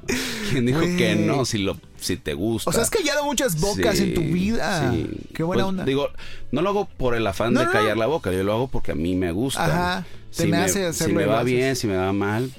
¿Quién 0.50 0.66
dijo 0.66 0.80
que 0.80 1.16
no? 1.16 1.46
Si 1.46 1.60
lo 1.60 1.78
si 1.98 2.18
te 2.18 2.34
gusta. 2.34 2.70
O 2.70 2.74
sea, 2.74 2.84
has 2.84 2.90
callado 2.90 3.24
muchas 3.26 3.60
bocas 3.60 4.00
en 4.00 4.14
tu 4.14 4.22
vida. 4.22 4.92
Sí. 4.92 5.10
Qué 5.34 5.44
buena 5.44 5.64
pues, 5.64 5.70
onda. 5.70 5.86
Digo, 5.86 6.10
no 6.52 6.62
lo 6.62 6.70
hago 6.70 6.86
por 6.86 7.16
el 7.16 7.26
afán 7.26 7.54
de 7.54 7.66
callar 7.68 7.98
la 7.98 8.08
boca, 8.08 8.32
yo 8.32 8.44
lo 8.44 8.54
hago 8.54 8.68
porque 8.68 8.92
a 8.92 8.96
mí 8.96 9.16
me 9.16 9.32
gusta. 9.32 9.66
Ajá. 9.66 10.06
Si 10.32 10.48
me, 10.48 10.58
hace 10.58 10.88
hacerlo 10.88 11.14
Si 11.14 11.16
me 11.16 11.26
va 11.26 11.44
bien, 11.44 11.76
si 11.76 11.86
me 11.86 11.96
va 11.96 12.12
mal, 12.12 12.52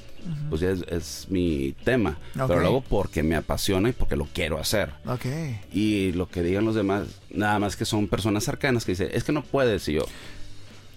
pues 0.49 0.61
ya 0.61 0.70
es, 0.70 1.26
mi 1.28 1.74
tema. 1.84 2.18
Pero 2.34 2.61
lo 2.61 2.66
hago 2.66 2.80
porque 2.80 3.22
me 3.22 3.36
apasiona 3.36 3.88
y 3.88 3.92
porque 3.92 4.16
lo 4.16 4.26
quiero 4.32 4.59
hacer. 4.59 4.90
Ok. 5.07 5.26
Y 5.72 6.12
lo 6.12 6.28
que 6.28 6.42
digan 6.42 6.64
los 6.64 6.74
demás, 6.74 7.09
nada 7.30 7.59
más 7.59 7.76
que 7.76 7.84
son 7.84 8.07
personas 8.09 8.45
cercanas 8.45 8.84
que 8.84 8.92
dicen, 8.92 9.11
es 9.12 9.24
que 9.24 9.32
no 9.32 9.42
puedes. 9.42 9.88
Y 9.88 9.95
yo, 9.95 10.07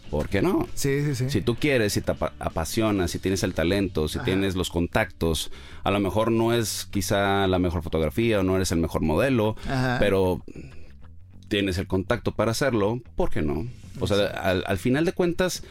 ¿Por 0.10 0.30
qué 0.30 0.42
no? 0.42 0.68
Sí, 0.74 1.04
sí, 1.04 1.16
sí. 1.16 1.30
Si 1.30 1.42
tú 1.42 1.56
quieres, 1.56 1.94
si 1.94 2.02
te 2.02 2.14
apasiona, 2.40 3.08
si 3.08 3.20
tienes 3.20 3.44
el 3.44 3.54
talento, 3.54 4.08
si 4.08 4.20
tienes 4.20 4.56
los 4.56 4.70
contactos, 4.70 5.52
a 5.84 5.92
lo 5.92 6.00
mejor 6.00 6.32
no 6.32 6.54
es 6.54 6.88
quizá 6.90 7.48
la 7.48 7.60
mejor 7.60 7.84
fotografía 7.84 8.40
o 8.40 8.44
no 8.44 8.56
eres 8.56 8.72
el 8.72 8.80
mejor 8.80 9.02
modelo, 9.02 9.56
pero 10.00 10.44
tienes 11.50 11.78
el 11.78 11.88
contacto 11.88 12.34
para 12.34 12.52
hacerlo, 12.52 13.02
¿por 13.16 13.30
qué 13.30 13.42
no? 13.42 13.68
O 14.00 14.08
sea, 14.08 14.28
al, 14.28 14.78
final 14.78 15.06
de 15.06 15.14
cuentas, 15.14 15.64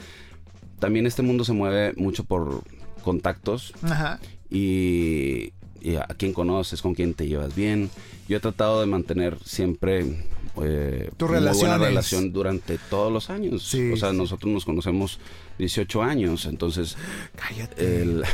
también 0.79 1.07
este 1.07 1.23
mundo 1.23 1.45
se 1.45 1.53
mueve 1.53 1.95
mucho 1.97 2.25
por 2.25 2.63
contactos 3.03 3.73
Ajá. 3.83 4.19
Y, 4.51 5.53
y 5.81 5.97
a 5.97 6.07
quién 6.17 6.33
conoces, 6.33 6.83
con 6.83 6.95
quién 6.95 7.15
te 7.15 7.29
llevas 7.29 7.55
bien. 7.55 7.91
Yo 8.29 8.37
he 8.37 8.41
tratado 8.41 8.81
de 8.81 8.87
mantener 8.87 9.39
siempre 9.45 10.27
eh, 10.63 11.11
tu 11.17 11.27
buena 11.27 11.79
relación 11.79 12.33
durante 12.33 12.79
todos 12.79 13.13
los 13.13 13.31
años. 13.31 13.75
o 13.75 13.97
sea, 13.97 14.13
nosotros 14.13 14.53
nos 14.53 14.65
conocemos 14.65 15.19
18 15.59 16.03
años, 16.03 16.47
entonces... 16.47 16.97
Cállate. 17.37 18.05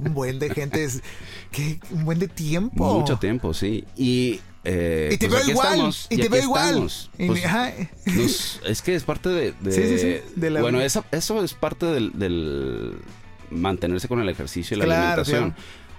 un 0.00 0.14
buen 0.14 0.38
de 0.38 0.50
gente, 0.50 0.84
es, 0.84 1.02
un 1.90 2.04
buen 2.04 2.18
de 2.18 2.28
tiempo. 2.28 3.00
Mucho 3.00 3.18
tiempo, 3.18 3.54
sí. 3.54 3.84
Y... 3.96 4.40
Eh, 4.66 5.10
y 5.12 5.18
te 5.18 5.28
pues 5.28 5.44
veo 5.44 5.50
igual. 5.50 5.94
y, 6.08 6.16
te 6.16 6.28
veo 6.30 6.42
igual. 6.42 6.90
Pues, 7.18 8.60
es 8.64 8.80
que 8.80 8.94
es 8.94 9.04
parte 9.04 9.28
de... 9.28 9.54
sí, 9.70 9.82
sí, 9.82 9.98
sí. 9.98 10.48
bueno, 10.48 10.80
eso, 10.80 11.04
eso 11.12 11.44
es 11.44 11.52
parte 11.52 11.84
del, 11.84 12.94
mantenerse 13.50 14.08
con 14.08 14.20
el 14.20 14.28
ejercicio 14.30 14.76
y 14.76 14.80
la 14.80 14.84
alimentación. 14.84 15.54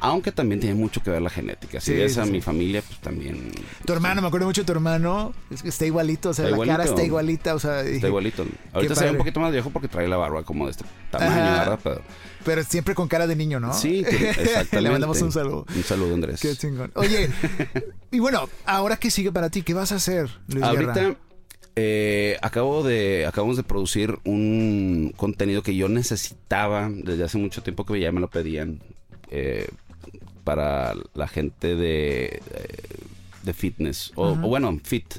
Aunque 0.06 0.32
también 0.32 0.60
tiene 0.60 0.76
mucho 0.76 1.02
que 1.02 1.10
ver 1.10 1.22
la 1.22 1.30
genética. 1.30 1.82
Si 1.82 1.94
ves 1.94 2.18
a 2.18 2.26
mi 2.26 2.40
familia, 2.40 2.84
pues 2.86 3.00
también. 3.00 3.52
Tu 3.86 3.94
hermano, 3.94 4.22
me 4.22 4.28
acuerdo 4.28 4.46
mucho 4.46 4.62
de 4.62 4.66
tu 4.66 4.72
hermano. 4.72 5.34
Es 5.50 5.64
que 5.64 5.70
está 5.70 5.86
igualito, 5.86 6.30
o 6.30 6.34
sea, 6.34 6.50
la 6.50 6.66
cara 6.66 6.84
está 6.84 7.04
igualita, 7.04 7.56
o 7.56 7.60
sea. 7.60 7.82
Está 7.82 8.08
igualito. 8.08 8.46
Ahorita 8.74 8.96
se 8.96 9.06
ve 9.06 9.12
un 9.12 9.18
poquito 9.18 9.40
más 9.40 9.52
viejo 9.52 9.72
porque 9.72 9.88
trae 9.88 10.08
la 10.08 10.18
barba 10.18 10.44
como 10.44 10.66
de 10.66 10.72
este 10.72 10.86
tamaño, 11.10 11.34
¿verdad? 11.34 11.80
Pero, 11.84 12.02
pero 12.44 12.64
siempre 12.64 12.94
con 12.94 13.08
cara 13.08 13.26
de 13.26 13.36
niño, 13.36 13.60
¿no? 13.60 13.74
Sí, 13.74 14.00
exactamente. 14.08 14.82
Le 14.82 14.90
mandamos 14.92 15.22
un 15.22 15.32
saludo. 15.32 15.66
Un 15.76 15.84
saludo, 15.84 16.14
Andrés. 16.14 16.40
Qué 16.40 16.56
chingón. 16.56 16.92
Oye, 16.94 17.30
y 18.12 18.20
bueno, 18.20 18.48
¿ahora 18.66 18.98
qué 18.98 19.10
sigue 19.10 19.32
para 19.32 19.50
ti? 19.50 19.64
¿Qué 19.64 19.74
vas 19.74 19.92
a 19.92 19.96
hacer, 19.96 20.30
Luis 20.48 20.64
Ahorita. 20.64 21.16
Eh, 21.78 22.38
acabo 22.42 22.84
de 22.84 23.26
acabamos 23.26 23.58
de 23.58 23.64
producir 23.64 24.20
un 24.24 25.14
contenido 25.18 25.62
que 25.62 25.76
yo 25.76 25.90
necesitaba 25.90 26.90
desde 26.90 27.26
hace 27.26 27.38
mucho 27.38 27.64
tiempo 27.64 27.86
que 27.86 28.00
ya 28.00 28.14
me 28.14 28.22
lo 28.22 28.30
pedían 28.30 28.80
eh, 29.30 29.68
para 30.46 30.96
la 31.14 31.28
gente 31.28 31.76
de, 31.76 32.42
de 33.44 33.54
fitness. 33.54 34.14
O, 34.16 34.36
bueno, 34.36 34.80
fit. 34.82 35.16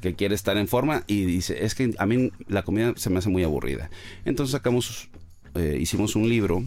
Que 0.00 0.14
quiere 0.14 0.36
estar 0.36 0.56
en 0.56 0.68
forma 0.68 1.02
y 1.08 1.24
dice, 1.24 1.64
es 1.64 1.74
que 1.74 1.92
a 1.98 2.06
mí 2.06 2.30
la 2.46 2.62
comida 2.62 2.92
se 2.94 3.10
me 3.10 3.18
hace 3.18 3.30
muy 3.30 3.42
aburrida. 3.42 3.90
Entonces 4.24 4.52
sacamos, 4.52 5.08
eh, 5.56 5.76
hicimos 5.80 6.14
un 6.14 6.28
libro 6.28 6.62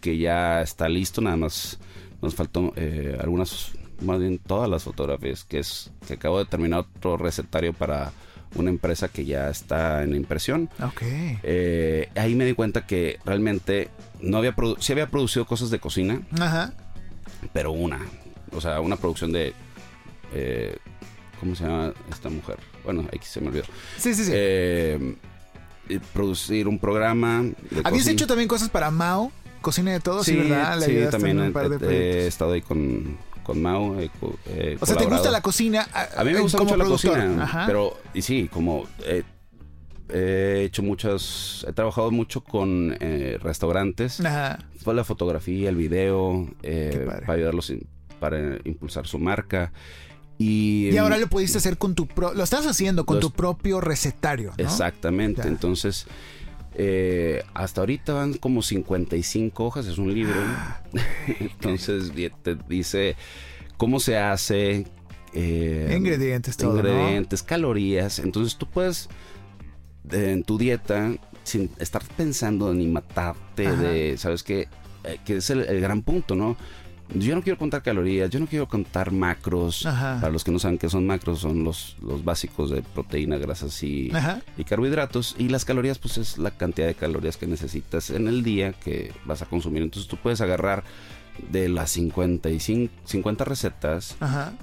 que 0.00 0.18
ya 0.18 0.60
está 0.62 0.88
listo, 0.88 1.20
nada 1.20 1.36
más 1.36 1.78
nos 2.20 2.34
faltó 2.34 2.72
eh, 2.74 3.16
algunas, 3.20 3.70
más 4.00 4.18
bien 4.18 4.38
todas 4.38 4.68
las 4.68 4.82
fotografías, 4.82 5.44
que 5.44 5.60
es 5.60 5.92
que 6.08 6.14
acabo 6.14 6.38
de 6.40 6.46
terminar 6.46 6.80
otro 6.80 7.16
recetario 7.16 7.72
para 7.72 8.10
una 8.54 8.70
empresa 8.70 9.08
que 9.08 9.24
ya 9.24 9.50
está 9.50 10.02
en 10.02 10.14
impresión. 10.14 10.68
Ok. 10.82 11.02
Eh, 11.02 12.08
ahí 12.16 12.34
me 12.34 12.44
di 12.44 12.54
cuenta 12.54 12.86
que 12.86 13.18
realmente 13.24 13.88
no 14.20 14.38
había 14.38 14.54
sí 14.78 14.92
había 14.92 15.08
producido 15.08 15.46
cosas 15.46 15.70
de 15.70 15.78
cocina. 15.78 16.22
Ajá. 16.38 16.72
Pero 17.52 17.72
una. 17.72 18.00
O 18.52 18.60
sea, 18.60 18.80
una 18.80 18.96
producción 18.96 19.32
de. 19.32 19.54
Eh, 20.32 20.76
¿Cómo 21.40 21.54
se 21.54 21.64
llama 21.64 21.92
esta 22.10 22.28
mujer? 22.28 22.58
Bueno, 22.84 23.06
X 23.12 23.28
se 23.28 23.40
me 23.40 23.48
olvidó. 23.48 23.64
Sí, 23.96 24.14
sí, 24.14 24.24
sí. 24.24 24.32
Eh, 24.34 25.16
producir 26.12 26.68
un 26.68 26.78
programa. 26.78 27.44
¿Habías 27.84 28.06
hecho 28.08 28.26
también 28.26 28.48
cosas 28.48 28.68
para 28.68 28.90
Mao? 28.90 29.32
Cocina 29.60 29.92
de 29.92 30.00
todo, 30.00 30.22
sí, 30.22 30.36
¿verdad? 30.36 30.80
sí, 30.80 30.96
también 31.10 31.52
he, 31.82 32.26
estado 32.28 32.52
ahí 32.52 32.62
con, 32.62 33.18
con 33.48 33.62
Mao. 33.62 33.96
o 33.96 34.86
sea, 34.86 34.96
¿te 34.96 35.06
gusta 35.06 35.30
la 35.30 35.40
cocina? 35.40 35.88
A 36.14 36.22
mí 36.22 36.32
me 36.32 36.40
gusta 36.40 36.58
mucho 36.58 36.76
la 36.76 36.84
cocina. 36.84 37.64
Pero, 37.66 37.96
y 38.12 38.20
sí, 38.20 38.46
como 38.52 38.86
he 40.10 40.64
hecho 40.64 40.82
muchas, 40.82 41.64
he 41.66 41.72
trabajado 41.72 42.10
mucho 42.10 42.42
con 42.42 42.94
eh, 43.00 43.38
restaurantes. 43.42 44.20
Ajá. 44.20 44.58
Fue 44.84 44.94
la 44.94 45.02
fotografía, 45.02 45.70
el 45.70 45.76
video, 45.76 46.46
eh, 46.62 47.06
para 47.06 47.32
ayudarlos, 47.32 47.72
para 48.20 48.58
impulsar 48.64 49.06
su 49.06 49.18
marca. 49.18 49.72
Y, 50.36 50.90
y, 50.92 50.98
ahora 50.98 51.16
lo 51.16 51.26
pudiste 51.28 51.56
hacer 51.56 51.78
con 51.78 51.94
tu 51.94 52.06
pro, 52.06 52.34
lo 52.34 52.44
estás 52.44 52.66
haciendo 52.66 53.06
con 53.06 53.18
tu 53.18 53.30
propio 53.30 53.80
recetario. 53.80 54.52
¿no? 54.58 54.62
Exactamente. 54.62 55.48
Entonces, 55.48 56.06
eh, 56.74 57.42
hasta 57.54 57.80
ahorita 57.80 58.12
van 58.12 58.34
como 58.34 58.62
55 58.62 59.64
hojas, 59.64 59.86
es 59.86 59.98
un 59.98 60.12
libro. 60.12 60.34
Ah, 60.36 60.82
Entonces 61.40 62.12
te 62.42 62.56
dice 62.68 63.16
cómo 63.76 64.00
se 64.00 64.16
hace. 64.18 64.86
Eh, 65.34 65.94
ingredientes, 65.96 66.56
todo, 66.56 66.76
Ingredientes, 66.76 67.42
calorías. 67.42 68.18
Entonces 68.18 68.56
tú 68.56 68.66
puedes 68.66 69.08
en 70.10 70.42
tu 70.42 70.58
dieta 70.58 71.14
sin 71.44 71.70
estar 71.78 72.02
pensando 72.16 72.72
ni 72.74 72.86
matarte 72.86 73.74
de, 73.74 74.16
¿sabes 74.18 74.42
qué? 74.42 74.68
Eh, 75.04 75.18
que 75.24 75.36
es 75.36 75.50
el, 75.50 75.80
gran 75.80 76.02
punto, 76.02 76.34
¿no? 76.34 76.56
Yo 77.14 77.34
no 77.34 77.42
quiero 77.42 77.58
contar 77.58 77.82
calorías, 77.82 78.28
yo 78.28 78.38
no 78.38 78.46
quiero 78.46 78.68
contar 78.68 79.12
macros. 79.12 79.82
Para 79.84 80.30
los 80.30 80.44
que 80.44 80.50
no 80.50 80.58
saben 80.58 80.78
qué 80.78 80.88
son 80.88 81.06
macros, 81.06 81.40
son 81.40 81.64
los, 81.64 81.96
los 82.02 82.24
básicos 82.24 82.70
de 82.70 82.82
proteína, 82.82 83.38
grasas 83.38 83.82
y, 83.82 84.12
y, 84.56 84.64
carbohidratos. 84.64 85.34
Y 85.38 85.48
las 85.48 85.64
calorías, 85.64 85.98
pues 85.98 86.18
es 86.18 86.38
la 86.38 86.50
cantidad 86.50 86.86
de 86.86 86.94
calorías 86.94 87.36
que 87.36 87.46
necesitas 87.46 88.10
en 88.10 88.28
el 88.28 88.42
día 88.42 88.72
que 88.72 89.12
vas 89.24 89.40
a 89.42 89.46
consumir. 89.46 89.82
Entonces 89.82 90.08
tú 90.08 90.16
puedes 90.16 90.40
agarrar 90.40 90.84
de 91.50 91.68
las 91.68 91.90
55, 91.90 92.92
50 93.04 93.44
recetas, 93.44 94.16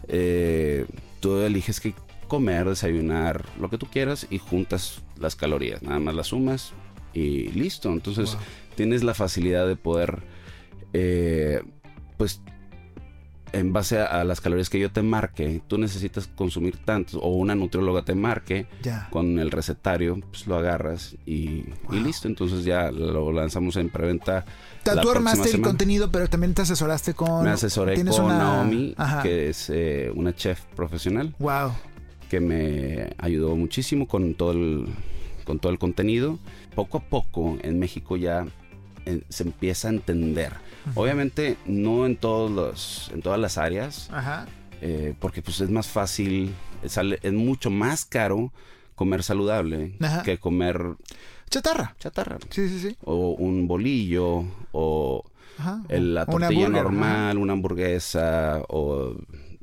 eh, 0.08 0.86
tú 1.20 1.40
eliges 1.40 1.80
qué 1.80 1.94
comer, 2.28 2.68
desayunar, 2.68 3.46
lo 3.60 3.70
que 3.70 3.78
tú 3.78 3.88
quieras 3.88 4.28
y 4.30 4.38
juntas 4.38 5.02
las 5.20 5.36
calorías. 5.36 5.82
Nada 5.82 6.00
más 6.00 6.16
las 6.16 6.28
sumas 6.28 6.74
y 7.14 7.50
listo. 7.50 7.92
Entonces 7.92 8.38
tienes 8.76 9.04
la 9.04 9.14
facilidad 9.14 9.68
de 9.68 9.76
poder 9.76 10.24
eh, 10.94 11.62
pues 12.18 12.42
en 13.56 13.72
base 13.72 14.00
a, 14.00 14.24
las 14.26 14.42
calorías 14.42 14.70
que 14.70 14.80
yo 14.80 14.92
te 14.92 15.02
marque, 15.02 15.62
tú 15.68 15.78
necesitas 15.78 16.28
consumir 16.28 16.78
tantos, 16.78 17.20
o 17.22 17.30
una 17.30 17.56
nutrióloga 17.56 18.04
te 18.04 18.14
marque 18.14 18.68
con 19.10 19.40
el 19.40 19.50
recetario, 19.50 20.20
pues 20.30 20.46
lo 20.46 20.58
agarras 20.58 21.16
y, 21.26 21.64
listo. 21.90 22.28
Entonces 22.28 22.66
ya 22.66 22.92
lo 22.92 23.32
lanzamos 23.32 23.78
en 23.78 23.90
preventa. 23.90 24.44
Tú 24.84 25.10
armaste 25.10 25.52
el 25.52 25.62
contenido, 25.62 26.12
pero 26.12 26.28
también 26.28 26.54
te 26.54 26.64
asesoraste 26.64 27.14
con. 27.14 27.46
Me 27.46 27.52
asesoré 27.52 28.04
con 28.04 28.28
Naomi, 28.28 28.94
que 29.24 29.50
es 29.50 29.70
eh, 29.70 30.12
una 30.14 30.36
chef 30.36 30.62
profesional. 30.76 31.34
Wow. 31.40 31.72
Que 32.30 32.42
me 32.42 33.14
ayudó 33.18 33.56
muchísimo 33.56 34.08
con 34.08 34.34
todo 34.34 34.52
el, 34.52 34.88
con 35.46 35.60
todo 35.60 35.72
el 35.72 35.80
contenido. 35.80 36.40
Poco 36.76 36.98
a 36.98 37.02
poco 37.02 37.58
en 37.62 37.80
México 37.80 38.18
ya 38.18 38.46
se 39.30 39.44
empieza 39.44 39.88
a 39.88 39.92
entender. 39.92 40.54
Obviamente 40.94 41.58
no 41.66 42.06
en 42.06 42.16
todos 42.16 42.52
los, 42.52 43.12
en 43.14 43.22
todas 43.22 43.40
las 43.40 43.58
áreas, 43.58 44.10
eh, 44.82 45.16
porque 45.20 45.42
pues 45.42 45.62
es 45.62 45.70
más 45.70 45.88
fácil, 45.88 46.54
sale, 46.86 47.20
es 47.24 47.34
mucho 47.34 47.70
más 47.72 48.06
caro 48.06 48.52
comer 48.96 49.24
saludable 49.24 49.98
que 50.24 50.38
comer 50.38 50.96
chatarra. 51.50 51.96
Chatarra. 52.00 52.38
Sí, 52.50 52.70
sí, 52.70 52.80
sí. 52.80 52.98
O 53.04 53.32
un 53.32 53.68
bolillo 53.68 54.46
o 54.72 55.24
la 55.90 56.26
tortilla 56.26 56.70
normal, 56.70 57.38
una 57.38 57.54
hamburguesa 57.54 58.62
o 58.68 59.16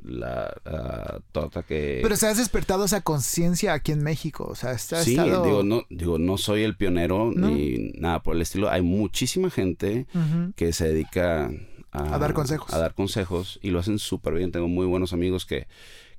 la, 0.03 1.21
torta 1.31 1.63
que... 1.63 1.99
Pero 2.01 2.15
se 2.15 2.27
has 2.27 2.37
despertado 2.37 2.85
esa 2.85 3.01
conciencia 3.01 3.73
aquí 3.73 3.91
en 3.91 4.03
México, 4.03 4.47
o 4.49 4.55
sea, 4.55 4.71
está 4.71 5.03
Sí, 5.03 5.11
digo, 5.11 5.63
no, 5.63 5.83
digo, 5.89 6.17
no 6.17 6.37
soy 6.37 6.63
el 6.63 6.75
pionero 6.75 7.31
ni 7.35 7.91
nada 7.97 8.21
por 8.21 8.35
el 8.35 8.41
estilo. 8.41 8.69
Hay 8.69 8.81
muchísima 8.81 9.49
gente 9.49 10.07
que 10.55 10.73
se 10.73 10.87
dedica 10.89 11.51
a, 11.91 12.17
dar 12.17 12.33
consejos. 12.33 12.73
A 12.73 12.79
dar 12.79 12.93
consejos 12.93 13.59
y 13.61 13.71
lo 13.71 13.79
hacen 13.79 13.99
súper 13.99 14.33
bien. 14.33 14.51
Tengo 14.51 14.67
muy 14.67 14.85
buenos 14.85 15.13
amigos 15.13 15.45
que, 15.45 15.67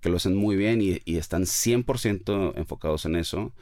que 0.00 0.08
lo 0.08 0.16
hacen 0.16 0.34
muy 0.34 0.56
bien 0.56 0.80
y, 0.80 1.00
y 1.04 1.16
están 1.16 1.42
100% 1.42 2.52
enfocados 2.56 3.04
en 3.04 3.16
eso 3.16 3.52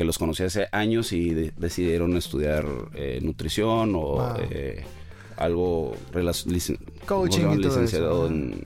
que 0.00 0.04
los 0.06 0.16
conocí 0.16 0.42
hace 0.42 0.66
años 0.72 1.12
y 1.12 1.34
decidieron 1.34 2.16
estudiar 2.16 2.66
eh, 2.94 3.18
nutrición 3.22 3.92
o 3.94 4.34
eh, 4.50 4.82
algo 5.36 5.94
coaching 7.04 7.58
y 7.58 7.60
todo 7.60 7.82
eso. 7.82 8.26
en 8.26 8.64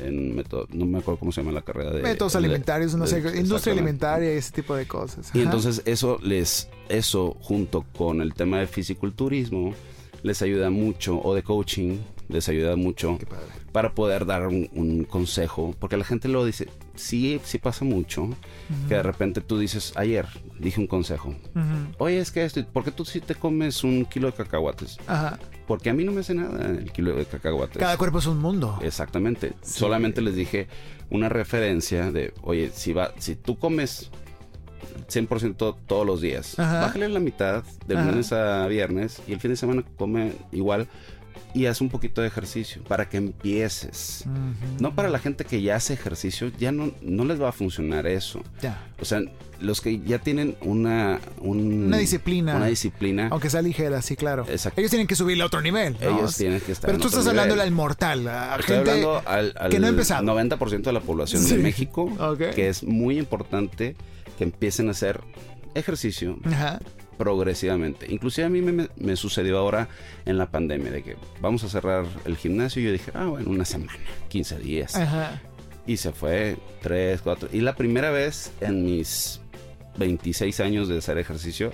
en 0.00 0.34
método, 0.34 0.66
no 0.70 0.86
me 0.86 0.98
acuerdo 0.98 1.18
cómo 1.18 1.32
se 1.32 1.40
llama 1.40 1.52
la 1.52 1.62
carrera 1.62 1.92
de 1.92 2.02
métodos 2.02 2.36
alimentarios, 2.36 2.94
no 2.94 3.06
sé, 3.06 3.22
industria 3.36 3.72
alimentaria, 3.72 4.30
ese 4.30 4.52
tipo 4.52 4.74
de 4.74 4.86
cosas. 4.86 5.30
Y 5.34 5.40
entonces 5.40 5.82
eso 5.84 6.18
les, 6.22 6.68
eso 6.88 7.36
junto 7.40 7.84
con 7.96 8.20
el 8.20 8.34
tema 8.34 8.58
de 8.58 8.66
fisiculturismo 8.66 9.74
les 10.22 10.42
ayuda 10.42 10.70
mucho 10.70 11.20
o 11.22 11.34
de 11.34 11.42
coaching 11.42 11.98
les 12.30 12.48
ayuda 12.48 12.76
mucho 12.76 13.18
para 13.72 13.94
poder 13.94 14.26
dar 14.26 14.46
un, 14.46 15.06
consejo, 15.08 15.74
porque 15.78 15.96
la 15.96 16.04
gente 16.04 16.28
lo 16.28 16.44
dice, 16.44 16.68
sí, 16.94 17.40
sí 17.44 17.58
pasa 17.58 17.84
mucho, 17.84 18.28
que 18.88 18.94
de 18.94 19.02
repente 19.02 19.40
tú 19.40 19.58
dices, 19.58 19.92
ayer 19.96 20.26
dije 20.58 20.80
un 20.80 20.86
consejo, 20.86 21.34
oye, 21.98 22.18
es 22.18 22.30
que 22.30 22.44
esto, 22.44 22.64
¿por 22.66 22.84
qué 22.84 22.90
tú 22.90 23.04
sí 23.04 23.20
te 23.20 23.34
comes 23.34 23.84
un 23.84 24.04
kilo 24.04 24.30
de 24.30 24.36
cacahuates? 24.36 24.98
Ajá. 25.06 25.38
Porque 25.70 25.88
a 25.88 25.94
mí 25.94 26.02
no 26.02 26.10
me 26.10 26.22
hace 26.22 26.34
nada 26.34 26.68
el 26.68 26.90
kilo 26.90 27.14
de 27.14 27.24
cacahuates. 27.26 27.78
Cada 27.78 27.96
cuerpo 27.96 28.18
es 28.18 28.26
un 28.26 28.38
mundo. 28.38 28.76
Exactamente. 28.82 29.52
Solamente 29.62 30.20
les 30.20 30.34
dije 30.34 30.66
una 31.10 31.28
referencia 31.28 32.10
de, 32.10 32.34
oye, 32.42 32.72
si, 32.74 32.92
va, 32.92 33.12
si 33.18 33.36
tú 33.36 33.56
comes 33.56 34.10
100% 35.08 35.76
todos 35.86 36.04
los 36.04 36.20
días. 36.20 36.56
Bájale 36.56 37.08
la 37.08 37.20
mitad 37.20 37.62
de 37.86 37.94
lunes 37.94 38.32
a 38.32 38.66
viernes 38.66 39.22
y 39.28 39.32
el 39.32 39.38
fin 39.38 39.52
de 39.52 39.56
semana 39.56 39.84
come 39.96 40.32
igual 40.50 40.88
y 41.54 41.66
haz 41.66 41.80
un 41.80 41.88
poquito 41.88 42.20
de 42.20 42.28
ejercicio 42.28 42.82
para 42.84 43.08
que 43.08 43.16
empieces. 43.16 44.24
No 44.78 44.94
para 44.94 45.08
la 45.08 45.18
gente 45.18 45.44
que 45.44 45.62
ya 45.62 45.76
hace 45.76 45.94
ejercicio, 45.94 46.50
ya 46.58 46.72
no, 46.72 46.92
no 47.02 47.24
les 47.24 47.40
va 47.40 47.48
a 47.48 47.52
funcionar 47.52 48.06
eso. 48.06 48.42
Ya. 48.60 48.86
O 49.00 49.04
sea, 49.04 49.20
los 49.60 49.80
que 49.80 50.00
ya 50.00 50.18
tienen 50.18 50.56
una... 50.62 51.20
una 51.40 51.98
disciplina. 51.98 52.56
Una 52.56 52.66
disciplina. 52.66 53.28
Aunque 53.30 53.50
sea 53.50 53.62
ligera, 53.62 54.00
sí, 54.02 54.16
claro. 54.16 54.46
Exacto. 54.48 54.80
Ellos 54.80 54.90
tienen 54.90 55.06
que 55.06 55.16
subirle 55.16 55.42
a 55.42 55.46
otro 55.46 55.60
nivel. 55.60 55.96
Ellos 56.00 56.36
tienen 56.36 56.60
que 56.60 56.72
estar 56.72 56.88
Pero 56.90 57.00
tú 57.00 57.08
estás 57.08 57.26
hablando 57.26 57.60
al 57.60 57.70
mortal, 57.72 58.26
a 58.28 58.56
gente 58.58 58.90
hablando 58.90 59.22
al, 59.26 59.54
que 59.70 59.80
no 59.80 59.86
ha 59.86 59.90
empezado. 59.90 60.24
90% 60.24 60.82
de 60.82 60.92
la 60.92 61.00
población 61.00 61.46
de 61.46 61.56
México, 61.58 62.10
que 62.54 62.68
es 62.68 62.82
muy 62.82 63.18
importante 63.18 63.96
que 64.38 64.44
empiecen 64.44 64.88
a 64.88 64.92
hacer 64.92 65.20
ejercicio. 65.74 66.38
Ajá 66.44 66.80
progresivamente. 67.20 68.06
Inclusive 68.10 68.46
a 68.46 68.48
mí 68.48 68.62
me, 68.62 69.16
sucedió 69.16 69.58
ahora 69.58 69.88
en 70.24 70.38
la 70.38 70.50
pandemia 70.50 70.90
de 70.90 71.02
que 71.02 71.16
vamos 71.38 71.62
a 71.64 71.68
cerrar 71.68 72.06
el 72.24 72.38
gimnasio 72.38 72.80
y 72.80 72.86
yo 72.86 72.92
dije, 72.92 73.12
ah, 73.12 73.26
bueno, 73.26 73.50
una 73.50 73.66
semana, 73.66 73.92
15 74.30 74.58
días. 74.58 74.98
Y 75.86 75.98
se 75.98 76.12
fue 76.12 76.56
3, 76.80 77.20
4. 77.20 77.50
Y 77.52 77.60
la 77.60 77.76
primera 77.76 78.10
vez 78.10 78.52
en 78.62 78.86
mis 78.86 79.42
26 79.98 80.60
años 80.60 80.88
de 80.88 80.96
hacer 80.96 81.18
ejercicio 81.18 81.72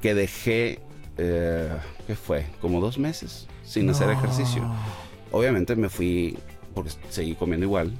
que 0.00 0.14
dejé, 0.14 0.80
eh, 1.18 1.68
¿qué 2.06 2.14
fue? 2.14 2.46
Como 2.62 2.80
dos 2.80 2.96
meses 2.96 3.46
sin 3.64 3.90
hacer 3.90 4.08
ejercicio. 4.08 4.62
Obviamente 5.32 5.76
me 5.76 5.90
fui 5.90 6.38
porque 6.72 6.92
seguí 7.10 7.34
comiendo 7.34 7.66
igual. 7.66 7.92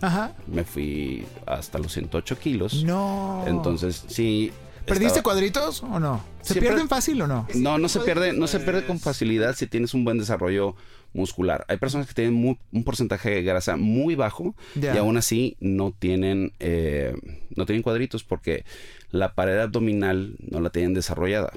Me 0.47 0.65
fui 0.65 1.27
hasta 1.45 1.79
los 1.79 1.93
108 1.93 2.39
kilos. 2.39 2.83
No. 2.83 3.45
Entonces, 3.47 4.07
sí, 4.09 4.53
¿Perdiste 4.89 5.23
cuadritos 5.23 5.83
o 5.83 6.01
no? 6.01 6.23
¿Se 6.43 6.61
pierden 6.61 6.89
fácil 6.89 7.21
o 7.23 7.27
no? 7.27 7.47
No, 7.55 7.79
no 7.79 7.89
se 7.89 8.01
pierde, 8.01 8.33
no 8.33 8.47
se 8.47 8.61
pierde 8.61 8.85
con 8.87 8.99
facilidad 8.99 9.55
si 9.55 9.67
tienes 9.67 9.95
un 9.95 10.05
buen 10.05 10.19
desarrollo 10.19 10.75
muscular. 11.13 11.65
Hay 11.69 11.77
personas 11.79 12.07
que 12.07 12.15
tienen 12.15 12.59
un 12.73 12.85
porcentaje 12.85 13.31
de 13.31 13.43
grasa 13.43 13.77
muy 13.77 14.15
bajo 14.15 14.55
y 14.75 14.87
aún 14.87 15.17
así 15.17 15.57
no 15.61 15.95
tienen, 15.99 16.53
eh, 16.61 17.15
no 17.55 17.67
tienen 17.67 17.83
cuadritos 17.83 18.25
porque 18.25 18.65
la 19.11 19.35
pared 19.35 19.59
abdominal 19.59 20.37
no 20.41 20.61
la 20.61 20.71
tienen 20.71 20.95
desarrollada. 20.95 21.53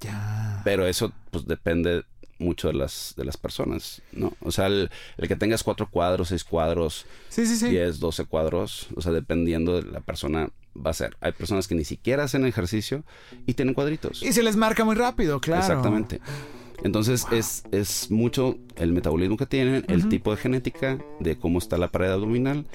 Ya. 0.00 0.60
Pero 0.64 0.86
eso 0.86 1.12
pues 1.30 1.46
depende 1.46 2.04
mucho 2.38 2.68
de 2.68 2.74
las 2.74 3.14
de 3.16 3.24
las 3.24 3.36
personas, 3.36 4.02
¿no? 4.12 4.34
O 4.40 4.50
sea, 4.50 4.66
el, 4.66 4.90
que 5.26 5.36
tengas 5.36 5.62
cuatro 5.62 5.88
cuadros, 5.90 6.28
seis 6.28 6.44
cuadros, 6.44 7.06
sí, 7.28 7.46
sí, 7.46 7.56
sí. 7.56 7.68
diez, 7.70 7.98
doce 7.98 8.24
cuadros, 8.24 8.88
o 8.94 9.00
sea, 9.00 9.12
dependiendo 9.12 9.80
de 9.80 9.90
la 9.90 10.00
persona 10.00 10.50
va 10.84 10.90
a 10.90 10.94
ser. 10.94 11.16
Hay 11.20 11.32
personas 11.32 11.68
que 11.68 11.74
ni 11.74 11.84
siquiera 11.84 12.24
hacen 12.24 12.44
ejercicio 12.46 13.04
y 13.46 13.54
tienen 13.54 13.74
cuadritos. 13.74 14.22
Y 14.22 14.32
se 14.32 14.42
les 14.42 14.56
marca 14.56 14.84
muy 14.84 14.94
rápido, 14.94 15.40
claro. 15.40 15.62
Exactamente. 15.62 16.20
Entonces 16.82 17.26
es, 17.32 17.64
es 17.72 18.10
mucho 18.10 18.58
el 18.76 18.92
metabolismo 18.92 19.36
que 19.36 19.46
tienen, 19.46 19.84
el 19.88 20.08
tipo 20.08 20.30
de 20.30 20.36
genética, 20.36 20.98
de 21.20 21.36
cómo 21.38 21.58
está 21.58 21.78
la 21.78 21.90
pared 21.90 22.10
abdominal 22.10 22.66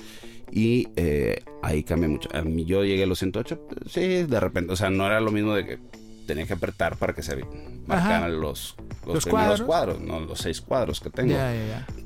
y 0.52 0.90
eh, 0.96 1.44
ahí 1.62 1.84
cambia 1.84 2.10
mucho. 2.10 2.30
A 2.34 2.42
mí 2.42 2.66
yo 2.66 2.84
llegué 2.84 3.04
a 3.04 3.08
los 3.08 3.20
108, 3.20 3.68
sí, 3.88 4.24
de 4.24 4.40
repente, 4.40 4.74
o 4.74 4.76
sea, 4.76 4.90
no 4.90 5.06
era 5.06 5.22
lo 5.22 5.32
mismo 5.32 5.54
de 5.54 5.66
que 5.66 5.80
tenía 6.28 6.46
que 6.46 6.54
apretar 6.54 6.98
para 6.98 7.14
que 7.14 7.24
se 7.24 7.44
marcaran 7.88 8.40
los, 8.40 8.76
los, 9.06 9.26
cuadros? 9.26 10.02
no 10.02 10.20
los 10.20 10.40
seis 10.40 10.62
cuadros 10.62 11.00
que 11.00 11.10
tengo. 11.10 11.36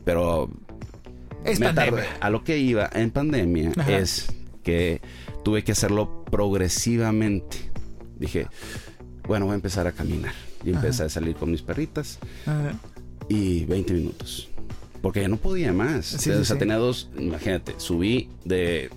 Pero 0.03 0.49
es 1.43 1.59
a 1.61 2.29
lo 2.29 2.43
que 2.43 2.57
iba 2.57 2.89
en 2.93 3.11
pandemia 3.11 3.71
es 3.87 4.33
que 4.63 5.01
tuve 5.45 5.63
que 5.63 5.71
hacerlo 5.71 6.25
progresivamente. 6.25 7.57
Dije, 8.17 8.47
bueno, 9.27 9.45
voy 9.45 9.53
a 9.53 9.55
empezar 9.55 9.85
a 9.85 9.91
caminar. 9.91 10.33
Y 10.65 10.71
empecé 10.71 11.03
a 11.03 11.09
salir 11.09 11.35
con 11.35 11.51
mis 11.51 11.61
perritas. 11.61 12.17
Y 13.29 13.63
20 13.65 13.93
minutos. 13.93 14.49
Porque 15.03 15.21
ya 15.21 15.27
no 15.27 15.37
podía 15.37 15.71
más. 15.71 16.15
o 16.15 16.43
sea, 16.43 16.57
tenía 16.57 16.77
dos, 16.77 17.11
imagínate, 17.15 17.75
subí 17.77 18.27
de, 18.43 18.89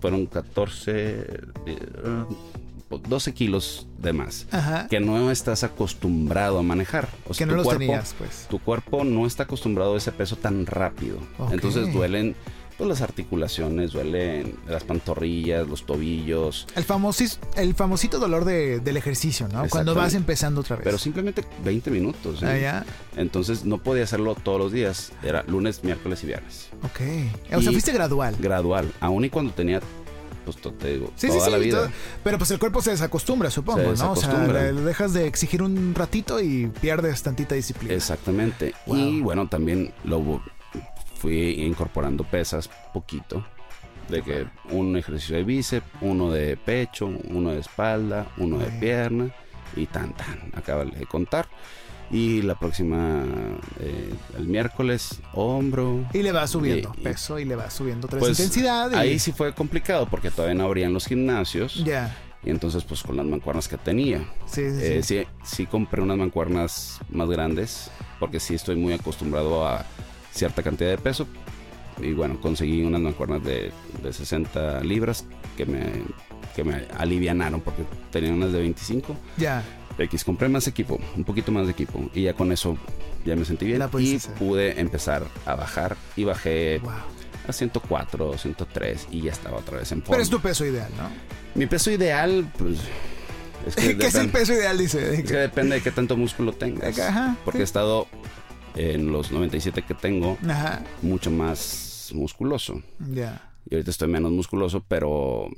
fueron 0.00 0.26
14, 0.26 1.24
12 3.08 3.34
kilos 3.34 3.86
de 3.98 4.12
más. 4.12 4.48
Que 4.90 4.98
no 4.98 5.30
estás 5.30 5.62
acostumbrado 5.62 6.58
a 6.58 6.62
manejar. 6.64 7.08
O 7.28 7.34
sea, 7.34 7.46
que 7.46 7.52
no 7.52 7.62
los 7.62 7.68
tenías, 7.68 8.12
pues. 8.18 8.48
Tu 8.50 8.58
cuerpo 8.58 9.04
no 9.04 9.24
está 9.24 9.44
acostumbrado 9.44 9.94
a 9.94 9.98
ese 9.98 10.10
peso 10.10 10.34
tan 10.34 10.66
rápido. 10.66 11.18
Entonces 11.52 11.92
duelen 11.92 12.34
pues 12.76 12.88
las 12.88 13.00
articulaciones, 13.00 13.92
duelen 13.92 14.56
las 14.68 14.84
pantorrillas, 14.84 15.66
los 15.66 15.86
tobillos. 15.86 16.66
El, 16.74 16.84
famosis, 16.84 17.38
el 17.56 17.74
famosito 17.74 18.18
dolor 18.18 18.44
del 18.44 18.96
ejercicio, 18.96 19.48
¿no? 19.48 19.66
Cuando 19.68 19.94
vas 19.94 20.14
empezando 20.14 20.60
otra 20.60 20.76
vez. 20.76 20.84
Pero 20.84 20.98
simplemente 20.98 21.44
20 21.64 21.90
minutos. 21.90 22.42
¿eh? 22.42 22.66
Ah, 22.68 22.84
Entonces 23.16 23.64
no 23.64 23.78
podía 23.78 24.04
hacerlo 24.04 24.34
todos 24.34 24.58
los 24.58 24.72
días. 24.72 25.12
Era 25.22 25.42
lunes, 25.44 25.82
miércoles 25.84 26.22
y 26.24 26.26
viernes. 26.26 26.68
Ok. 26.82 27.56
O 27.56 27.62
sea, 27.62 27.72
fuiste 27.72 27.92
gradual. 27.92 28.36
Gradual. 28.38 28.92
Aún 29.00 29.24
y 29.24 29.30
cuando 29.30 29.52
tenía 29.52 29.80
pues 30.44 30.58
te 30.78 30.92
digo, 30.92 31.12
toda 31.20 31.50
la 31.50 31.58
vida. 31.58 31.90
pero 32.22 32.38
pues 32.38 32.52
el 32.52 32.60
cuerpo 32.60 32.80
se 32.80 32.92
desacostumbra, 32.92 33.50
supongo, 33.50 33.92
¿no? 33.98 34.12
O 34.12 34.16
sea, 34.16 34.32
dejas 34.38 35.12
de 35.12 35.26
exigir 35.26 35.60
un 35.60 35.92
ratito 35.92 36.40
y 36.40 36.68
pierdes 36.80 37.20
tantita 37.22 37.56
disciplina. 37.56 37.94
Exactamente. 37.94 38.72
Y 38.86 39.20
bueno, 39.22 39.48
también 39.48 39.92
lo 40.04 40.40
fui 41.26 41.64
incorporando 41.64 42.22
pesas 42.22 42.70
poquito. 42.92 43.44
De 44.08 44.22
que 44.22 44.46
un 44.70 44.96
ejercicio 44.96 45.34
de 45.34 45.42
bíceps, 45.42 45.84
uno 46.00 46.30
de 46.30 46.56
pecho, 46.56 47.06
uno 47.06 47.50
de 47.50 47.58
espalda, 47.58 48.28
uno 48.36 48.58
de 48.58 48.70
pierna 48.78 49.34
y 49.74 49.86
tan 49.86 50.12
tan. 50.14 50.52
Acaba 50.54 50.84
de 50.84 51.04
contar. 51.06 51.48
Y 52.08 52.42
la 52.42 52.54
próxima, 52.56 53.24
eh, 53.80 54.14
el 54.38 54.46
miércoles, 54.46 55.20
hombro. 55.32 56.06
Y 56.12 56.22
le 56.22 56.30
va 56.30 56.46
subiendo 56.46 56.92
peso 57.02 57.40
y 57.40 57.44
le 57.44 57.56
va 57.56 57.68
subiendo 57.68 58.06
tres 58.06 58.20
pues, 58.20 58.38
intensidades. 58.38 58.96
Ahí 58.96 59.18
sí 59.18 59.32
fue 59.32 59.52
complicado 59.52 60.06
porque 60.08 60.30
todavía 60.30 60.54
no 60.54 60.66
abrían 60.66 60.92
los 60.92 61.06
gimnasios. 61.06 61.84
Ya. 61.84 62.16
Y 62.44 62.50
entonces, 62.50 62.84
pues 62.84 63.02
con 63.02 63.16
las 63.16 63.26
mancuernas 63.26 63.66
que 63.66 63.76
tenía. 63.76 64.20
Sí, 64.46 64.70
sí, 64.70 64.78
eh, 64.80 65.02
sí. 65.02 65.24
sí, 65.42 65.66
compré 65.66 66.00
unas 66.00 66.16
mancuernas 66.16 67.00
más 67.10 67.28
grandes 67.28 67.90
porque 68.20 68.38
sí 68.38 68.54
estoy 68.54 68.76
muy 68.76 68.92
acostumbrado 68.92 69.66
a 69.66 69.84
cierta 70.36 70.62
cantidad 70.62 70.90
de 70.90 70.98
peso. 70.98 71.26
Y 72.00 72.12
bueno, 72.12 72.38
conseguí 72.40 72.82
unas 72.82 73.00
mancuernas 73.00 73.42
de, 73.42 73.72
de 74.02 74.12
60 74.12 74.80
libras 74.80 75.24
que 75.56 75.64
me, 75.64 75.80
que 76.54 76.62
me 76.62 76.84
alivianaron 76.96 77.60
porque 77.60 77.84
tenía 78.10 78.32
unas 78.32 78.52
de 78.52 78.60
25. 78.60 79.16
Ya. 79.38 79.62
X, 79.98 80.24
compré 80.24 80.48
más 80.48 80.66
equipo, 80.68 81.00
un 81.16 81.24
poquito 81.24 81.52
más 81.52 81.64
de 81.66 81.72
equipo. 81.72 82.10
Y 82.14 82.22
ya 82.22 82.34
con 82.34 82.52
eso 82.52 82.76
ya 83.24 83.34
me 83.34 83.44
sentí 83.44 83.64
bien. 83.64 83.82
Y 83.98 84.18
pude 84.38 84.78
empezar 84.78 85.24
a 85.46 85.54
bajar. 85.54 85.96
Y 86.16 86.24
bajé 86.24 86.80
a 87.48 87.52
104, 87.52 88.36
103 88.36 89.08
y 89.10 89.22
ya 89.22 89.32
estaba 89.32 89.58
otra 89.58 89.78
vez 89.78 89.90
en 89.92 90.00
forma. 90.00 90.12
Pero 90.12 90.22
es 90.22 90.30
tu 90.30 90.40
peso 90.40 90.66
ideal, 90.66 90.90
¿no? 90.98 91.08
Mi 91.54 91.66
peso 91.66 91.90
ideal, 91.90 92.50
pues... 92.58 92.78
Es 93.66 93.74
que 93.74 93.96
¿Qué 93.98 94.06
es 94.06 94.14
el 94.16 94.28
peso 94.28 94.52
ideal, 94.52 94.76
dice? 94.76 95.14
Es 95.14 95.24
que 95.24 95.36
depende 95.36 95.76
de 95.76 95.82
qué 95.82 95.90
tanto 95.90 96.16
músculo 96.16 96.52
tengas. 96.52 96.98
Ajá, 96.98 97.36
porque 97.44 97.60
he 97.60 97.64
estado 97.64 98.06
en 98.76 99.10
los 99.10 99.32
97 99.32 99.82
que 99.82 99.94
tengo, 99.94 100.38
mucho 101.02 101.30
más 101.30 102.10
musculoso. 102.14 102.82
Ya. 103.12 103.52
Y 103.68 103.74
ahorita 103.74 103.90
estoy 103.90 104.08
menos 104.08 104.30
musculoso, 104.30 104.84
pero, 104.86 105.48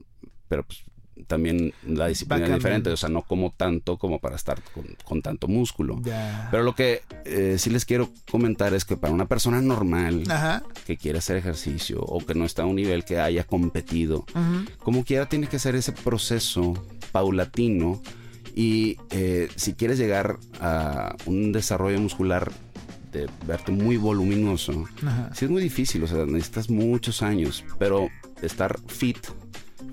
pero 0.49 0.65
pues, 0.65 0.83
también 1.27 1.73
la 1.87 2.07
disciplina 2.07 2.47
es 2.47 2.55
diferente, 2.55 2.91
o 2.91 2.97
sea, 2.97 3.09
no 3.09 3.23
como 3.23 3.53
tanto 3.57 3.99
como 3.99 4.19
para 4.19 4.37
estar 4.37 4.61
con, 5.05 5.23
tanto 5.23 5.49
músculo. 5.49 6.01
Pero 6.51 6.63
lo 6.63 6.75
que 6.75 7.03
eh, 7.25 7.57
sí 7.59 7.71
les 7.71 7.85
quiero 7.85 8.11
comentar 8.31 8.73
es 8.75 8.85
que 8.85 8.97
para 8.97 9.13
una 9.13 9.27
persona 9.27 9.61
normal 9.61 10.25
que 10.87 10.97
quiere 10.97 11.19
hacer 11.19 11.37
ejercicio 11.37 12.01
o 12.01 12.25
que 12.25 12.35
no 12.35 12.45
está 12.45 12.63
a 12.63 12.67
un 12.67 12.77
nivel 12.77 13.05
que 13.05 13.19
haya 13.19 13.45
competido, 13.45 14.25
como 14.79 15.05
quiera 15.05 15.29
tiene 15.29 15.49
que 15.49 15.59
ser 15.59 15.75
ese 15.75 15.93
proceso 15.93 16.75
paulatino 17.13 18.01
y 18.55 18.97
eh, 19.11 19.49
si 19.55 19.75
quieres 19.75 19.99
llegar 19.99 20.39
a 20.61 21.15
un 21.27 21.53
desarrollo 21.53 22.01
muscular 22.01 22.51
de 23.11 23.29
verte 23.47 23.73
muy 23.73 23.97
voluminoso, 23.97 24.87
sí 25.35 25.45
es 25.45 25.51
muy 25.51 25.63
difícil, 25.63 26.03
o 26.03 26.07
sea, 26.07 26.27
necesitas 26.27 26.69
muchos 26.71 27.23
años, 27.23 27.65
pero 27.79 28.09
estar 28.43 28.79
fit, 28.87 29.19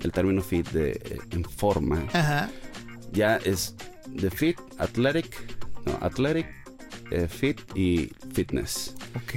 el 0.02 0.12
término 0.12 0.42
fit 0.42 0.68
de 0.70 0.92
eh, 0.92 1.18
en 1.30 1.44
forma, 1.44 2.04
ya 3.12 3.36
es 3.36 3.74
de 4.08 4.30
fit, 4.30 4.58
athletic, 4.78 5.34
no, 5.86 5.98
athletic, 6.00 6.46
eh, 7.10 7.28
fit 7.28 7.60
y 7.74 8.10
fitness. 8.32 8.94
Ok. 9.14 9.34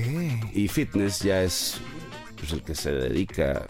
Y 0.53 0.67
fitness 0.67 1.19
ya 1.19 1.43
es 1.43 1.79
pues, 2.37 2.51
el 2.53 2.63
que 2.63 2.75
se 2.75 2.91
dedica 2.91 3.67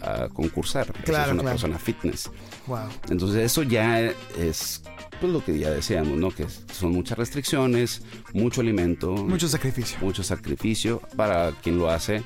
a 0.00 0.28
concursar. 0.28 0.92
Claro, 1.04 1.32
es 1.32 1.40
una 1.40 1.50
persona 1.50 1.78
fitness. 1.78 2.30
Wow. 2.66 2.88
Entonces 3.10 3.44
eso 3.44 3.62
ya 3.62 4.00
es 4.00 4.82
pues 5.20 5.32
lo 5.32 5.44
que 5.44 5.58
ya 5.58 5.70
decíamos, 5.70 6.18
¿no? 6.18 6.30
Que 6.30 6.46
son 6.72 6.92
muchas 6.92 7.18
restricciones, 7.18 8.02
mucho 8.32 8.60
alimento. 8.60 9.12
Mucho 9.12 9.48
sacrificio. 9.48 9.98
Mucho 10.00 10.22
sacrificio 10.22 11.00
para 11.16 11.52
quien 11.62 11.78
lo 11.78 11.90
hace. 11.90 12.22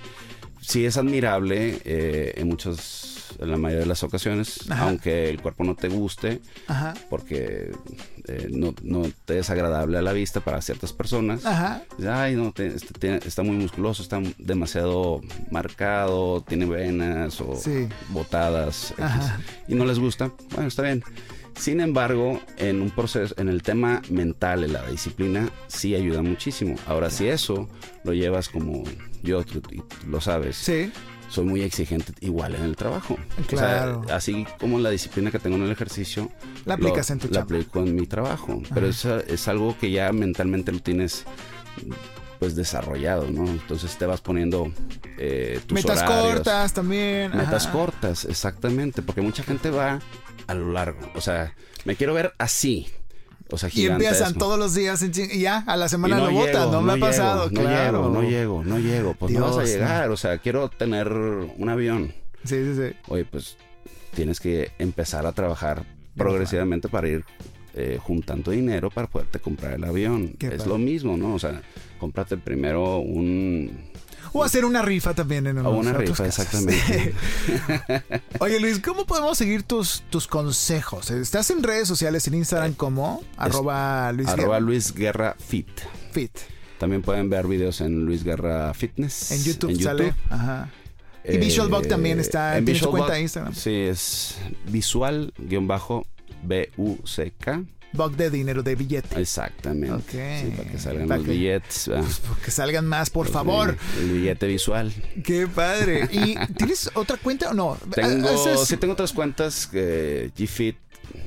Sí 0.61 0.84
es 0.84 0.97
admirable 0.97 1.80
eh, 1.84 2.34
en 2.36 2.49
muchas, 2.49 3.34
en 3.38 3.51
la 3.51 3.57
mayoría 3.57 3.80
de 3.80 3.86
las 3.86 4.03
ocasiones, 4.03 4.61
aunque 4.70 5.30
el 5.30 5.41
cuerpo 5.41 5.64
no 5.64 5.74
te 5.74 5.88
guste, 5.88 6.43
porque 7.09 7.72
eh, 8.28 8.49
no, 8.53 8.74
te 9.24 9.38
es 9.38 9.49
agradable 9.49 9.97
a 9.97 10.03
la 10.03 10.12
vista 10.12 10.41
para 10.41 10.61
ciertas 10.61 10.93
personas. 10.93 11.47
Ajá. 11.47 11.82
Ay, 12.07 12.36
no, 12.36 12.53
este, 12.57 13.26
está 13.26 13.43
muy 13.43 13.57
musculoso, 13.57 14.03
está 14.03 14.20
demasiado 14.36 15.22
marcado, 15.51 16.43
tiene 16.43 16.66
venas 16.66 17.41
o 17.41 17.59
botadas. 18.11 18.93
y 19.66 19.74
no 19.74 19.86
les 19.86 19.99
gusta. 19.99 20.30
Bueno, 20.51 20.68
está 20.68 20.82
bien. 20.82 21.03
Sin 21.57 21.80
embargo, 21.80 22.40
en 22.57 22.80
un 22.80 22.90
proceso, 22.90 23.34
en 23.38 23.48
el 23.48 23.62
tema 23.62 24.03
mental, 24.11 24.64
en 24.64 24.72
la 24.72 24.86
disciplina, 24.86 25.48
sí 25.66 25.94
ayuda 25.94 26.22
muchísimo. 26.22 26.76
Ahora, 26.86 27.11
si 27.11 27.28
eso 27.28 27.68
lo 28.05 28.12
llevas 28.12 28.48
como 28.48 28.84
yo, 29.22 29.44
lo 30.09 30.20
sabes. 30.20 30.57
Sí. 30.57 30.92
Soy 31.28 31.44
muy 31.44 31.62
exigente 31.62 32.12
igual 32.20 32.57
en 32.57 32.62
el 32.62 32.74
trabajo. 32.74 33.16
Claro. 33.46 34.03
así 34.11 34.46
como 34.59 34.80
la 34.80 34.90
disciplina 34.90 35.30
que 35.30 35.38
tengo 35.38 35.57
en 35.57 35.62
el 35.62 35.70
ejercicio. 35.70 36.28
La 36.64 36.74
aplicas 36.74 37.11
en 37.11 37.20
tu 37.20 37.28
La 37.28 37.42
aplico 37.42 37.80
en 37.80 37.94
mi 37.94 38.07
trabajo. 38.07 38.61
Pero 38.74 38.88
es, 38.88 39.05
es 39.05 39.46
algo 39.46 39.78
que 39.78 39.92
ya 39.92 40.12
mentalmente 40.12 40.72
lo 40.72 40.80
tienes 40.80 41.24
pues 42.40 42.57
desarrollado, 42.57 43.30
¿no? 43.30 43.46
Entonces 43.46 43.96
te 43.98 44.07
vas 44.07 44.22
poniendo 44.22 44.72
eh, 45.18 45.61
tus 45.66 45.74
metas 45.74 46.03
cortas 46.03 46.72
también. 46.72 47.36
Metas 47.36 47.66
cortas, 47.66 48.24
exactamente, 48.24 49.03
porque 49.03 49.20
mucha 49.20 49.42
gente 49.42 49.70
va 49.70 50.01
a 50.51 50.55
lo 50.55 50.72
largo. 50.72 50.98
O 51.14 51.20
sea, 51.20 51.55
me 51.84 51.94
quiero 51.96 52.12
ver 52.12 52.34
así. 52.38 52.88
O 53.53 53.59
sea, 53.59 53.68
Y 53.72 53.86
empiezan 53.86 54.34
todos 54.34 54.59
los 54.59 54.74
días 54.74 55.03
y 55.03 55.40
ya 55.40 55.59
a 55.66 55.76
la 55.76 55.88
semana 55.88 56.18
no 56.18 56.26
lo 56.26 56.32
botan, 56.32 56.70
no, 56.70 56.82
me 56.82 56.92
ha 56.92 56.96
pasado, 56.98 57.51
no 57.51 57.62
Llego, 57.62 58.09
no 58.09 58.22
llego, 58.22 58.64
no 58.64 58.78
llego, 58.78 59.14
pues 59.14 59.32
no 59.32 59.40
vas 59.40 59.59
a 59.59 59.64
llegar, 59.64 60.11
o 60.11 60.16
sea, 60.16 60.38
quiero 60.38 60.68
tener 60.68 61.09
un 61.09 61.68
avión. 61.68 62.12
Sí, 62.44 62.57
sí, 62.64 62.74
sí. 62.76 62.96
Oye, 63.09 63.24
pues 63.24 63.57
tienes 64.14 64.38
que 64.38 64.70
empezar 64.78 65.26
a 65.26 65.32
trabajar 65.32 65.84
progresivamente 66.16 66.88
para 66.88 67.09
ir 67.09 67.24
eh, 67.74 67.98
juntando 68.01 68.53
dinero 68.53 68.90
para 68.90 69.09
poderte 69.09 69.40
comprar 69.40 69.74
el 69.74 69.84
avión. 69.84 70.36
es 70.38 70.66
lo 70.66 70.78
mismo, 70.78 71.16
¿no? 71.16 71.34
O 71.34 71.38
sea, 71.38 71.61
cómprate 71.98 72.36
primero 72.36 72.98
un 72.98 73.89
o 74.33 74.45
hacer 74.45 74.64
una 74.64 74.83
rifa 74.83 75.14
también 75.14 75.47
en 75.47 75.59
o 75.59 75.70
una 75.70 75.93
rifa, 75.93 76.26
exactamente. 76.26 77.14
Oye 78.41 78.61
Luis, 78.61 78.78
¿cómo 78.81 79.07
podemos 79.07 79.39
seguir 79.39 79.62
tus, 79.62 80.03
tus 80.11 80.26
consejos? 80.26 81.11
¿Estás 81.11 81.51
en 81.51 81.62
redes 81.62 81.89
sociales 81.89 82.26
en 82.26 82.35
Instagram 82.35 82.74
como 82.74 83.22
arroba 83.37 84.12
Luis 84.12 84.28
arroba 84.28 84.61
Luis 84.61 84.95
Guerra 84.95 85.37
Fit? 85.39 85.68
Fit. 86.12 86.33
También 86.78 87.03
pueden 87.03 87.28
ver 87.28 87.47
videos 87.47 87.81
en 87.81 88.07
Luis 88.07 88.24
Guerra 88.24 88.72
Fitness. 88.74 89.33
En 89.33 89.45
YouTube, 89.45 89.81
sale. 89.81 90.14
Ajá. 90.31 90.70
Y 91.24 91.37
VisualBox 91.37 91.89
también 91.89 92.18
está 92.18 92.57
en 92.57 92.64
tu 92.64 92.91
cuenta 92.91 93.12
de 93.12 93.20
Instagram. 93.20 93.55
Sí, 93.55 93.74
es 93.74 94.39
visual-buck. 94.68 96.07
Bug 97.93 98.16
de 98.16 98.30
dinero, 98.30 98.62
de 98.62 98.76
billetes. 98.76 99.18
Exactamente. 99.18 100.41
Sí, 100.41 100.53
para 100.57 100.70
que 100.70 100.78
salgan 100.78 101.09
los 101.09 101.26
billetes. 101.26 101.91
Pues, 101.93 102.20
que 102.45 102.51
salgan 102.51 102.86
más, 102.86 103.11
por 103.11 103.26
favor. 103.28 103.76
El, 103.99 104.12
billete 104.12 104.47
visual. 104.47 104.93
Qué 105.24 105.47
padre. 105.47 106.09
¿Y 106.12 106.36
tienes 106.55 106.91
otra 106.95 107.16
cuenta 107.16 107.51
o 107.51 107.55
no? 107.55 107.76
Tengo, 107.93 108.28
ah, 108.28 108.57
sí, 108.64 108.76
tengo 108.76 108.93
otras 108.93 109.12
cuentas, 109.12 109.66
que 109.66 110.30
GFit, 110.38 110.76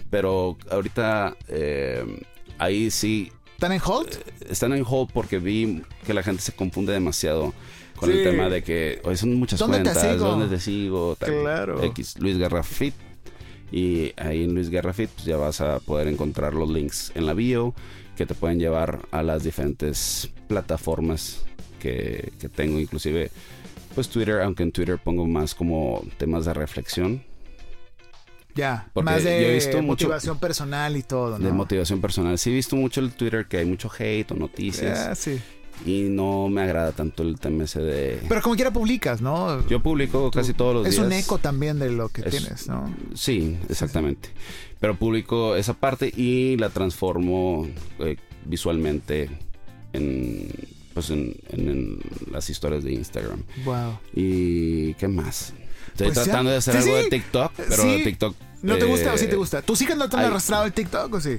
pero 0.09 0.57
ahorita 0.69 1.35
eh, 1.47 2.23
ahí 2.57 2.89
sí. 2.91 3.31
¿Están 3.53 3.73
en 3.73 3.81
hold? 3.83 4.13
Eh, 4.13 4.47
están 4.49 4.73
en 4.73 4.85
hold 4.87 5.11
porque 5.11 5.39
vi 5.39 5.83
que 6.05 6.13
la 6.13 6.23
gente 6.23 6.41
se 6.41 6.53
confunde 6.53 6.93
demasiado 6.93 7.53
con 7.97 8.09
el 8.09 8.23
tema 8.23 8.49
de 8.49 8.63
que 8.63 9.01
hoy 9.03 9.17
son 9.17 9.35
muchas 9.35 9.61
cuentas. 9.61 10.17
¿Dónde 10.17 10.47
te 10.47 10.61
sigo? 10.61 11.15
Tal, 11.17 11.41
claro. 11.41 11.83
X, 11.83 12.15
Luis 12.19 12.37
Garrafit 12.37 12.93
Y 13.73 14.13
ahí 14.17 14.43
en 14.43 14.53
Luis 14.53 14.69
Guerra 14.69 14.93
Fit 14.93 15.09
pues 15.09 15.25
ya 15.25 15.35
vas 15.35 15.59
a 15.59 15.79
poder 15.79 16.07
encontrar 16.07 16.53
los 16.53 16.69
links 16.69 17.11
en 17.15 17.25
la 17.25 17.33
bio 17.33 17.73
que 18.15 18.27
te 18.27 18.35
pueden 18.35 18.59
llevar 18.59 19.07
a 19.09 19.23
las 19.23 19.43
diferentes 19.43 20.29
plataformas 20.47 21.43
que, 21.79 22.31
que 22.39 22.49
tengo, 22.49 22.79
inclusive 22.79 23.31
pues 23.95 24.09
Twitter, 24.09 24.41
aunque 24.41 24.61
en 24.61 24.71
Twitter 24.71 24.99
pongo 25.03 25.25
más 25.25 25.55
como 25.55 26.05
temas 26.17 26.45
de 26.45 26.53
reflexión. 26.53 27.23
Ya, 28.55 28.91
más 28.93 29.23
de 29.23 29.81
motivación 29.81 30.37
personal 30.37 30.95
y 30.95 31.01
todo, 31.01 31.39
¿no? 31.39 31.45
De 31.45 31.51
motivación 31.51 31.99
personal. 31.99 32.37
Sí 32.37 32.51
he 32.51 32.53
visto 32.53 32.75
mucho 32.75 33.01
el 33.01 33.11
Twitter 33.13 33.47
que 33.47 33.57
hay 33.57 33.65
mucho 33.65 33.89
hate 33.97 34.31
o 34.31 34.35
noticias. 34.35 35.17
sí. 35.17 35.41
Y 35.85 36.03
no 36.03 36.47
me 36.49 36.61
agrada 36.61 36.91
tanto 36.93 37.23
el 37.23 37.39
tema 37.39 37.65
ese 37.65 37.81
de... 37.81 38.21
Pero 38.29 38.41
como 38.41 38.55
quiera 38.55 38.71
publicas, 38.71 39.21
¿no? 39.21 39.67
Yo 39.67 39.81
publico 39.81 40.31
casi 40.31 40.53
todos 40.53 40.73
los 40.75 40.83
días. 40.83 40.95
Es 40.95 40.99
un 40.99 41.11
eco 41.11 41.39
también 41.39 41.79
de 41.79 41.91
lo 41.91 42.09
que 42.09 42.21
tienes, 42.21 42.67
¿no? 42.67 42.93
Sí, 43.15 43.57
exactamente. 43.69 44.29
Pero 44.79 44.95
publico 44.95 45.55
esa 45.55 45.73
parte 45.73 46.11
y 46.15 46.55
la 46.57 46.69
transformo 46.69 47.67
eh, 47.99 48.17
visualmente 48.45 49.29
en 49.91 50.49
pues 50.93 51.09
en, 51.09 51.99
las 52.31 52.49
historias 52.49 52.83
de 52.83 52.93
Instagram. 52.93 53.43
Wow. 53.65 53.97
¿Y 54.13 54.93
qué 54.95 55.07
más? 55.07 55.53
Estoy 55.87 56.11
pues 56.11 56.23
tratando 56.23 56.51
de 56.51 56.57
hacer 56.57 56.77
algo 56.77 56.95
de 56.95 57.09
TikTok, 57.09 57.51
pero 57.55 57.83
TikTok. 57.83 58.35
¿No 58.61 58.77
te 58.77 58.85
gusta 58.85 59.13
o 59.13 59.17
sí 59.17 59.25
te 59.27 59.33
eh, 59.33 59.37
gusta? 59.37 59.61
¿Tus 59.61 59.81
hijas 59.81 59.97
no 59.97 60.07
te 60.07 60.17
han 60.17 60.25
arrastrado 60.25 60.65
el 60.65 60.73
TikTok 60.73 61.13
o 61.13 61.19
sí? 61.19 61.37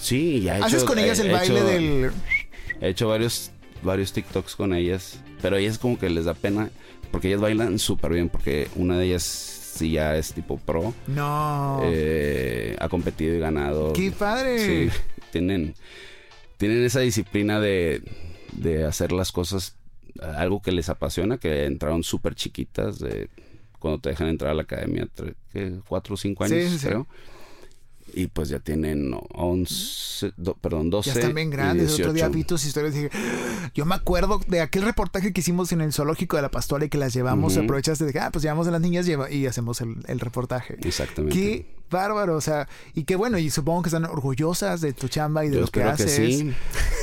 Sí, 0.00 0.42
ya 0.42 0.54
he 0.54 0.58
hecho. 0.58 0.66
¿Haces 0.66 0.84
con 0.84 0.98
ellas 0.98 1.18
el 1.18 1.32
baile 1.32 1.62
del.? 1.62 2.12
He 2.80 2.88
hecho 2.88 3.08
varios, 3.08 3.50
varios 3.82 4.12
TikToks 4.12 4.56
con 4.56 4.74
ellas, 4.74 5.20
pero 5.40 5.56
ellas 5.56 5.78
como 5.78 5.98
que 5.98 6.10
les 6.10 6.24
da 6.24 6.34
pena 6.34 6.70
porque 7.10 7.28
ellas 7.28 7.40
bailan 7.40 7.78
súper 7.78 8.12
bien, 8.12 8.28
porque 8.28 8.68
una 8.76 8.98
de 8.98 9.06
ellas 9.06 9.22
sí 9.22 9.92
ya 9.92 10.16
es 10.16 10.32
tipo 10.32 10.58
pro. 10.58 10.94
No. 11.06 11.80
Eh, 11.84 12.76
ha 12.78 12.88
competido 12.88 13.34
y 13.34 13.38
ganado. 13.38 13.92
¡Qué 13.92 14.10
padre! 14.10 14.58
Sí, 14.90 15.00
tienen, 15.30 15.74
tienen 16.56 16.84
esa 16.84 17.00
disciplina 17.00 17.60
de 17.60 18.02
de 18.52 18.84
hacer 18.84 19.12
las 19.12 19.32
cosas, 19.32 19.76
algo 20.20 20.62
que 20.62 20.72
les 20.72 20.88
apasiona, 20.88 21.38
que 21.38 21.64
entraron 21.64 22.02
súper 22.02 22.34
chiquitas, 22.34 22.98
de 22.98 23.28
cuando 23.78 24.00
te 24.00 24.10
dejan 24.10 24.28
entrar 24.28 24.52
a 24.52 24.54
la 24.54 24.62
academia, 24.62 25.08
¿qué? 25.52 25.80
cuatro 25.88 26.14
o 26.14 26.16
cinco 26.16 26.44
años, 26.44 26.80
creo. 26.82 27.06
Y 28.14 28.26
pues 28.26 28.48
ya 28.48 28.58
tienen 28.58 29.14
11, 29.32 30.32
perdón, 30.60 30.90
12. 30.90 31.10
Ya 31.10 31.14
están 31.14 31.34
bien 31.34 31.50
grandes. 31.50 31.94
El 31.94 32.02
otro 32.02 32.12
día 32.12 32.28
vi 32.28 32.44
tus 32.44 32.64
historias 32.64 32.94
y 32.94 33.04
dije, 33.04 33.10
yo 33.74 33.84
me 33.84 33.94
acuerdo 33.94 34.40
de 34.46 34.60
aquel 34.60 34.82
reportaje 34.82 35.32
que 35.32 35.40
hicimos 35.40 35.72
en 35.72 35.80
el 35.80 35.92
zoológico 35.92 36.36
de 36.36 36.42
la 36.42 36.50
pastora 36.50 36.84
y 36.84 36.88
que 36.88 36.98
las 36.98 37.14
llevamos, 37.14 37.56
aprovechaste 37.56 38.04
de, 38.04 38.18
ah, 38.20 38.30
pues 38.30 38.42
llevamos 38.42 38.66
a 38.66 38.70
las 38.70 38.80
niñas 38.80 39.06
y 39.08 39.46
hacemos 39.46 39.80
el, 39.80 39.96
el 40.06 40.20
reportaje. 40.20 40.76
Exactamente. 40.82 41.38
Qué 41.38 41.81
bárbaro, 41.92 42.36
o 42.36 42.40
sea, 42.40 42.66
y 42.94 43.04
qué 43.04 43.14
bueno, 43.14 43.38
y 43.38 43.50
supongo 43.50 43.82
que 43.82 43.88
están 43.88 44.04
orgullosas 44.04 44.80
de 44.80 44.92
tu 44.92 45.06
chamba 45.06 45.44
y 45.44 45.50
de 45.50 45.60
lo 45.60 45.68
que 45.68 45.84
haces. 45.84 46.18
Que 46.18 46.26
sí. 46.32 46.52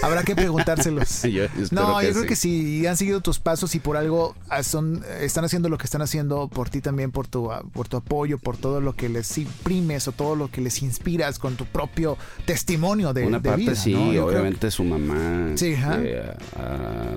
Habrá 0.04 0.24
que 0.24 0.36
preguntárselos. 0.36 1.24
no, 1.72 2.02
yo 2.02 2.12
creo 2.12 2.26
que 2.26 2.36
sí, 2.36 2.86
han 2.86 2.98
seguido 2.98 3.22
tus 3.22 3.40
pasos 3.40 3.74
y 3.76 3.80
por 3.80 3.96
algo 3.96 4.36
ah, 4.50 4.64
son, 4.64 5.06
están 5.22 5.46
haciendo 5.46 5.70
lo 5.70 5.78
que 5.78 5.86
están 5.86 6.02
haciendo 6.02 6.50
por 6.50 6.70
ti 6.70 6.82
también, 6.82 7.12
por 7.12 7.28
tu, 7.28 7.50
ah, 7.52 7.64
por 7.72 7.88
tu 7.88 7.96
apoyo, 7.96 8.38
por 8.38 8.58
todo 8.58 8.82
lo 8.82 8.96
que 8.96 9.08
les 9.08 9.38
imprimes 9.38 10.10
o 10.10 10.12
todo 10.12 10.36
lo 10.36 10.52
que 10.52 10.60
les 10.60 10.82
inspiras 10.82 11.40
con 11.40 11.56
tu 11.56 11.66
propio 11.66 12.18
testimonio 12.46 13.14
de, 13.14 13.26
Una 13.26 13.42
parte 13.42 13.76
sí, 13.76 13.96
obviamente 14.18 14.72
su 14.72 14.84
mamá 14.84 15.52
sí, 15.56 15.76
ha, 15.76 17.16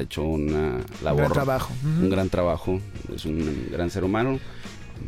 hecho 0.00 0.22
una 0.22 0.78
labor. 1.02 1.22
Un 1.22 1.28
gran 1.28 1.32
trabajo. 1.32 1.72
Un 1.84 2.10
gran 2.10 2.28
trabajo. 2.28 2.80
Es 3.12 3.24
un 3.24 3.68
gran 3.72 3.90
ser 3.90 4.04
humano 4.04 4.38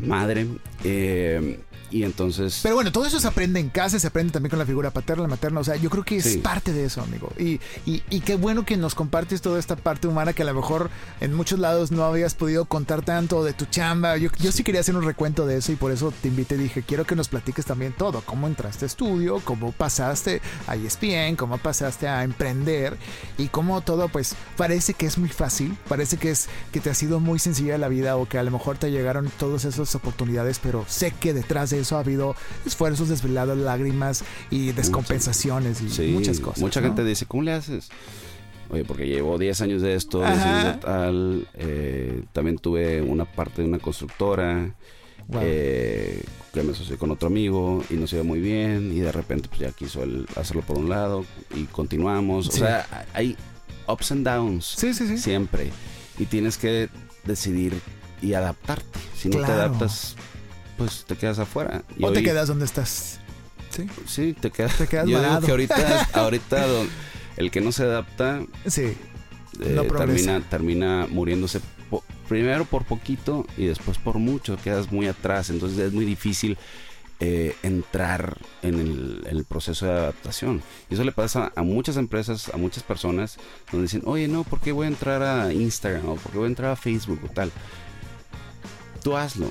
madre. 0.00 0.46
Eh, 0.84 1.58
y 1.90 2.02
entonces... 2.02 2.60
Pero 2.62 2.74
bueno, 2.74 2.92
todo 2.92 3.06
eso 3.06 3.20
se 3.20 3.28
aprende 3.28 3.60
en 3.60 3.68
casa, 3.68 3.98
se 3.98 4.06
aprende 4.06 4.32
también 4.32 4.50
con 4.50 4.58
la 4.58 4.66
figura 4.66 4.90
paterna, 4.90 5.26
materna. 5.26 5.60
O 5.60 5.64
sea, 5.64 5.76
yo 5.76 5.90
creo 5.90 6.04
que 6.04 6.16
es 6.16 6.36
parte 6.38 6.72
de 6.72 6.84
eso, 6.84 7.02
amigo. 7.02 7.32
Y, 7.38 7.60
y, 7.86 8.02
y, 8.10 8.20
qué 8.20 8.36
bueno 8.36 8.64
que 8.64 8.76
nos 8.76 8.94
compartes 8.94 9.40
toda 9.40 9.58
esta 9.58 9.76
parte 9.76 10.08
humana 10.08 10.32
que 10.32 10.42
a 10.42 10.46
lo 10.46 10.54
mejor 10.54 10.90
en 11.20 11.32
muchos 11.32 11.58
lados 11.58 11.92
no 11.92 12.04
habías 12.04 12.34
podido 12.34 12.64
contar 12.64 13.02
tanto 13.02 13.44
de 13.44 13.52
tu 13.52 13.66
chamba. 13.66 14.16
Yo, 14.16 14.30
yo 14.38 14.52
sí 14.52 14.64
quería 14.64 14.80
hacer 14.80 14.96
un 14.96 15.04
recuento 15.04 15.46
de 15.46 15.58
eso 15.58 15.72
y 15.72 15.76
por 15.76 15.92
eso 15.92 16.12
te 16.22 16.28
invité 16.28 16.56
dije, 16.56 16.82
quiero 16.82 17.04
que 17.04 17.16
nos 17.16 17.28
platiques 17.28 17.64
también 17.64 17.92
todo. 17.92 18.22
Cómo 18.22 18.46
entraste 18.46 18.84
a 18.84 18.86
estudio, 18.86 19.40
cómo 19.44 19.72
pasaste 19.72 20.40
a 20.66 20.76
ESPN, 20.76 21.36
cómo 21.36 21.58
pasaste 21.58 22.08
a 22.08 22.24
emprender 22.24 22.96
y 23.38 23.48
cómo 23.48 23.80
todo 23.80 24.08
pues 24.08 24.34
parece 24.56 24.94
que 24.94 25.06
es 25.06 25.18
muy 25.18 25.28
fácil, 25.28 25.76
parece 25.88 26.16
que 26.16 26.30
es 26.30 26.48
que 26.72 26.80
te 26.80 26.90
ha 26.90 26.94
sido 26.94 27.20
muy 27.20 27.38
sencilla 27.38 27.78
la 27.78 27.88
vida 27.88 28.16
o 28.16 28.28
que 28.28 28.38
a 28.38 28.42
lo 28.42 28.50
mejor 28.50 28.78
te 28.78 28.90
llegaron 28.90 29.30
todas 29.38 29.64
esas 29.64 29.94
oportunidades, 29.94 30.58
pero 30.58 30.84
sé 30.88 31.12
que 31.12 31.32
detrás 31.32 31.70
de 31.70 31.80
eso 31.86 31.96
ha 31.96 32.00
habido 32.00 32.34
esfuerzos 32.66 33.08
desvelados, 33.08 33.56
lágrimas 33.56 34.24
y 34.50 34.72
descompensaciones 34.72 35.80
y 35.80 36.08
muchas 36.08 36.40
cosas. 36.40 36.60
Mucha 36.60 36.82
gente 36.82 37.04
dice, 37.04 37.26
¿cómo 37.26 37.44
le 37.44 37.52
haces? 37.52 37.88
Oye, 38.68 38.84
porque 38.84 39.06
llevo 39.06 39.38
10 39.38 39.60
años 39.60 39.82
de 39.82 39.94
esto, 39.94 40.18
10 40.18 40.30
años 40.32 40.64
de 40.64 40.80
tal. 40.80 41.48
Eh, 41.54 42.24
también 42.32 42.58
tuve 42.58 43.00
una 43.00 43.24
parte 43.24 43.62
de 43.62 43.68
una 43.68 43.78
constructora. 43.78 44.74
Eh, 45.40 46.22
que 46.54 46.62
me 46.62 46.70
asocié 46.70 46.96
con 46.96 47.10
otro 47.10 47.26
amigo 47.26 47.82
y 47.90 47.94
nos 47.94 48.12
iba 48.12 48.22
muy 48.22 48.38
bien 48.38 48.92
y 48.92 49.00
de 49.00 49.10
repente 49.10 49.48
pues 49.48 49.60
ya 49.60 49.72
quiso 49.72 50.04
hacerlo 50.36 50.62
por 50.62 50.78
un 50.78 50.88
lado 50.88 51.24
y 51.52 51.64
continuamos. 51.64 52.48
O 52.48 52.52
sea, 52.52 52.86
hay 53.12 53.36
ups 53.88 54.12
and 54.12 54.24
downs 54.24 54.64
sí, 54.64 54.94
sí, 54.94 55.18
siempre 55.18 55.72
y 56.16 56.26
tienes 56.26 56.56
que 56.58 56.88
decidir 57.24 57.74
y 58.22 58.34
adaptarte. 58.34 59.00
Si 59.16 59.28
no 59.28 59.44
te 59.44 59.50
adaptas, 59.50 60.14
pues 60.76 61.04
te 61.04 61.16
quedas 61.16 61.38
afuera. 61.38 61.82
o 62.00 62.12
te 62.12 62.22
quedas 62.22 62.48
donde 62.48 62.64
estás. 62.64 63.20
Sí. 63.70 63.86
Sí, 64.06 64.32
te 64.32 64.50
quedas. 64.50 64.76
Te 64.76 64.86
quedas 64.86 65.06
Yo 65.06 65.20
digo 65.20 65.40
que 65.40 65.50
ahorita, 65.50 66.04
ahorita 66.14 66.66
el 67.36 67.50
que 67.50 67.60
no 67.60 67.72
se 67.72 67.84
adapta. 67.84 68.42
Sí. 68.66 68.96
Eh, 69.60 69.88
termina, 69.96 70.40
termina 70.40 71.06
muriéndose 71.10 71.60
primero 72.28 72.64
por 72.64 72.84
poquito 72.84 73.46
y 73.56 73.66
después 73.66 73.98
por 73.98 74.18
mucho. 74.18 74.56
Quedas 74.56 74.90
muy 74.90 75.06
atrás. 75.06 75.50
Entonces 75.50 75.78
es 75.78 75.92
muy 75.92 76.04
difícil 76.04 76.58
eh, 77.20 77.54
entrar 77.62 78.38
en 78.62 78.78
el, 79.26 79.44
proceso 79.44 79.86
de 79.86 79.92
adaptación. 79.92 80.62
Y 80.90 80.94
eso 80.94 81.04
le 81.04 81.12
pasa 81.12 81.52
a 81.54 81.62
muchas 81.62 81.96
empresas, 81.96 82.50
a 82.52 82.56
muchas 82.56 82.82
personas, 82.82 83.38
donde 83.70 83.84
dicen, 83.84 84.02
oye, 84.04 84.28
no, 84.28 84.44
¿por 84.44 84.60
qué 84.60 84.72
voy 84.72 84.86
a 84.86 84.88
entrar 84.88 85.22
a 85.22 85.52
Instagram? 85.52 86.08
¿O 86.08 86.16
por 86.16 86.32
qué 86.32 86.38
voy 86.38 86.46
a 86.46 86.48
entrar 86.48 86.72
a 86.72 86.76
Facebook 86.76 87.20
o 87.24 87.28
tal? 87.28 87.50
Tú 89.02 89.16
hazlo 89.16 89.50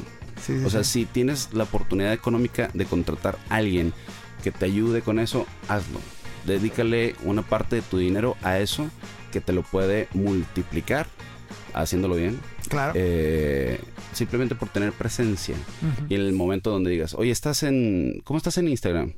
o 0.66 0.70
sea, 0.70 0.84
si 0.84 1.06
tienes 1.06 1.50
la 1.54 1.64
oportunidad 1.64 2.14
económica 2.14 2.70
de 2.74 2.86
contratar 2.86 3.38
a 3.50 3.56
alguien 3.56 3.94
que 4.44 4.52
te 4.52 4.66
ayude 4.66 5.02
con 5.02 5.20
eso, 5.20 5.46
hazlo. 5.68 6.00
Dedícale 6.46 7.16
una 7.24 7.42
parte 7.42 7.78
de 7.78 7.82
tu 7.82 7.98
dinero 7.98 8.38
a 8.44 8.60
eso 8.60 8.90
que 9.32 9.42
te 9.42 9.54
lo 9.54 9.64
puede 9.64 10.08
multiplicar 10.14 11.08
haciéndolo 11.74 12.16
bien. 12.16 12.40
Claro. 12.70 12.94
Eh, 12.96 13.80
simplemente 14.14 14.56
por 14.56 14.70
tener 14.70 14.92
presencia. 14.94 15.56
Y 16.10 16.16
en 16.16 16.22
el 16.22 16.34
momento 16.34 16.72
donde 16.72 16.90
digas, 16.92 17.14
oye, 17.14 17.32
estás 17.32 17.64
en. 17.64 18.22
¿Cómo 18.24 18.38
estás 18.38 18.58
en 18.58 18.68
Instagram? 18.68 19.14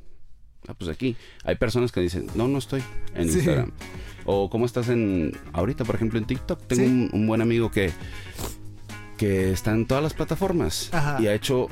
Ah, 0.66 0.74
pues 0.74 0.90
aquí. 0.90 1.16
Hay 1.44 1.56
personas 1.56 1.92
que 1.92 2.00
dicen, 2.00 2.26
no, 2.34 2.48
no 2.48 2.58
estoy 2.58 2.82
en 3.14 3.28
Instagram. 3.28 3.72
O 4.24 4.50
cómo 4.50 4.66
estás 4.66 4.88
en. 4.88 5.36
Ahorita, 5.52 5.84
por 5.84 5.94
ejemplo, 5.94 6.18
en 6.18 6.26
TikTok. 6.26 6.66
Tengo 6.66 7.08
un, 7.12 7.26
buen 7.26 7.40
amigo 7.40 7.70
que 7.70 7.90
que 9.18 9.50
está 9.50 9.72
en 9.72 9.86
todas 9.86 10.02
las 10.02 10.14
plataformas 10.14 10.90
y 11.18 11.26
ha 11.26 11.34
hecho 11.34 11.68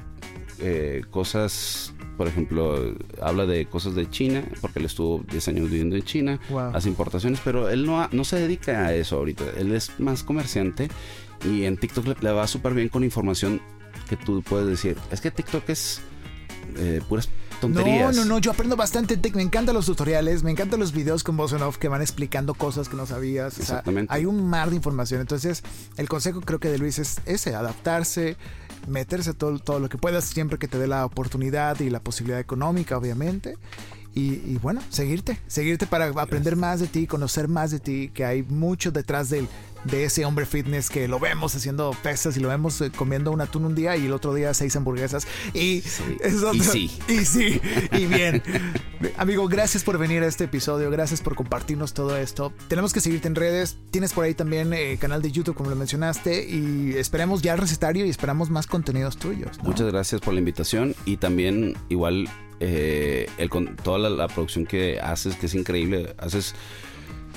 eh, 0.59 1.03
cosas, 1.11 1.95
por 2.19 2.27
ejemplo, 2.27 2.95
habla 3.23 3.47
de 3.47 3.67
cosas 3.67 3.95
de 3.95 4.11
China, 4.11 4.45
porque 4.61 4.81
él 4.81 4.85
estuvo 4.85 5.25
10 5.31 5.49
años 5.49 5.71
viviendo 5.71 5.97
en 5.97 6.03
China, 6.03 6.41
hace 6.75 6.89
importaciones, 6.89 7.41
pero 7.43 7.71
él 7.71 7.87
no, 7.87 8.07
no 8.13 8.25
se 8.25 8.39
dedica 8.39 8.87
a 8.87 8.95
eso 8.95 9.17
ahorita, 9.17 9.45
él 9.57 9.73
es 9.73 9.99
más 9.99 10.23
comerciante 10.23 10.89
y 11.45 11.65
en 11.65 11.79
TikTok 11.79 12.23
le, 12.23 12.33
va 12.33 12.47
súper 12.47 12.75
bien 12.75 12.89
con 12.89 13.05
información 13.05 13.63
que 14.09 14.17
tú 14.17 14.43
puedes 14.43 14.67
decir, 14.67 14.99
es 15.11 15.21
que 15.21 15.31
TikTok 15.31 15.71
es 15.71 16.03
eh, 16.77 17.01
puras 17.09 17.31
no, 17.63 18.13
no, 18.13 18.25
no, 18.25 18.39
yo 18.39 18.51
aprendo 18.51 18.77
bastante. 18.77 19.19
Me 19.35 19.43
encantan 19.43 19.75
los 19.75 19.87
tutoriales, 19.87 20.43
me 20.43 20.51
encantan 20.51 20.81
los 20.81 20.93
videos 20.93 21.23
con 21.23 21.37
voz 21.37 21.53
en 21.53 21.63
off 21.63 21.79
que 21.79 21.89
van 21.89 22.03
explicando 22.03 22.55
cosas 22.55 22.89
que 22.89 22.97
no 22.97 23.07
sabías. 23.07 23.59
Exactamente. 23.59 24.13
hay 24.13 24.25
un 24.25 24.49
mar 24.49 24.71
de 24.71 24.77
información. 24.77 25.21
Entonces, 25.21 25.63
el 25.97 26.09
consejo 26.09 26.41
creo 26.41 26.59
que 26.59 26.69
de 26.69 26.79
Luis 26.79 26.99
es 26.99 27.21
ese, 27.27 27.55
adaptarse, 27.55 28.37
meterse 28.87 29.35
todo, 29.35 29.59
todo 29.59 29.81
lo 29.81 29.89
que 29.89 29.99
puedas 29.99 30.25
siempre 30.25 30.59
que 30.59 30.69
te 30.69 30.79
dé 30.79 30.87
la 30.87 31.05
oportunidad 31.05 31.81
y 31.81 31.91
la 31.91 32.01
posibilidad 32.01 32.41
económica, 32.41 32.97
obviamente 32.97 33.57
y, 34.19 34.57
bueno, 34.63 34.81
seguirte, 34.89 35.39
seguirte 35.47 35.87
para 35.87 36.07
aprender 36.07 36.57
más 36.57 36.81
de 36.81 36.87
ti, 36.87 37.07
conocer 37.07 37.49
más 37.49 37.71
de 37.71 37.81
ti, 37.81 38.11
que 38.15 38.25
hay 38.25 38.43
mucho 38.43 38.91
detrás 38.91 39.29
del, 39.29 39.47
de 39.85 40.05
ese 40.05 40.25
hombre 40.25 40.47
fitness 40.47 40.89
que 40.89 41.07
lo 41.07 41.21
vemos 41.21 41.55
haciendo 41.55 41.95
pesas 42.03 42.35
y 42.39 42.41
lo 42.41 42.49
vemos 42.49 42.81
eh, 42.81 42.91
comiendo 42.91 43.31
un 43.31 43.43
atún 43.43 43.67
un 43.67 43.75
día 43.75 43.95
y 43.95 44.07
el 44.07 44.15
otro 44.15 44.33
día 44.33 44.55
seis 44.55 44.75
hamburguesas. 44.75 45.27
Y, 45.53 45.83
y 46.55 46.61
sí. 46.61 46.91
Y 47.09 47.25
sí, 47.27 47.61
y 47.93 48.07
bien. 48.07 48.43
Amigo, 49.19 49.47
gracias 49.49 49.85
por 49.85 49.99
venir 49.99 50.23
a 50.23 50.27
este 50.27 50.45
episodio, 50.45 50.91
gracias 50.91 51.21
por 51.21 51.35
compartirnos 51.35 51.93
todo 51.93 52.17
esto. 52.17 52.55
Tenemos 52.69 52.95
que 52.95 53.03
seguirte 53.03 53.29
en 53.29 53.35
redes, 53.35 53.77
tienes 53.91 54.15
por 54.15 54.25
ahí 54.25 54.33
también 54.33 54.73
eh, 54.73 54.97
canal 54.99 55.21
de 55.21 55.31
YouTube 55.31 55.55
como 55.55 55.69
lo 55.69 55.77
mencionaste 55.77 56.49
y 56.49 56.95
esperemos 56.97 57.43
ya 57.43 57.53
el 57.53 57.59
recetario 57.59 58.07
y 58.07 58.09
esperamos 58.09 58.49
más 58.49 58.67
contenidos 58.67 59.19
tuyos. 59.19 59.59
Muchas 59.63 59.93
gracias 59.93 60.23
por 60.23 60.33
la 60.33 60.39
invitación 60.39 60.95
y 61.05 61.19
también 61.19 61.77
igual 61.91 62.31
eh, 62.61 63.29
el, 63.39 63.51
toda 63.83 63.99
la, 63.99 64.11
la 64.11 64.29
producción 64.29 64.67
que 64.67 65.01
haces, 65.01 65.37
que 65.37 65.47
es 65.47 65.55
increíble, 65.55 66.15
haces 66.19 66.55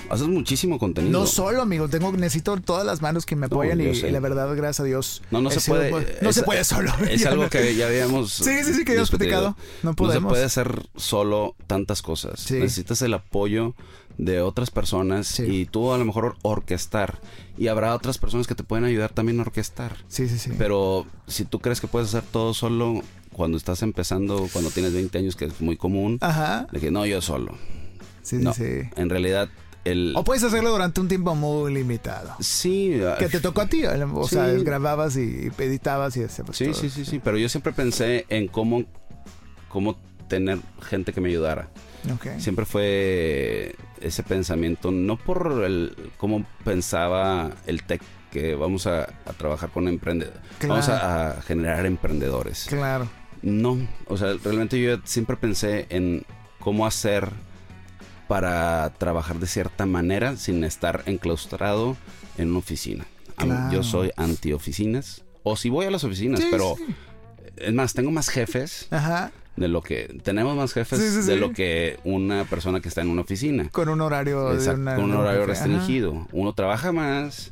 Haces 0.09 0.27
muchísimo 0.27 0.79
contenido. 0.79 1.19
No 1.19 1.27
solo, 1.27 1.61
amigo. 1.61 1.87
Tengo, 1.87 2.11
necesito 2.13 2.57
todas 2.57 2.85
las 2.85 3.01
manos 3.01 3.25
que 3.25 3.35
me 3.35 3.45
apoyan 3.45 3.79
y, 3.79 3.93
la 3.93 4.19
verdad, 4.19 4.55
gracias 4.55 4.79
a 4.79 4.83
Dios. 4.83 5.21
No, 5.29 5.41
no 5.41 5.51
se 5.51 5.61
puede. 5.69 5.91
no 6.21 6.33
se 6.33 6.43
puede 6.43 6.63
solo. 6.63 6.91
Es 7.09 7.25
algo 7.27 7.49
que 7.49 7.75
ya 7.75 7.87
habíamos. 7.87 8.33
Sí, 8.49 8.63
sí, 8.63 8.73
sí, 8.73 8.85
que 8.85 8.91
habíamos 8.91 9.09
platicado. 9.09 9.55
No 9.83 9.93
podemos. 9.93 10.23
No 10.23 10.29
se 10.29 10.33
puede 10.33 10.45
hacer 10.45 10.81
solo 10.95 11.55
tantas 11.67 12.01
cosas. 12.01 12.49
Necesitas 12.51 13.01
el 13.01 13.13
apoyo 13.13 13.75
de 14.17 14.41
otras 14.41 14.71
personas 14.71 15.39
y 15.39 15.65
tú 15.65 15.93
a 15.93 15.97
lo 15.97 16.05
mejor 16.05 16.35
orquestar. 16.41 17.19
Y 17.57 17.67
habrá 17.67 17.93
otras 17.93 18.17
personas 18.17 18.47
que 18.47 18.55
te 18.55 18.63
pueden 18.63 18.85
ayudar 18.85 19.11
también 19.11 19.39
a 19.39 19.43
orquestar. 19.43 19.97
Sí, 20.07 20.27
sí, 20.27 20.39
sí. 20.39 20.51
Pero 20.57 21.05
si 21.27 21.45
tú 21.45 21.59
crees 21.59 21.81
que 21.81 21.87
puedes 21.87 22.09
hacer 22.09 22.23
todo 22.23 22.53
solo 22.53 23.01
cuando 23.39 23.57
estás 23.57 23.83
empezando, 23.83 24.49
cuando 24.51 24.69
tienes 24.69 24.91
20 24.91 25.17
años, 25.17 25.37
que 25.37 25.45
es 25.45 25.61
muy 25.61 25.77
común, 25.77 26.17
Ajá. 26.19 26.67
de 26.73 26.77
que 26.81 26.91
no, 26.91 27.05
yo 27.05 27.21
solo. 27.21 27.57
Sí, 28.21 28.35
no, 28.35 28.53
sí. 28.53 28.81
En 28.97 29.09
realidad 29.09 29.47
o 30.13 30.25
puedes 30.25 30.43
hacerlo 30.43 30.71
durante 30.71 30.99
un 30.99 31.07
tiempo 31.07 31.33
muy 31.35 31.73
limitado. 31.73 32.35
Sí. 32.41 32.99
Que 33.17 33.29
te 33.29 33.39
tocó 33.39 33.61
a 33.61 33.67
ti. 33.67 33.83
O 33.85 34.27
sea, 34.27 34.45
grababas 34.47 35.15
y 35.15 35.49
editabas 35.57 36.17
y 36.17 36.23
ese. 36.23 36.43
Pues, 36.43 36.57
sí, 36.57 36.73
sí, 36.73 36.89
sí, 36.89 37.05
sí. 37.05 37.21
Pero 37.23 37.37
yo 37.37 37.47
siempre 37.47 37.71
pensé 37.71 38.25
en 38.27 38.49
cómo, 38.49 38.83
cómo 39.69 39.95
tener 40.27 40.59
gente 40.81 41.13
que 41.13 41.21
me 41.21 41.29
ayudara. 41.29 41.69
Siempre 42.39 42.65
fue 42.65 43.73
ese 44.01 44.21
pensamiento, 44.23 44.91
no 44.91 45.15
por 45.15 45.63
el 45.63 46.11
cómo 46.17 46.45
pensaba 46.65 47.51
el 47.65 47.83
tech 47.83 48.01
que 48.31 48.53
vamos 48.55 48.85
a, 48.85 49.07
trabajar 49.37 49.69
con 49.69 49.87
emprendedores, 49.87 50.39
vamos 50.61 50.89
a, 50.89 51.41
generar 51.41 51.85
emprendedores. 51.85 52.65
Claro. 52.67 53.07
No, 53.41 53.77
o 54.07 54.17
sea, 54.17 54.33
realmente 54.43 54.81
yo 54.81 54.97
siempre 55.03 55.37
pensé 55.37 55.85
en 55.89 56.25
cómo 56.59 56.85
hacer 56.85 57.29
para 58.27 58.93
trabajar 58.97 59.39
de 59.39 59.47
cierta 59.47 59.85
manera 59.85 60.37
sin 60.37 60.63
estar 60.63 61.03
enclaustrado 61.05 61.97
en 62.37 62.49
una 62.49 62.59
oficina. 62.59 63.05
Yo 63.71 63.83
soy 63.83 64.11
anti 64.17 64.51
oficinas. 64.53 65.23
O 65.43 65.55
si 65.55 65.69
voy 65.69 65.85
a 65.85 65.91
las 65.91 66.03
oficinas, 66.03 66.41
pero 66.51 66.75
es 67.55 67.73
más, 67.73 67.93
tengo 67.93 68.11
más 68.11 68.29
jefes 68.29 68.87
de 69.55 69.67
lo 69.67 69.81
que 69.81 70.19
tenemos 70.23 70.55
más 70.55 70.73
jefes 70.73 71.25
de 71.25 71.35
lo 71.35 71.51
que 71.51 71.99
una 72.03 72.45
persona 72.45 72.81
que 72.81 72.87
está 72.87 73.01
en 73.01 73.09
una 73.09 73.21
oficina. 73.21 73.69
Con 73.69 73.89
un 73.89 74.01
horario, 74.01 74.49
con 74.95 74.99
un 74.99 75.13
horario 75.13 75.45
restringido. 75.45 76.27
Uno 76.31 76.53
trabaja 76.53 76.91
más, 76.91 77.51